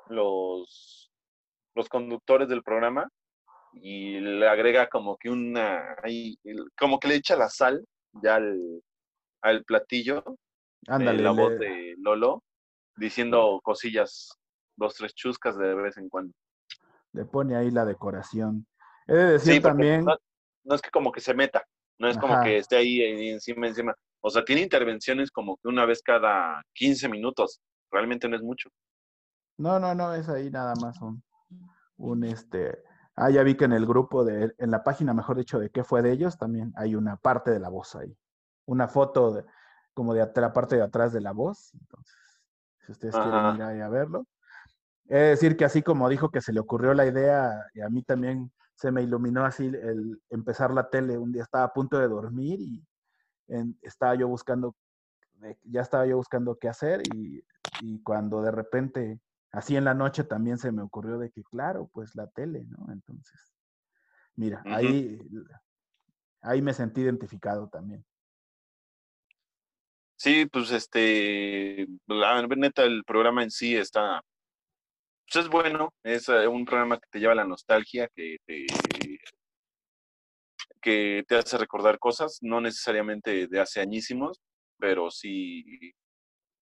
[0.08, 1.12] los,
[1.74, 3.10] los conductores del programa
[3.72, 5.96] y le agrega como que una,
[6.78, 7.84] como que le echa la sal
[8.22, 8.82] ya al,
[9.42, 10.36] al platillo, eh,
[10.88, 11.22] Ándale.
[11.22, 12.42] la le- voz de Lolo,
[12.96, 14.30] diciendo cosillas,
[14.76, 16.32] dos, tres chuscas de vez en cuando.
[17.12, 18.66] le pone ahí la decoración.
[19.06, 20.16] He de decir Sí, también, no,
[20.64, 21.64] no es que como que se meta,
[21.98, 23.94] no es como que esté ahí, ahí encima, encima.
[24.20, 27.60] O sea, tiene intervenciones como que una vez cada 15 minutos.
[27.90, 28.68] Realmente no es mucho.
[29.58, 31.22] no, no, no, es ahí nada más un,
[31.98, 32.82] un este,
[33.20, 35.84] ah, ya vi que en el grupo de, en la página, mejor dicho, de qué
[35.84, 38.16] fue de ellos, también hay una parte de la voz ahí.
[38.66, 39.44] Una foto de,
[39.94, 41.72] como de la parte de atrás de la voz.
[41.74, 42.14] Entonces,
[42.86, 43.30] si ustedes Ajá.
[43.30, 44.26] quieren ir ahí a verlo.
[45.06, 47.88] He de decir que así como dijo que se le ocurrió la idea, y a
[47.88, 51.18] mí también se me iluminó así el empezar la tele.
[51.18, 52.86] Un día estaba a punto de dormir y
[53.48, 54.74] en- estaba yo buscando,
[55.42, 57.44] eh, ya estaba yo buscando qué hacer y,
[57.78, 59.20] y cuando de repente,
[59.52, 62.92] así en la noche también se me ocurrió de que, claro, pues la tele, ¿no?
[62.92, 63.54] Entonces,
[64.36, 65.18] mira, ahí,
[66.42, 68.04] ahí me sentí identificado también.
[70.16, 74.22] Sí, pues este, la neta, el programa en sí está,
[75.32, 78.66] pues es bueno, es eh, un programa que te lleva a la nostalgia, que te,
[80.82, 84.40] que te hace recordar cosas, no necesariamente de hace añísimos,
[84.78, 85.94] pero sí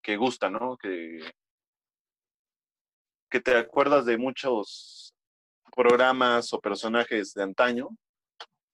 [0.01, 0.77] que gusta, ¿no?
[0.79, 1.21] Que,
[3.33, 5.15] que te acuerdas de muchos
[5.75, 7.89] programas o personajes de antaño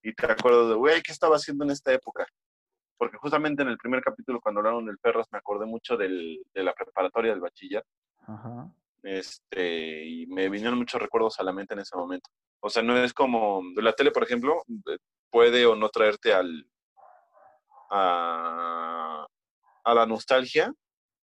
[0.03, 2.27] y te acuerdas de, güey, ¿qué estaba haciendo en esta época?
[2.97, 6.65] Porque justamente en el primer capítulo, cuando hablaron del Perros, me acordé mucho del, de
[6.65, 7.85] la preparatoria del bachiller
[8.27, 8.69] Ajá.
[9.05, 12.29] este, y me vinieron muchos recuerdos a la mente en ese momento.
[12.59, 14.99] O sea, no es como la tele, por ejemplo, eh,
[15.31, 16.69] puede o no traerte al
[17.91, 19.25] a,
[19.85, 20.75] a la nostalgia,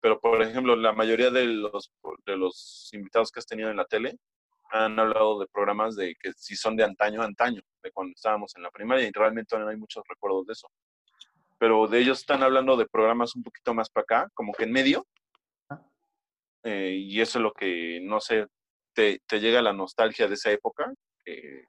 [0.01, 1.91] pero por ejemplo, la mayoría de los
[2.25, 4.17] de los invitados que has tenido en la tele
[4.71, 8.63] han hablado de programas de que si son de antaño, antaño, de cuando estábamos en
[8.63, 10.67] la primaria y realmente no hay muchos recuerdos de eso.
[11.59, 14.71] Pero de ellos están hablando de programas un poquito más para acá, como que en
[14.71, 15.05] medio,
[16.63, 18.47] eh, y eso es lo que, no sé,
[18.93, 20.91] te, te llega la nostalgia de esa época,
[21.23, 21.65] que,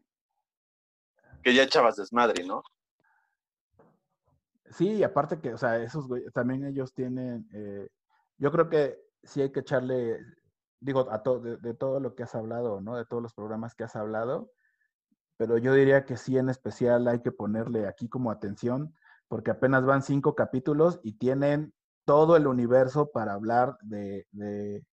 [1.43, 2.63] que ya echabas desmadre, ¿no?
[4.71, 7.89] Sí, y aparte que, o sea, esos güey, también ellos tienen, eh,
[8.43, 10.19] yo creo que sí hay que echarle,
[10.81, 12.97] digo, a to- de, de todo lo que has hablado, ¿no?
[12.97, 14.51] De todos los programas que has hablado,
[15.37, 18.97] pero yo diría que sí en especial hay que ponerle aquí como atención,
[19.29, 21.73] porque apenas van cinco capítulos y tienen
[22.05, 24.85] todo el universo para hablar de, de,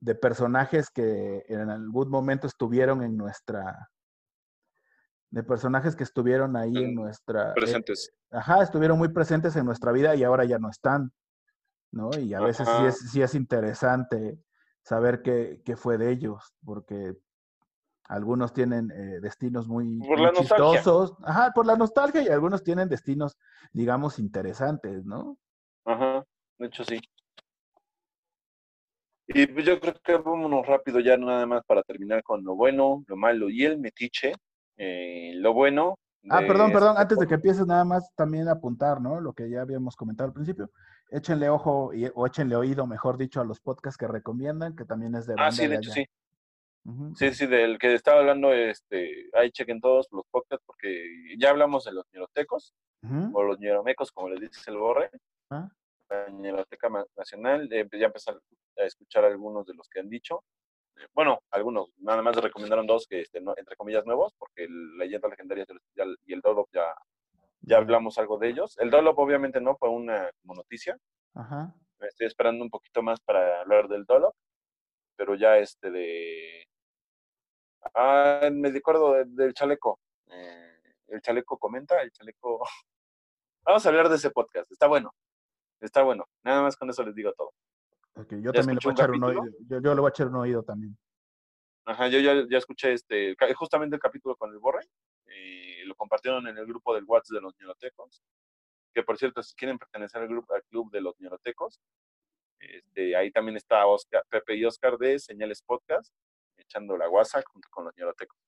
[0.00, 3.90] de personajes que en algún momento estuvieron en nuestra,
[5.30, 7.50] de personajes que estuvieron ahí en En- nuestra...
[7.50, 8.12] eh, Presentes.
[8.30, 11.12] ajá, estuvieron muy presentes en nuestra vida y ahora ya no están,
[11.96, 12.10] ¿no?
[12.18, 14.38] Y a veces sí es, sí es interesante
[14.82, 17.16] saber qué, qué fue de ellos, porque
[18.08, 20.72] algunos tienen eh, destinos muy, Por muy la nostalgia.
[20.74, 23.36] chistosos, ajá, por la nostalgia, y algunos tienen destinos,
[23.72, 25.38] digamos, interesantes, ¿no?
[25.84, 26.24] Ajá,
[26.58, 27.00] de hecho sí.
[29.28, 33.02] Y pues yo creo que vámonos rápido ya nada más para terminar con lo bueno,
[33.08, 34.34] lo malo y el metiche.
[34.76, 35.98] Eh, lo bueno.
[36.28, 39.20] Ah, perdón, perdón, este antes de que empieces nada más también apuntar, ¿no?
[39.20, 40.70] Lo que ya habíamos comentado al principio.
[41.10, 45.14] Échenle ojo y- o échenle oído, mejor dicho, a los podcasts que recomiendan, que también
[45.14, 46.04] es de Ah, sí, de de hecho allá.
[46.04, 46.10] sí.
[47.16, 51.84] Sí, sí, del que estaba hablando, este, ahí chequen todos los podcasts porque ya hablamos
[51.84, 52.74] de los ñerotecos
[53.32, 55.10] o los ñeromecos, como les dice el borre,
[55.50, 55.68] Ah.
[56.08, 60.42] la ñeroteca nacional, eh, ya empecé a escuchar algunos de los que han dicho.
[60.96, 64.96] Eh, Bueno, algunos, nada más recomendaron dos que, este, no- entre comillas, nuevos, porque el
[64.98, 65.66] Leyenda Legendaria
[66.24, 66.84] y el Dodo ya,
[67.66, 68.78] Ya hablamos algo de ellos.
[68.78, 70.96] El Dolop obviamente no fue una como noticia.
[71.34, 71.74] Ajá.
[72.00, 74.34] Estoy esperando un poquito más para hablar del Dolop.
[75.16, 76.66] Pero ya este de...
[77.94, 79.98] Ah, me acuerdo de- del chaleco.
[80.28, 80.78] Eh,
[81.08, 82.60] el chaleco comenta, el chaleco...
[83.64, 84.70] Vamos a hablar de ese podcast.
[84.70, 85.12] Está bueno.
[85.80, 86.24] Está bueno.
[86.44, 87.50] Nada más con eso les digo todo.
[88.14, 89.40] Ok, yo ¿Ya también le voy a echar un capítulo?
[89.42, 89.56] oído.
[89.68, 90.96] Yo, yo le voy a echar un oído también.
[91.84, 94.84] Ajá, yo ya, ya escuché este, justamente el capítulo con el Borre,
[95.26, 95.65] eh,
[95.96, 98.22] compartieron en el grupo del WhatsApp de los Ñerotecos,
[98.94, 101.80] que por cierto, si quieren pertenecer al, grupo, al club de los Ñerotecos,
[102.58, 106.12] este, ahí también está Oscar, Pepe y Oscar de Señales Podcast,
[106.56, 108.38] echando la guasa junto con los Ñerotecos.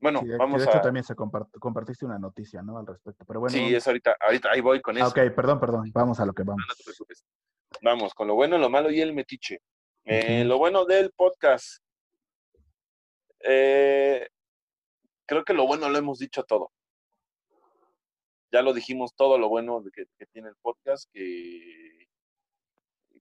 [0.00, 0.82] Bueno, Sí, vamos de hecho a...
[0.82, 2.76] también se compart- compartiste una noticia, ¿no?
[2.78, 3.24] Al respecto.
[3.24, 5.08] Pero bueno, sí, vamos- es ahorita, ahorita, ahí voy con Ah, eso.
[5.08, 5.90] ok, perdón, perdón.
[5.94, 6.60] Vamos a lo que vamos.
[6.60, 7.24] No, no te preocupes.
[7.80, 9.62] Vamos, con lo bueno, lo malo y el metiche.
[10.04, 10.44] Eh.
[10.44, 11.82] Lo bueno del podcast.
[13.40, 14.28] Eh,
[15.26, 16.70] creo que lo bueno lo hemos dicho todo.
[18.52, 22.06] Ya lo dijimos todo lo bueno que, que tiene el podcast, que,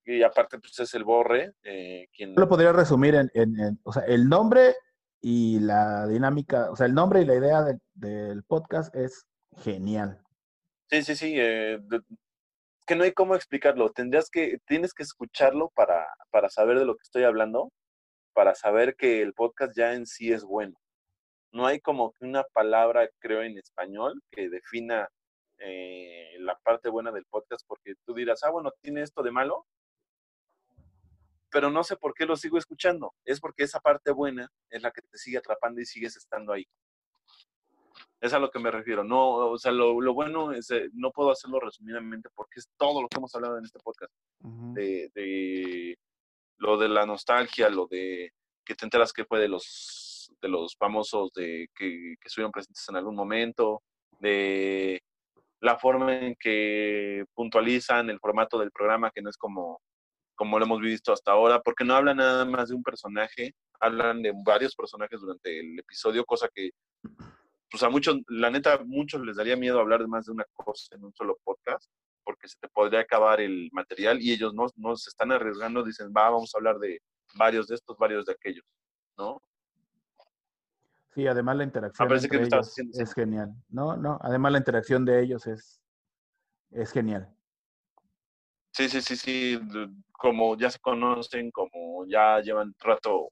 [0.05, 2.35] y aparte pues es el Borre, eh, quien...
[2.35, 4.75] Lo podría resumir en, en- en- o sea, el nombre
[5.21, 9.25] y la dinámica, o sea, el nombre y la idea del- del podcast es
[9.57, 10.21] genial.
[10.89, 11.33] Sí, sí, sí.
[11.37, 12.01] eh, de-
[12.85, 13.91] que no hay cómo explicarlo.
[13.91, 17.71] Tendrías que, tienes que escucharlo para, para saber de lo que estoy hablando,
[18.33, 20.77] para saber que el podcast ya en sí es bueno.
[21.53, 25.07] No hay como que una palabra, creo, en español que defina
[25.59, 29.65] eh, la parte buena del podcast, porque tú dirás, ah, bueno, tiene esto de malo,
[31.51, 33.13] pero no sé por qué lo sigo escuchando.
[33.23, 36.65] Es porque esa parte buena es la que te sigue atrapando y sigues estando ahí.
[38.19, 39.03] Es a lo que me refiero.
[39.03, 43.01] No, o sea, lo, lo bueno es, eh, no puedo hacerlo resumidamente porque es todo
[43.01, 44.11] lo que hemos hablado en este podcast.
[44.39, 45.99] De, de
[46.57, 48.33] lo de la nostalgia, lo de
[48.65, 49.63] que te enteras que fue de los,
[50.41, 53.81] de los famosos de, que, que estuvieron presentes en algún momento,
[54.19, 55.01] de
[55.59, 59.81] la forma en que puntualizan el formato del programa, que no es como,
[60.35, 64.21] como lo hemos visto hasta ahora, porque no hablan nada más de un personaje, hablan
[64.21, 66.71] de varios personajes durante el episodio, cosa que
[67.73, 70.45] pues a muchos, la neta, a muchos les daría miedo hablar de más de una
[70.53, 71.89] cosa en un solo podcast,
[72.23, 76.13] porque se te podría acabar el material y ellos no, no se están arriesgando, dicen,
[76.15, 77.01] va, vamos a hablar de
[77.35, 78.63] varios de estos, varios de aquellos,
[79.17, 79.41] ¿no?
[81.15, 83.53] Sí, además la interacción entre estabas ellos haciendo es genial.
[83.69, 85.79] No, no, además la interacción de ellos es,
[86.71, 87.29] es genial.
[88.71, 89.59] Sí, sí, sí, sí,
[90.11, 93.29] como ya se conocen, como ya llevan rato,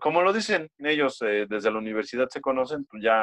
[0.00, 3.22] como lo dicen ellos, eh, desde la universidad se conocen, pues ya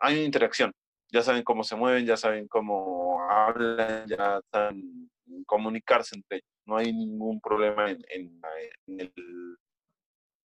[0.00, 0.72] hay una interacción,
[1.10, 5.10] ya saben cómo se mueven, ya saben cómo hablan, ya saben
[5.46, 8.48] comunicarse entre ellos, no hay ningún problema en, en la-
[8.86, 9.56] en el-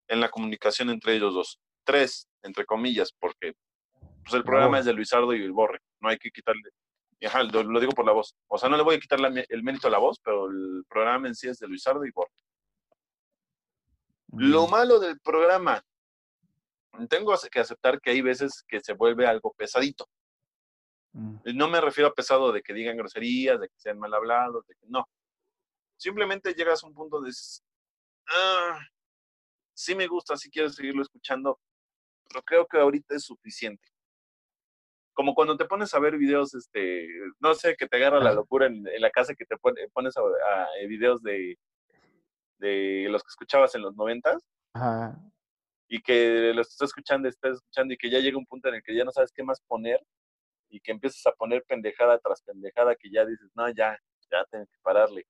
[0.07, 1.59] en la comunicación entre ellos dos.
[1.83, 3.53] Tres, entre comillas, porque
[4.23, 6.69] pues, el programa es de Luisardo y el Borre, no hay que quitarle
[7.23, 8.35] Ajá, lo, lo digo por la voz.
[8.47, 10.83] O sea, no le voy a quitar la el mérito a la voz, pero el
[10.87, 12.31] programa en sí es de Luisardo y Borre.
[14.33, 15.81] Lo malo del programa,
[17.09, 20.07] tengo que aceptar que hay veces que se vuelve algo pesadito.
[21.13, 24.65] mm, No me refiero a pesado de que digan groserías, de que sean mal hablados,
[24.67, 25.07] de que no.
[25.97, 27.31] Simplemente llegas a un punto de,
[28.27, 28.79] ah,
[29.75, 31.59] sí me gusta, sí quiero seguirlo escuchando,
[32.27, 33.87] pero creo que ahorita es suficiente.
[35.13, 37.07] Como cuando te pones a ver videos, este,
[37.39, 40.17] no sé, que te agarra la locura en, en la casa, que te pone- pones
[40.17, 41.57] a, a- a videos de,
[42.57, 44.43] de los que escuchabas en los noventas,
[44.73, 45.17] Ajá.
[45.87, 48.83] y que los estás escuchando, estás escuchando, y que ya llega un punto en el
[48.83, 50.01] que ya no sabes qué más poner,
[50.69, 53.97] y que empiezas a poner pendejada tras pendejada, que ya dices, no, ya,
[54.31, 55.25] ya tengo que pararle.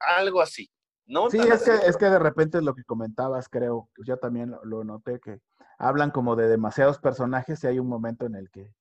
[0.00, 0.70] Algo así.
[1.10, 4.16] No Sí, es que, es que de repente es lo que comentabas, creo, pues yo
[4.18, 5.40] también lo, lo noté, que
[5.76, 8.72] hablan como de demasiados personajes y hay un momento en el que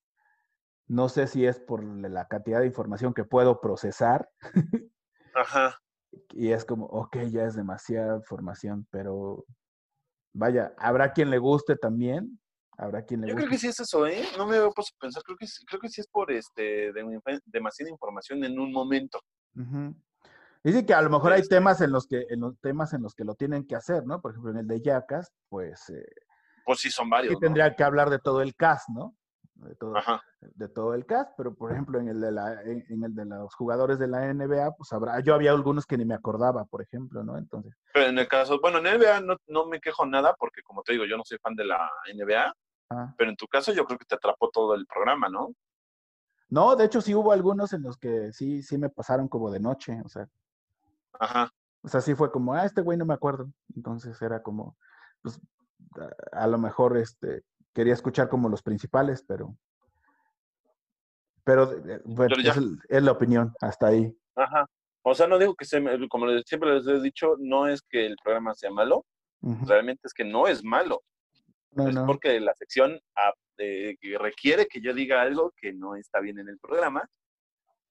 [0.88, 4.30] no sé si es por la cantidad de información que puedo procesar
[5.34, 5.80] Ajá.
[6.30, 9.46] y es como, ok, ya es demasiada información, pero
[10.34, 12.40] vaya, habrá quien le guste también,
[12.78, 13.48] habrá quien le Yo guste.
[13.48, 14.24] creo que sí es eso, ¿eh?
[14.38, 16.94] No me había puesto a pensar, creo que, sí- creo que sí es por este,
[16.94, 19.20] de- demasiada información en un momento.
[20.64, 23.02] Dice que a lo mejor hay Este- temas en los que, en los temas en
[23.02, 24.22] los que lo tienen que hacer, ¿no?
[24.22, 26.06] Por ejemplo, en el de Yacas, pues eh,
[26.66, 27.32] Pues sí, son varios.
[27.32, 27.40] sí ¿no?
[27.40, 29.16] tendría que hablar de todo el cast, ¿no?
[29.56, 30.22] De todo, Ajá.
[30.40, 33.26] de todo el cast, pero por ejemplo en el de la, en, en el de
[33.26, 36.82] los jugadores de la NBA, pues habrá, yo había algunos que ni me acordaba, por
[36.82, 37.38] ejemplo, ¿no?
[37.38, 40.82] Entonces, Pero en el caso, bueno, en NBA no, no me quejo nada, porque como
[40.84, 42.54] te digo, yo no soy fan de la NBA,
[42.92, 43.14] ah.
[43.18, 45.50] pero en tu caso yo creo que te atrapó todo el programa, ¿no?
[46.52, 49.60] no, de hecho sí hubo algunos en los que sí, sí me pasaron como de
[49.60, 50.26] noche, o sea,
[51.20, 51.52] Ajá.
[51.84, 54.78] o sea, sí fue como, ah, este güey no me acuerdo, entonces era como,
[55.22, 55.40] pues
[56.32, 57.44] a, a lo mejor este,
[57.74, 59.56] quería escuchar como los principales, pero...
[61.44, 62.54] Pero, eh, bueno, Pero ya.
[62.90, 64.16] es, la opinión, hasta ahí.
[64.36, 64.66] Ajá.
[65.02, 68.06] O sea, no digo que se me- como siempre les he dicho, no es que
[68.06, 69.06] el programa sea malo,
[69.42, 71.02] realmente es que no es malo.
[71.72, 72.06] No, es no.
[72.06, 76.50] porque la sección ah, eh, requiere que yo diga algo que no está bien en
[76.50, 77.08] el programa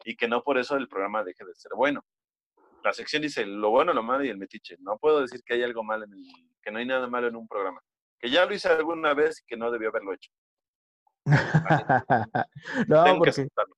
[0.05, 2.03] y que no por eso el programa deje de ser bueno.
[2.85, 4.77] La sección dice lo bueno, lo malo y el metiche.
[4.81, 6.23] No puedo decir que hay algo malo en el,
[6.63, 7.81] que no hay nada malo en un programa.
[8.19, 10.31] Que ya lo hice alguna vez y que no debió haberlo hecho.
[12.89, 13.77] no, Tengo que aceptarlo.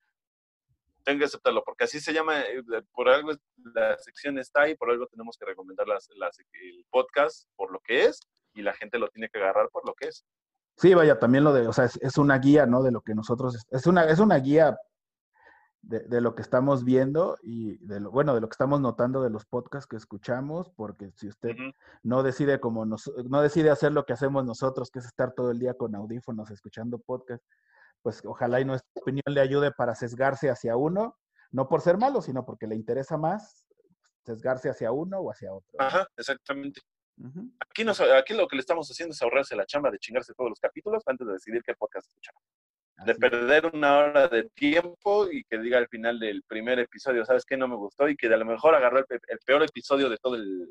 [1.03, 2.63] Tengo que aceptarlo, porque así se llama, eh,
[2.93, 3.33] por algo
[3.75, 7.81] la sección está ahí, por algo tenemos que recomendar las- las- el podcast por lo
[7.81, 8.21] que es
[8.55, 10.25] y la gente lo tiene que agarrar por lo que es.
[10.77, 12.83] sí, vaya, también lo de, o sea, es, es una guía, ¿no?
[12.83, 14.77] De lo que nosotros, es una, es una guía
[15.83, 19.23] de, de lo que estamos viendo y de lo, bueno, de lo que estamos notando
[19.23, 21.57] de los podcasts que escuchamos, porque si usted
[22.03, 25.51] no decide como nos, no decide hacer lo que hacemos nosotros, que es estar todo
[25.51, 27.43] el día con audífonos escuchando podcast,
[28.03, 31.19] pues ojalá y nuestra opinión le ayude para sesgarse hacia uno,
[31.51, 33.67] no por ser malo, sino porque le interesa más
[34.25, 35.71] sesgarse hacia uno o hacia otro.
[35.79, 36.81] Ajá, exactamente.
[37.59, 40.51] Aquí, nos, aquí lo que le estamos haciendo es ahorrarse la chamba de chingarse todos
[40.51, 42.35] los capítulos antes de decidir qué podcast escuchar.
[43.07, 47.45] De perder una hora de tiempo y que diga al final del primer episodio, ¿sabes
[47.47, 47.57] qué?
[47.57, 50.35] No me gustó y que a lo mejor agarró el, el peor episodio de todo
[50.37, 50.67] el,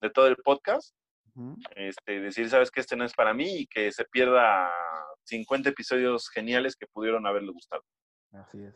[0.00, 0.94] de todo el podcast.
[1.34, 1.56] Ujú.
[1.76, 2.80] Este, decir, ¿sabes qué?
[2.80, 4.72] Este no es para mí y que se pierda
[5.24, 7.82] 50 episodios geniales que pudieron haberle gustado.
[8.32, 8.74] Así es.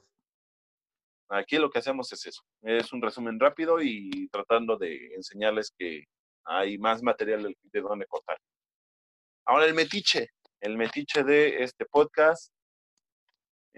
[1.31, 2.43] Aquí lo que hacemos es eso.
[2.63, 6.05] Es un resumen rápido y tratando de enseñarles que
[6.45, 8.39] hay más material de- de donde cortar.
[9.47, 10.31] Ahora el metiche.
[10.61, 12.51] El metiche de este podcast.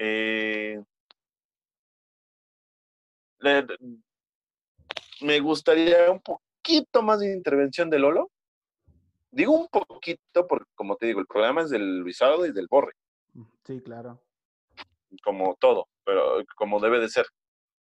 [0.03, 0.83] Eh,
[3.41, 3.67] le-
[5.21, 8.31] me gustaría un poquito más de intervención de Lolo.
[9.31, 12.93] Digo un poquito porque, como te digo, el programa es del Luisardo y del Borre
[13.67, 14.23] Sí, claro.
[15.23, 17.27] como todo, pero como debe de ser.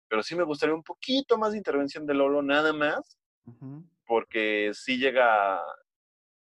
[0.09, 3.18] Pero sí me gustaría un poquito más de intervención de Lolo, nada más,
[4.06, 5.60] porque sí llega,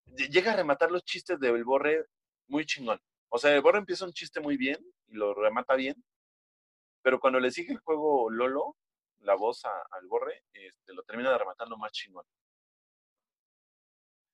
[0.06, 2.06] lle- llega a rematar los chistes del Borre
[2.48, 2.98] muy chingón.
[3.28, 4.78] O sea, el Borre empieza un chiste muy bien
[5.10, 6.02] y lo remata bien,
[7.02, 8.76] pero cuando le sigue el juego Lolo,
[9.20, 12.24] la voz a- al Borre, este, lo termina rematando más chingón.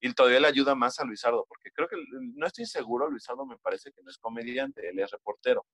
[0.01, 1.97] Y todavía le ayuda más a Luisardo, porque creo que,
[2.35, 5.65] no estoy seguro, Luisardo me parece que no es comediante, él es reportero.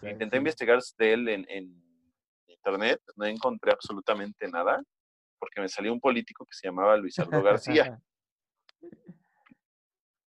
[0.00, 0.38] Sí, Intenté sí.
[0.38, 1.84] investigar de él en, en
[2.48, 4.82] internet, no encontré absolutamente nada,
[5.38, 7.98] porque me salió un político que se llamaba Luisardo García,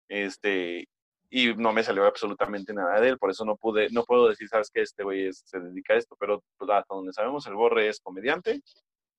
[0.07, 0.87] este,
[1.29, 4.47] y no me salió absolutamente nada de él, por eso no pude, no puedo decir,
[4.47, 7.87] sabes que este güey se dedica a esto, pero pues, hasta donde sabemos, el Borre
[7.87, 8.61] es comediante,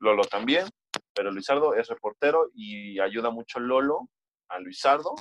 [0.00, 0.66] Lolo también,
[1.14, 4.08] pero Luisardo es reportero y ayuda mucho Lolo
[4.48, 5.14] a Luisardo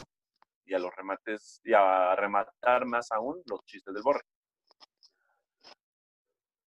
[0.66, 4.22] y a los remates, y a rematar más aún los chistes del Borre.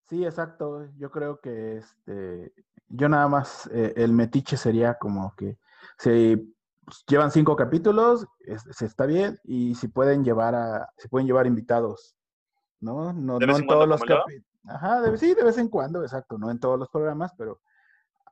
[0.08, 0.88] Sí, exacto.
[0.96, 2.52] Yo creo que este,
[2.88, 5.58] yo nada más eh, el metiche sería como que
[5.98, 6.56] si
[7.06, 11.46] llevan cinco capítulos, es- se está bien, y si pueden llevar a, si pueden llevar
[11.46, 12.16] invitados,
[12.80, 13.12] ¿no?
[13.12, 14.44] No, ¿De no en cuando, todos los capítulos.
[14.64, 17.60] Ajá, de- sí, de vez en cuando, exacto, no en todos los programas, pero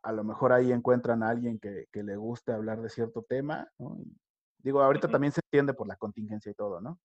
[0.03, 3.69] a lo mejor ahí encuentran a alguien que, que le guste hablar de cierto tema,
[3.79, 3.97] ¿no?
[3.99, 4.17] Y
[4.59, 6.99] digo, ahorita también se entiende por la contingencia y todo, ¿no?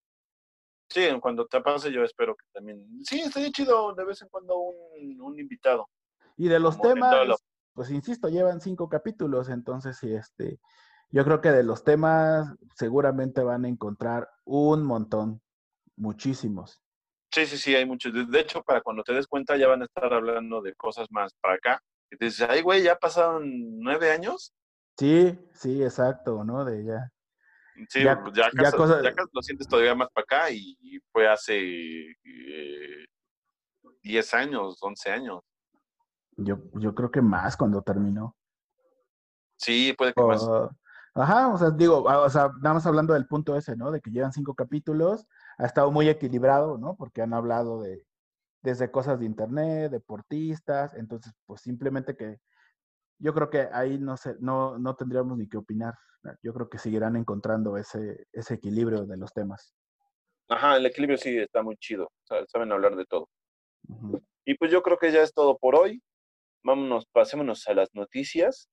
[0.90, 2.86] Sí, en cuanto te pase yo espero que también...
[3.06, 5.88] Sí, estaría chido de vez en cuando un, un invitado.
[6.36, 7.42] Y de los temas,
[7.74, 10.60] pues insisto, llevan cinco capítulos, entonces sí, este,
[11.12, 15.42] yo creo que de los temas seguramente van a encontrar un montón,
[15.96, 16.82] muchísimos.
[17.34, 18.14] Sí, sí, sí, hay muchos.
[18.14, 21.34] De- hecho, para cuando te des cuenta ya van a estar hablando de cosas más
[21.42, 21.82] para acá.
[22.10, 23.44] Y te dices, ay, güey, ya pasaron
[23.80, 24.54] nueve años.
[24.98, 26.66] Sí, sí, exacto, ¿no?
[26.66, 27.10] De ya.
[27.88, 31.28] Sí, Ya- pues ya, ya ya lo sientes todavía más para acá y, y fue
[31.28, 31.58] hace
[32.12, 33.06] eh,
[34.04, 35.40] 10 años, 11 años.
[36.36, 38.36] Yo, yo creo que más cuando terminó.
[39.58, 40.44] Sí, puede que más.
[41.14, 43.92] Ajá, o sea, digo, ah, o sea, nada más hablando del punto ese, ¿no?
[43.92, 45.28] De que llevan cinco capítulos,
[45.58, 46.96] ha estado muy equilibrado, ¿no?
[46.96, 48.06] Porque han hablado de
[48.64, 52.40] desde cosas de internet, deportistas, entonces, pues simplemente que
[53.20, 55.96] yo creo que ahí no sé, no, no tendríamos ni que opinar.
[56.44, 59.74] Yo creo que seguirán encontrando ese, ese equilibrio de los temas.
[60.48, 62.12] Ajá, el equilibrio sí está muy chido.
[62.24, 63.28] sa- Saben hablar de todo.
[64.46, 66.02] Y pues yo creo que ya es todo por hoy.
[66.64, 68.70] Vámonos, pasémonos a las noticias.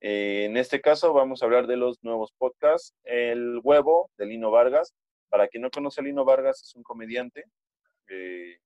[0.00, 2.94] Eh, en este caso vamos a hablar de los nuevos podcasts.
[3.04, 4.94] El huevo de Lino Vargas.
[5.28, 7.44] Para quien no conoce a Lino Vargas, es un comediante.
[8.08, 8.58] Eh,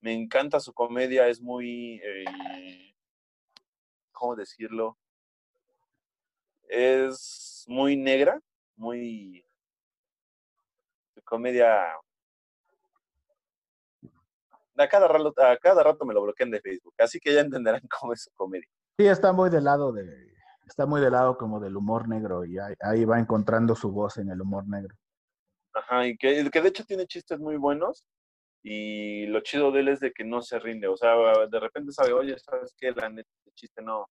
[0.00, 2.94] me encanta su comedia, es muy, eh,
[4.10, 4.96] ¿cómo decirlo?
[6.68, 8.40] Es muy negra,
[8.76, 9.44] muy,
[11.24, 11.94] comedia.
[14.76, 17.82] A cada, rato, a cada rato me lo bloquean de Facebook, así que ya entenderán
[18.00, 18.68] cómo es su comedia.
[18.98, 20.29] Sí, está muy del lado de,
[20.80, 24.16] está muy del lado como del humor negro y ahí, ahí va encontrando su voz
[24.16, 24.96] en el humor negro.
[25.74, 28.06] Ajá, y que, que de hecho tiene chistes muy buenos.
[28.62, 30.88] Y lo chido de él es de que no se rinde.
[30.88, 31.14] O sea,
[31.50, 32.92] de repente sabe, oye, ¿sabes qué?
[32.92, 34.06] La neta, el chiste no,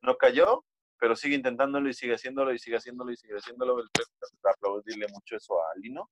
[0.00, 0.64] no cayó,
[0.98, 3.76] pero sigue intentándolo y sigue haciéndolo y sigue haciéndolo y sigue haciéndolo.
[4.44, 6.08] Aplaudirle mucho eso a Lino.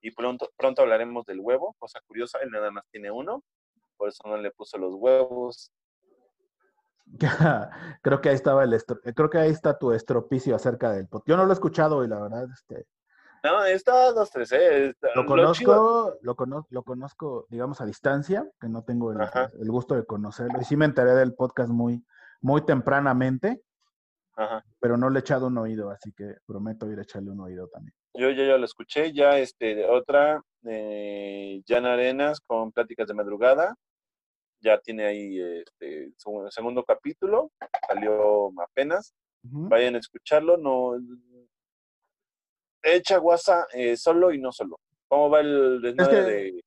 [0.00, 3.44] Y pronto, pronto hablaremos del huevo, cosa curiosa, él nada más tiene uno,
[3.98, 5.70] por eso no le puso los huevos.
[8.02, 11.22] creo que ahí estaba el estro- creo que ahí está tu estropicio acerca del pot.
[11.26, 12.86] Yo no lo he escuchado y la verdad, este,
[13.42, 14.88] No, está dos, tres, eh.
[14.90, 19.94] está- lo conozco, lo, cono- lo conozco, digamos, a distancia, que no tengo el, gusto
[19.94, 20.60] de conocerlo.
[20.60, 22.04] Y sí me enteré del podcast muy,
[22.40, 23.62] muy tempranamente,
[24.36, 24.64] Ajá.
[24.78, 27.68] pero no le he echado un oído, así que prometo ir a echarle un oído
[27.68, 27.94] también.
[28.14, 33.76] Yo ya, ya lo escuché, ya este, otra, eh, Jan Arenas con Pláticas de Madrugada,
[34.60, 37.50] ya tiene ahí este, su segundo capítulo,
[37.88, 40.96] salió apenas, vayan a escucharlo, no,
[42.82, 44.78] echa guasa eh, solo y no solo.
[45.08, 46.62] ¿Cómo va el que- de,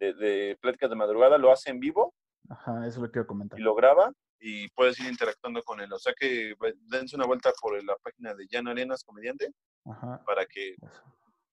[0.00, 1.38] de, de Pláticas de Madrugada?
[1.38, 2.14] Lo hace en vivo
[2.48, 3.58] Ajá, eso lo quiero comentar.
[3.58, 6.54] y lo graba y puedes ir interactuando con él, o sea que
[6.88, 9.52] dense una vuelta por la página de Jan Arenas, comediante,
[9.84, 10.20] Ajá.
[10.26, 10.74] para que,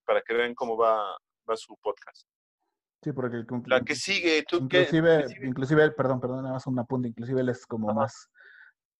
[0.04, 1.16] para que vean cómo va,
[1.48, 2.26] va su podcast.
[3.02, 5.46] Sí, porque el La que sigue, tú inclusive, ¿Qué sigue?
[5.46, 8.28] inclusive, él- perdón, perdón, nada más un apunte, inclusive él es como más,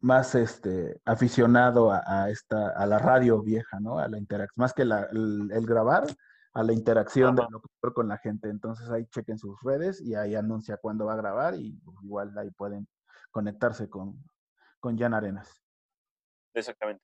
[0.01, 3.99] más este, aficionado a, a esta, a la radio vieja, ¿no?
[3.99, 6.05] A la interacción, más que la- el, el grabar,
[6.53, 8.49] a la interacción del locutor con la gente.
[8.49, 12.37] Entonces ahí chequen sus redes y ahí anuncia cuándo va a grabar y pues, igual
[12.39, 12.89] ahí pueden
[13.31, 14.25] conectarse con,
[14.81, 15.63] con Jan Arenas.
[16.55, 17.03] Exactamente.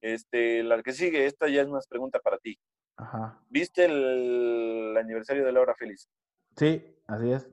[0.00, 2.58] Este, la que sigue, esta ya es más pregunta para ti.
[2.96, 3.38] Ajá.
[3.48, 6.08] ¿Viste el, aniversario de la hora feliz?
[6.56, 7.48] Sí, así es.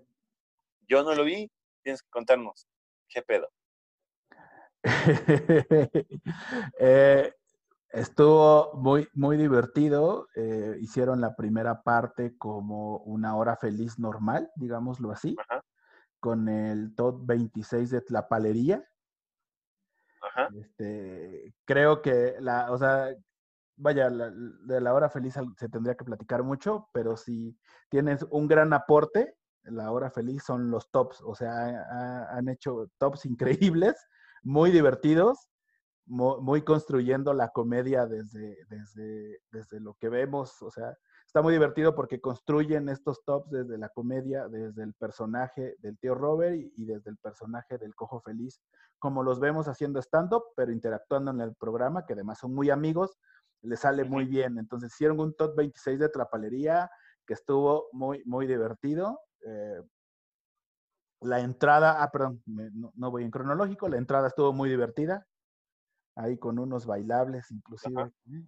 [0.88, 1.52] Yo no lo vi,
[1.84, 2.68] tienes que contarnos.
[3.08, 3.50] ¿Qué pedo?
[6.80, 7.34] Eh,
[7.92, 10.28] estuvo muy, muy divertido.
[10.36, 15.64] eh, hicieron la primera parte como una hora feliz normal, digámoslo así, Ajá,
[16.20, 18.88] con el top 26 de Tlapalería.
[20.22, 23.14] ajá, Este, creo que la, o sea,
[23.80, 27.58] vaya, la- de la hora feliz se tendría que platicar mucho, pero si
[27.90, 32.88] tienes un gran aporte, la hora feliz son los tops, o sea, ha- han hecho
[32.98, 33.96] tops increíbles,
[34.44, 35.50] muy divertidos,
[36.06, 40.98] mu- muy, construyendo la comedia desde, desde, desde lo que vemos, o sea,
[41.28, 46.16] está muy divertido porque construyen estos tops desde la comedia, desde el personaje del tío
[46.16, 48.62] Robert y desde el personaje del cojo feliz,
[48.98, 53.18] como los vemos haciendo stand-up, pero interactuando en el programa, que además son muy amigos,
[53.62, 54.58] les sale muy bien.
[54.58, 56.90] Entonces hicieron un top 26 de Trapalería
[57.26, 59.20] que estuvo muy, muy divertido.
[59.46, 59.82] Eh,
[61.22, 65.28] la entrada, ah, perdón, me- no, no voy en cronológico, la entrada estuvo muy divertida,
[66.16, 68.12] ahí con unos bailables inclusive.
[68.32, 68.46] ¿eh?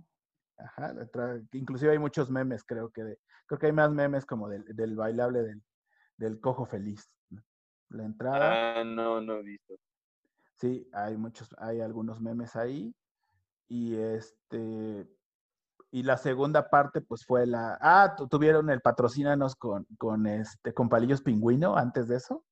[0.57, 4.25] Ajá, la entrada- inclusive hay muchos memes, creo que de- creo que hay más memes
[4.25, 5.63] como del, del bailable del,
[6.17, 7.09] del cojo feliz.
[7.89, 9.75] La entrada, Ah, no, no he visto.
[10.55, 12.95] sí, hay muchos, hay algunos memes ahí.
[13.73, 15.07] Y este,
[15.91, 20.73] y la segunda parte, pues fue la, ah, tu- tuvieron el patrocínanos con, con este,
[20.73, 22.43] con Palillos Pingüino antes de eso.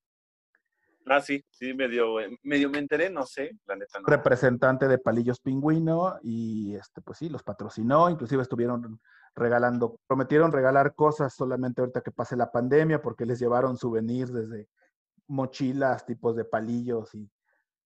[1.06, 4.06] Ah, sí, sí, medio, eh, medio me enteré, no sé, la neta no.
[4.08, 9.02] representante de Palillos Pingüino y este pues sí, los patrocinó, inclusive estuvieron
[9.36, 14.70] regalando, prometieron regalar cosas solamente ahorita que pase la pandemia porque les llevaron souvenirs desde
[15.28, 17.30] mochilas, tipos de palillos y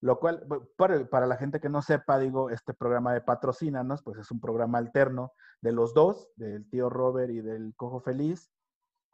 [0.03, 4.17] lo cual para, para la gente que no sepa, digo, este programa de patrocínanos, pues
[4.19, 5.31] es un programa alterno
[5.61, 8.51] de los dos, del tío Robert y del Cojo Feliz,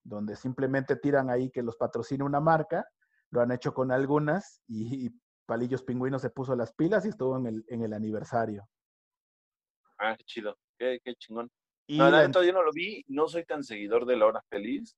[0.04, 2.88] donde simplemente tiran ahí que los patrocina una marca,
[3.30, 7.38] lo han hecho con algunas y, y Palillos Pingüino se puso las pilas y estuvo
[7.38, 8.68] en el, en el aniversario.
[10.00, 11.52] Ah, qué chido, qué, qué chingón.
[11.86, 14.26] Y, no, la la- neta yo no lo vi, no soy tan seguidor de la
[14.26, 14.96] hora feliz,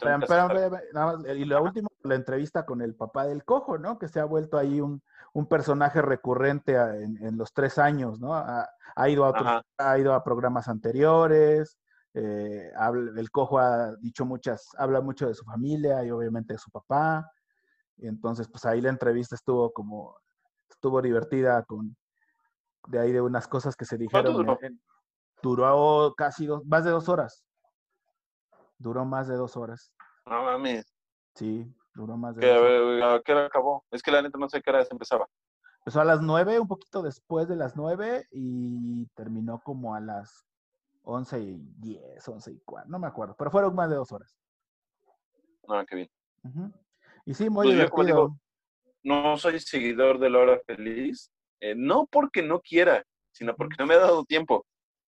[0.00, 3.78] pero tengo que nada más, y la última, la entrevista con el papá del cojo,
[3.78, 3.98] ¿no?
[3.98, 5.02] Que se ha vuelto ahí un,
[5.32, 8.34] un personaje recurrente a- en, en los tres años, ¿no?
[8.34, 9.46] Ha, ha ido a otros,
[9.78, 11.78] ha ido a programas anteriores,
[12.14, 16.58] eh, habla- el cojo ha dicho muchas, habla mucho de su familia y obviamente de
[16.58, 17.30] su papá.
[17.96, 20.16] Y entonces, pues ahí la entrevista estuvo como,
[20.68, 21.96] estuvo divertida con,
[22.88, 24.32] de ahí de unas cosas que se dijeron.
[24.34, 24.58] duró?
[24.62, 24.80] en- en-
[25.42, 27.44] duró casi dos, más de dos horas.
[28.78, 29.92] Duró más de dos horas.
[30.26, 30.86] No mames,
[31.34, 33.20] Sí, duró más de que, dos horas.
[33.20, 33.84] ¿a qué hora acabó?
[33.90, 35.28] Es que la neta no sé qué hora empezaba.
[35.80, 40.46] Empezó a las nueve, un poquito después de las nueve y terminó como a las
[41.02, 44.34] 11 y 10, 11 y 4, no me acuerdo, pero fueron más de dos horas.
[45.68, 46.10] Ah, qué bien.
[47.26, 48.04] Y sí, muy Pues yo, divertido.
[48.06, 48.38] digo,
[49.02, 51.30] No soy seguidor de La Hora Feliz,
[51.60, 54.64] eh, no porque no quiera, sino porque no me ha dado tiempo.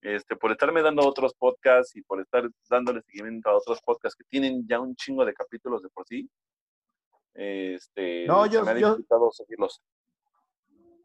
[0.08, 4.22] Este, por estarme dando otros podcasts y por estar dándole seguimiento a otros podcasts que
[4.28, 6.30] tienen ya un chingo de capítulos de por sí.
[7.34, 8.96] Este, No, yo- me yo-
[9.32, 9.82] seguirlos.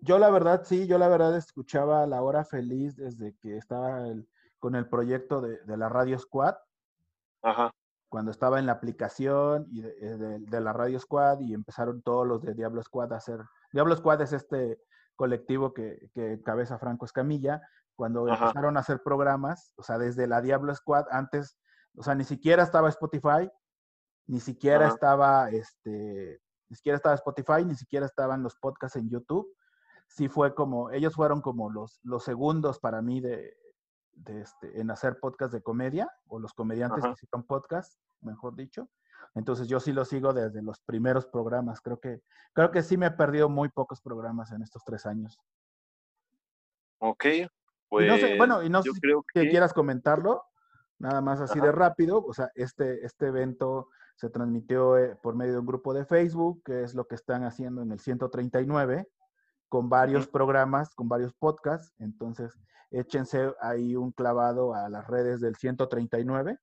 [0.01, 4.27] Yo la verdad, sí, yo la verdad escuchaba La Hora Feliz desde que estaba el-
[4.59, 6.55] con el proyecto de, de la Radio Squad,
[7.41, 7.73] Ajá,
[8.07, 12.01] cuando estaba en la aplicación y de, eh, de- de la Radio Squad y empezaron
[12.03, 13.39] todos los de Diablo Squad a hacer.
[13.73, 14.79] Diablo Squad es este
[15.15, 17.61] colectivo que, que encabeza Franco Escamilla.
[17.95, 18.45] Cuando Ajá.
[18.45, 21.57] empezaron a hacer programas, o sea, desde la Diablo Squad, antes,
[21.95, 23.49] o sea, ni siquiera estaba Spotify,
[24.27, 24.93] ni siquiera Ajá.
[24.93, 29.47] estaba este, ni siquiera estaba Spotify, ni siquiera estaban los podcasts en YouTube.
[30.07, 33.55] Sí fue como, ellos fueron como los, los segundos para mí de,
[34.13, 37.13] de este, en hacer podcast de comedia, o los comediantes Ajá.
[37.13, 38.89] que hicieron podcast, mejor dicho.
[39.35, 41.81] Entonces yo sí lo sigo desde los primeros programas.
[41.81, 42.21] Creo que,
[42.53, 45.37] creo que sí me he perdido muy pocos programas en estos tres años.
[46.99, 47.25] ok.
[47.91, 49.01] Y Pues, no sé, bueno, y no sé si
[49.33, 50.45] que quieras comentarlo,
[50.97, 51.67] nada más así Ajá.
[51.67, 52.23] de rápido.
[52.25, 56.63] O sea, este, este evento se transmitió eh, por medio de un grupo de Facebook,
[56.63, 59.07] que es lo que están haciendo en el 139,
[59.67, 61.93] con varios programas, con varios podcasts.
[61.99, 62.57] Entonces,
[62.91, 66.57] échense ahí un clavado a las redes del 139.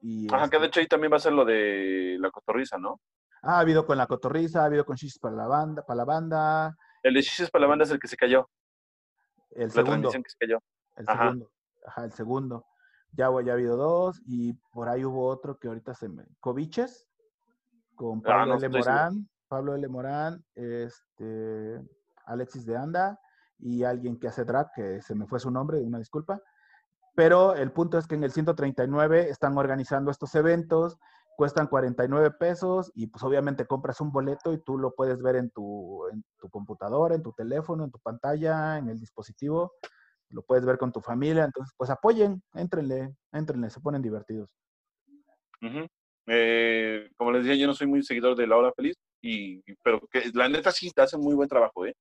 [0.00, 2.78] Y, Ajá, que este, de hecho ahí también va a ser lo de la cotorriza,
[2.78, 3.00] ¿no?
[3.42, 6.76] ha habido con la cotorriza, ha habido con Shishis para la banda, para la banda,
[7.02, 8.50] El de Chiches para la banda es el que se cayó,
[9.50, 10.10] el la segundo.
[10.10, 10.58] que.
[10.96, 11.22] El Ajá.
[11.24, 11.50] segundo.
[11.86, 12.66] Ajá, el segundo.
[13.12, 16.24] Ya, ya ha habido dos y por ahí hubo otro que ahorita se me...
[16.40, 17.08] Coviches,
[17.94, 18.60] con Ah, Pablo no L.
[18.60, 18.78] seguro.
[18.80, 19.88] Morán, Pablo L.
[19.88, 21.80] Morán, este,
[22.26, 23.18] Alexis de Anda
[23.58, 26.40] y alguien que hace drag, que se me fue su nombre, una disculpa.
[27.14, 30.98] Pero el punto es que en el 139 están organizando estos eventos,
[31.38, 35.50] cuestan 49 pesos y pues obviamente compras un boleto y tú lo puedes ver en
[35.50, 39.74] tu, en tu computadora, en tu teléfono, en tu pantalla, en el dispositivo,
[40.30, 44.50] lo puedes ver con tu familia, entonces pues apoyen, éntrenle, éntrenle, se ponen divertidos.
[45.62, 45.86] Ujú.
[46.26, 50.00] Eh, como les decía, yo no soy muy seguidor de La Hora Feliz, y, pero
[50.10, 51.94] que la neta sí hacen muy buen trabajo, ¿eh?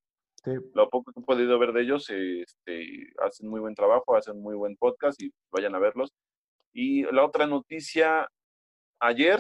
[0.44, 4.42] Sí, Lo poco que he podido ver de ellos, este, hacen muy buen trabajo, hacen
[4.42, 6.12] muy buen podcast y vayan a verlos.
[6.74, 8.28] Y la otra noticia,
[9.00, 9.40] ayer,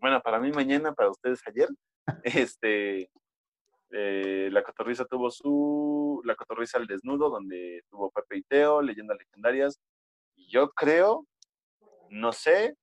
[0.00, 1.68] bueno, para mí mañana, para ustedes ayer,
[2.24, 3.10] este,
[3.90, 9.18] eh, la cotorriza tuvo su, la cotorriza al desnudo, donde tuvo Pepe y Teo, leyendas
[9.18, 9.80] legendarias,
[10.34, 11.26] y yo creo,
[12.10, 12.76] no sé,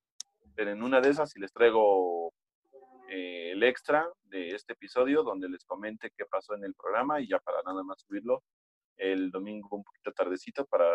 [0.56, 2.34] pero en una de esas si les traigo
[3.10, 7.28] eh, el extra de este episodio donde les comente qué pasó en el programa y
[7.28, 8.44] ya para nada más subirlo
[8.98, 10.86] el domingo un poquito tardecito para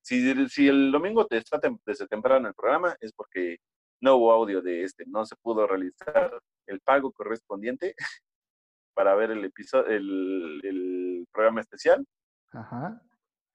[0.00, 3.58] si, si el domingo te está desde temprano el programa es porque
[4.02, 7.94] no hubo audio de este, no se pudo realizar el pago correspondiente
[8.94, 12.04] para ver el episodio, el, el programa especial,
[12.52, 13.00] ajá.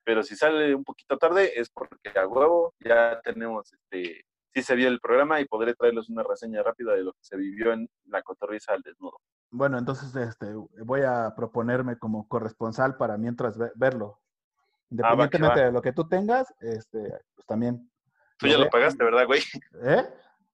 [0.04, 4.76] pero si sale un poquito tarde es porque a huevo ya tenemos este sí se
[4.76, 7.88] vio el programa y podré traerles una reseña rápida de lo que se vivió en
[8.06, 9.20] la cotorriza al desnudo.
[9.52, 10.52] Bueno, entonces este,
[10.84, 14.20] voy a proponerme como corresponsal para mientras ve- verlo.
[14.20, 15.66] Ah, va Independientemente va.
[15.68, 17.00] de lo que tú tengas, este,
[17.36, 17.92] pues también.
[18.40, 19.42] Tú ya lo pagaste, ¿verdad, güey?
[19.84, 20.04] ¿Eh?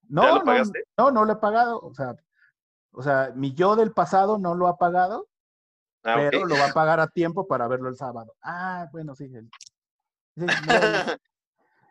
[0.10, 0.84] No, ¿Ya lo no, pagaste?
[0.98, 1.80] no, no lo he pagado.
[1.80, 2.16] O sea,
[2.92, 5.28] o sea, mi yo del pasado no lo ha pagado,
[6.04, 8.36] Ah, pero lo va a pagar a tiempo para verlo el sábado.
[8.42, 9.26] Ah, bueno, sí.
[9.34, 9.50] el-
[10.38, 10.74] sí, no,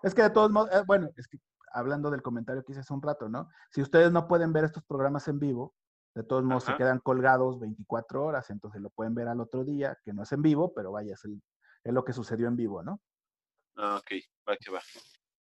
[0.03, 1.39] es que de todos modos, eh, bueno, es que
[1.73, 3.49] hablando del comentario que hice hace un rato, ¿no?
[3.71, 5.75] Si ustedes no pueden ver estos programas en vivo,
[6.15, 9.97] de todos modos se quedan colgados 24 horas, entonces lo pueden ver al otro día,
[10.05, 11.43] que no es en vivo, pero vaya, es, el-
[11.85, 13.01] es lo que sucedió en vivo, ¿no?
[13.77, 14.11] Ah, ok,
[14.47, 14.81] va que va.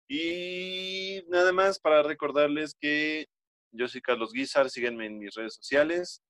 [0.10, 3.26] Y nada más para recordarles que
[3.72, 6.22] yo soy Carlos Guizar, síganme en mis redes sociales,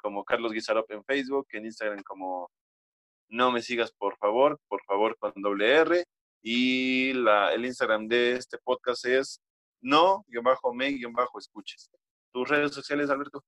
[0.00, 2.50] como Carlos Guizarop en Facebook, en Instagram como
[3.28, 6.04] no me sigas por favor, por favor con doble R.
[6.42, 9.40] Y la, el Instagram de este podcast es
[9.80, 11.90] no-me-escuches.
[12.32, 13.44] Tus redes sociales, Alberto.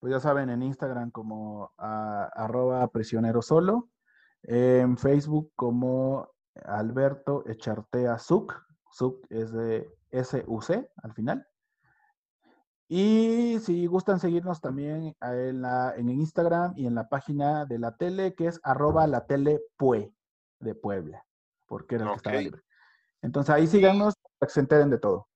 [0.00, 3.90] Pues ya saben, en Instagram como a- arroba prisionero solo,
[4.42, 6.32] en Facebook como
[6.64, 8.54] Alberto Echartea Suc,
[8.90, 11.46] Suc es de S-U-C al final.
[12.88, 17.96] Y si gustan seguirnos también en, la, en Instagram y en la página de la
[17.96, 20.12] tele, que es arroba la tele pue,
[20.58, 21.24] de Puebla,
[21.66, 22.62] porque era el que estaba libre.
[23.22, 25.28] Entonces ahí síganos para que se enteren de todo.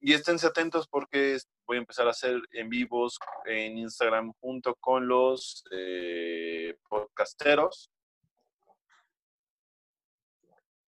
[0.00, 5.08] Y esténse atentos porque voy a empezar a hacer en vivos en Instagram junto con
[5.08, 7.90] los eh, podcasteros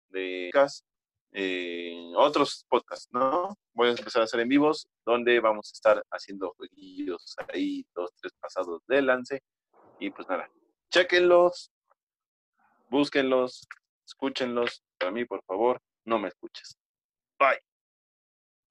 [0.09, 0.51] de
[1.37, 3.59] eh, otros podcasts, ¿no?
[3.73, 8.13] Voy a empezar a hacer en vivos, donde vamos a estar haciendo jueguillos ahí, dos,
[8.21, 9.43] tres pasados de lance.
[9.99, 10.49] Y pues nada,
[10.91, 11.73] chequenlos,
[12.89, 13.67] búsquenlos,
[14.07, 14.85] escúchenlos.
[14.97, 16.79] Para mí, por favor, no me escuches.
[17.39, 17.74] Bye.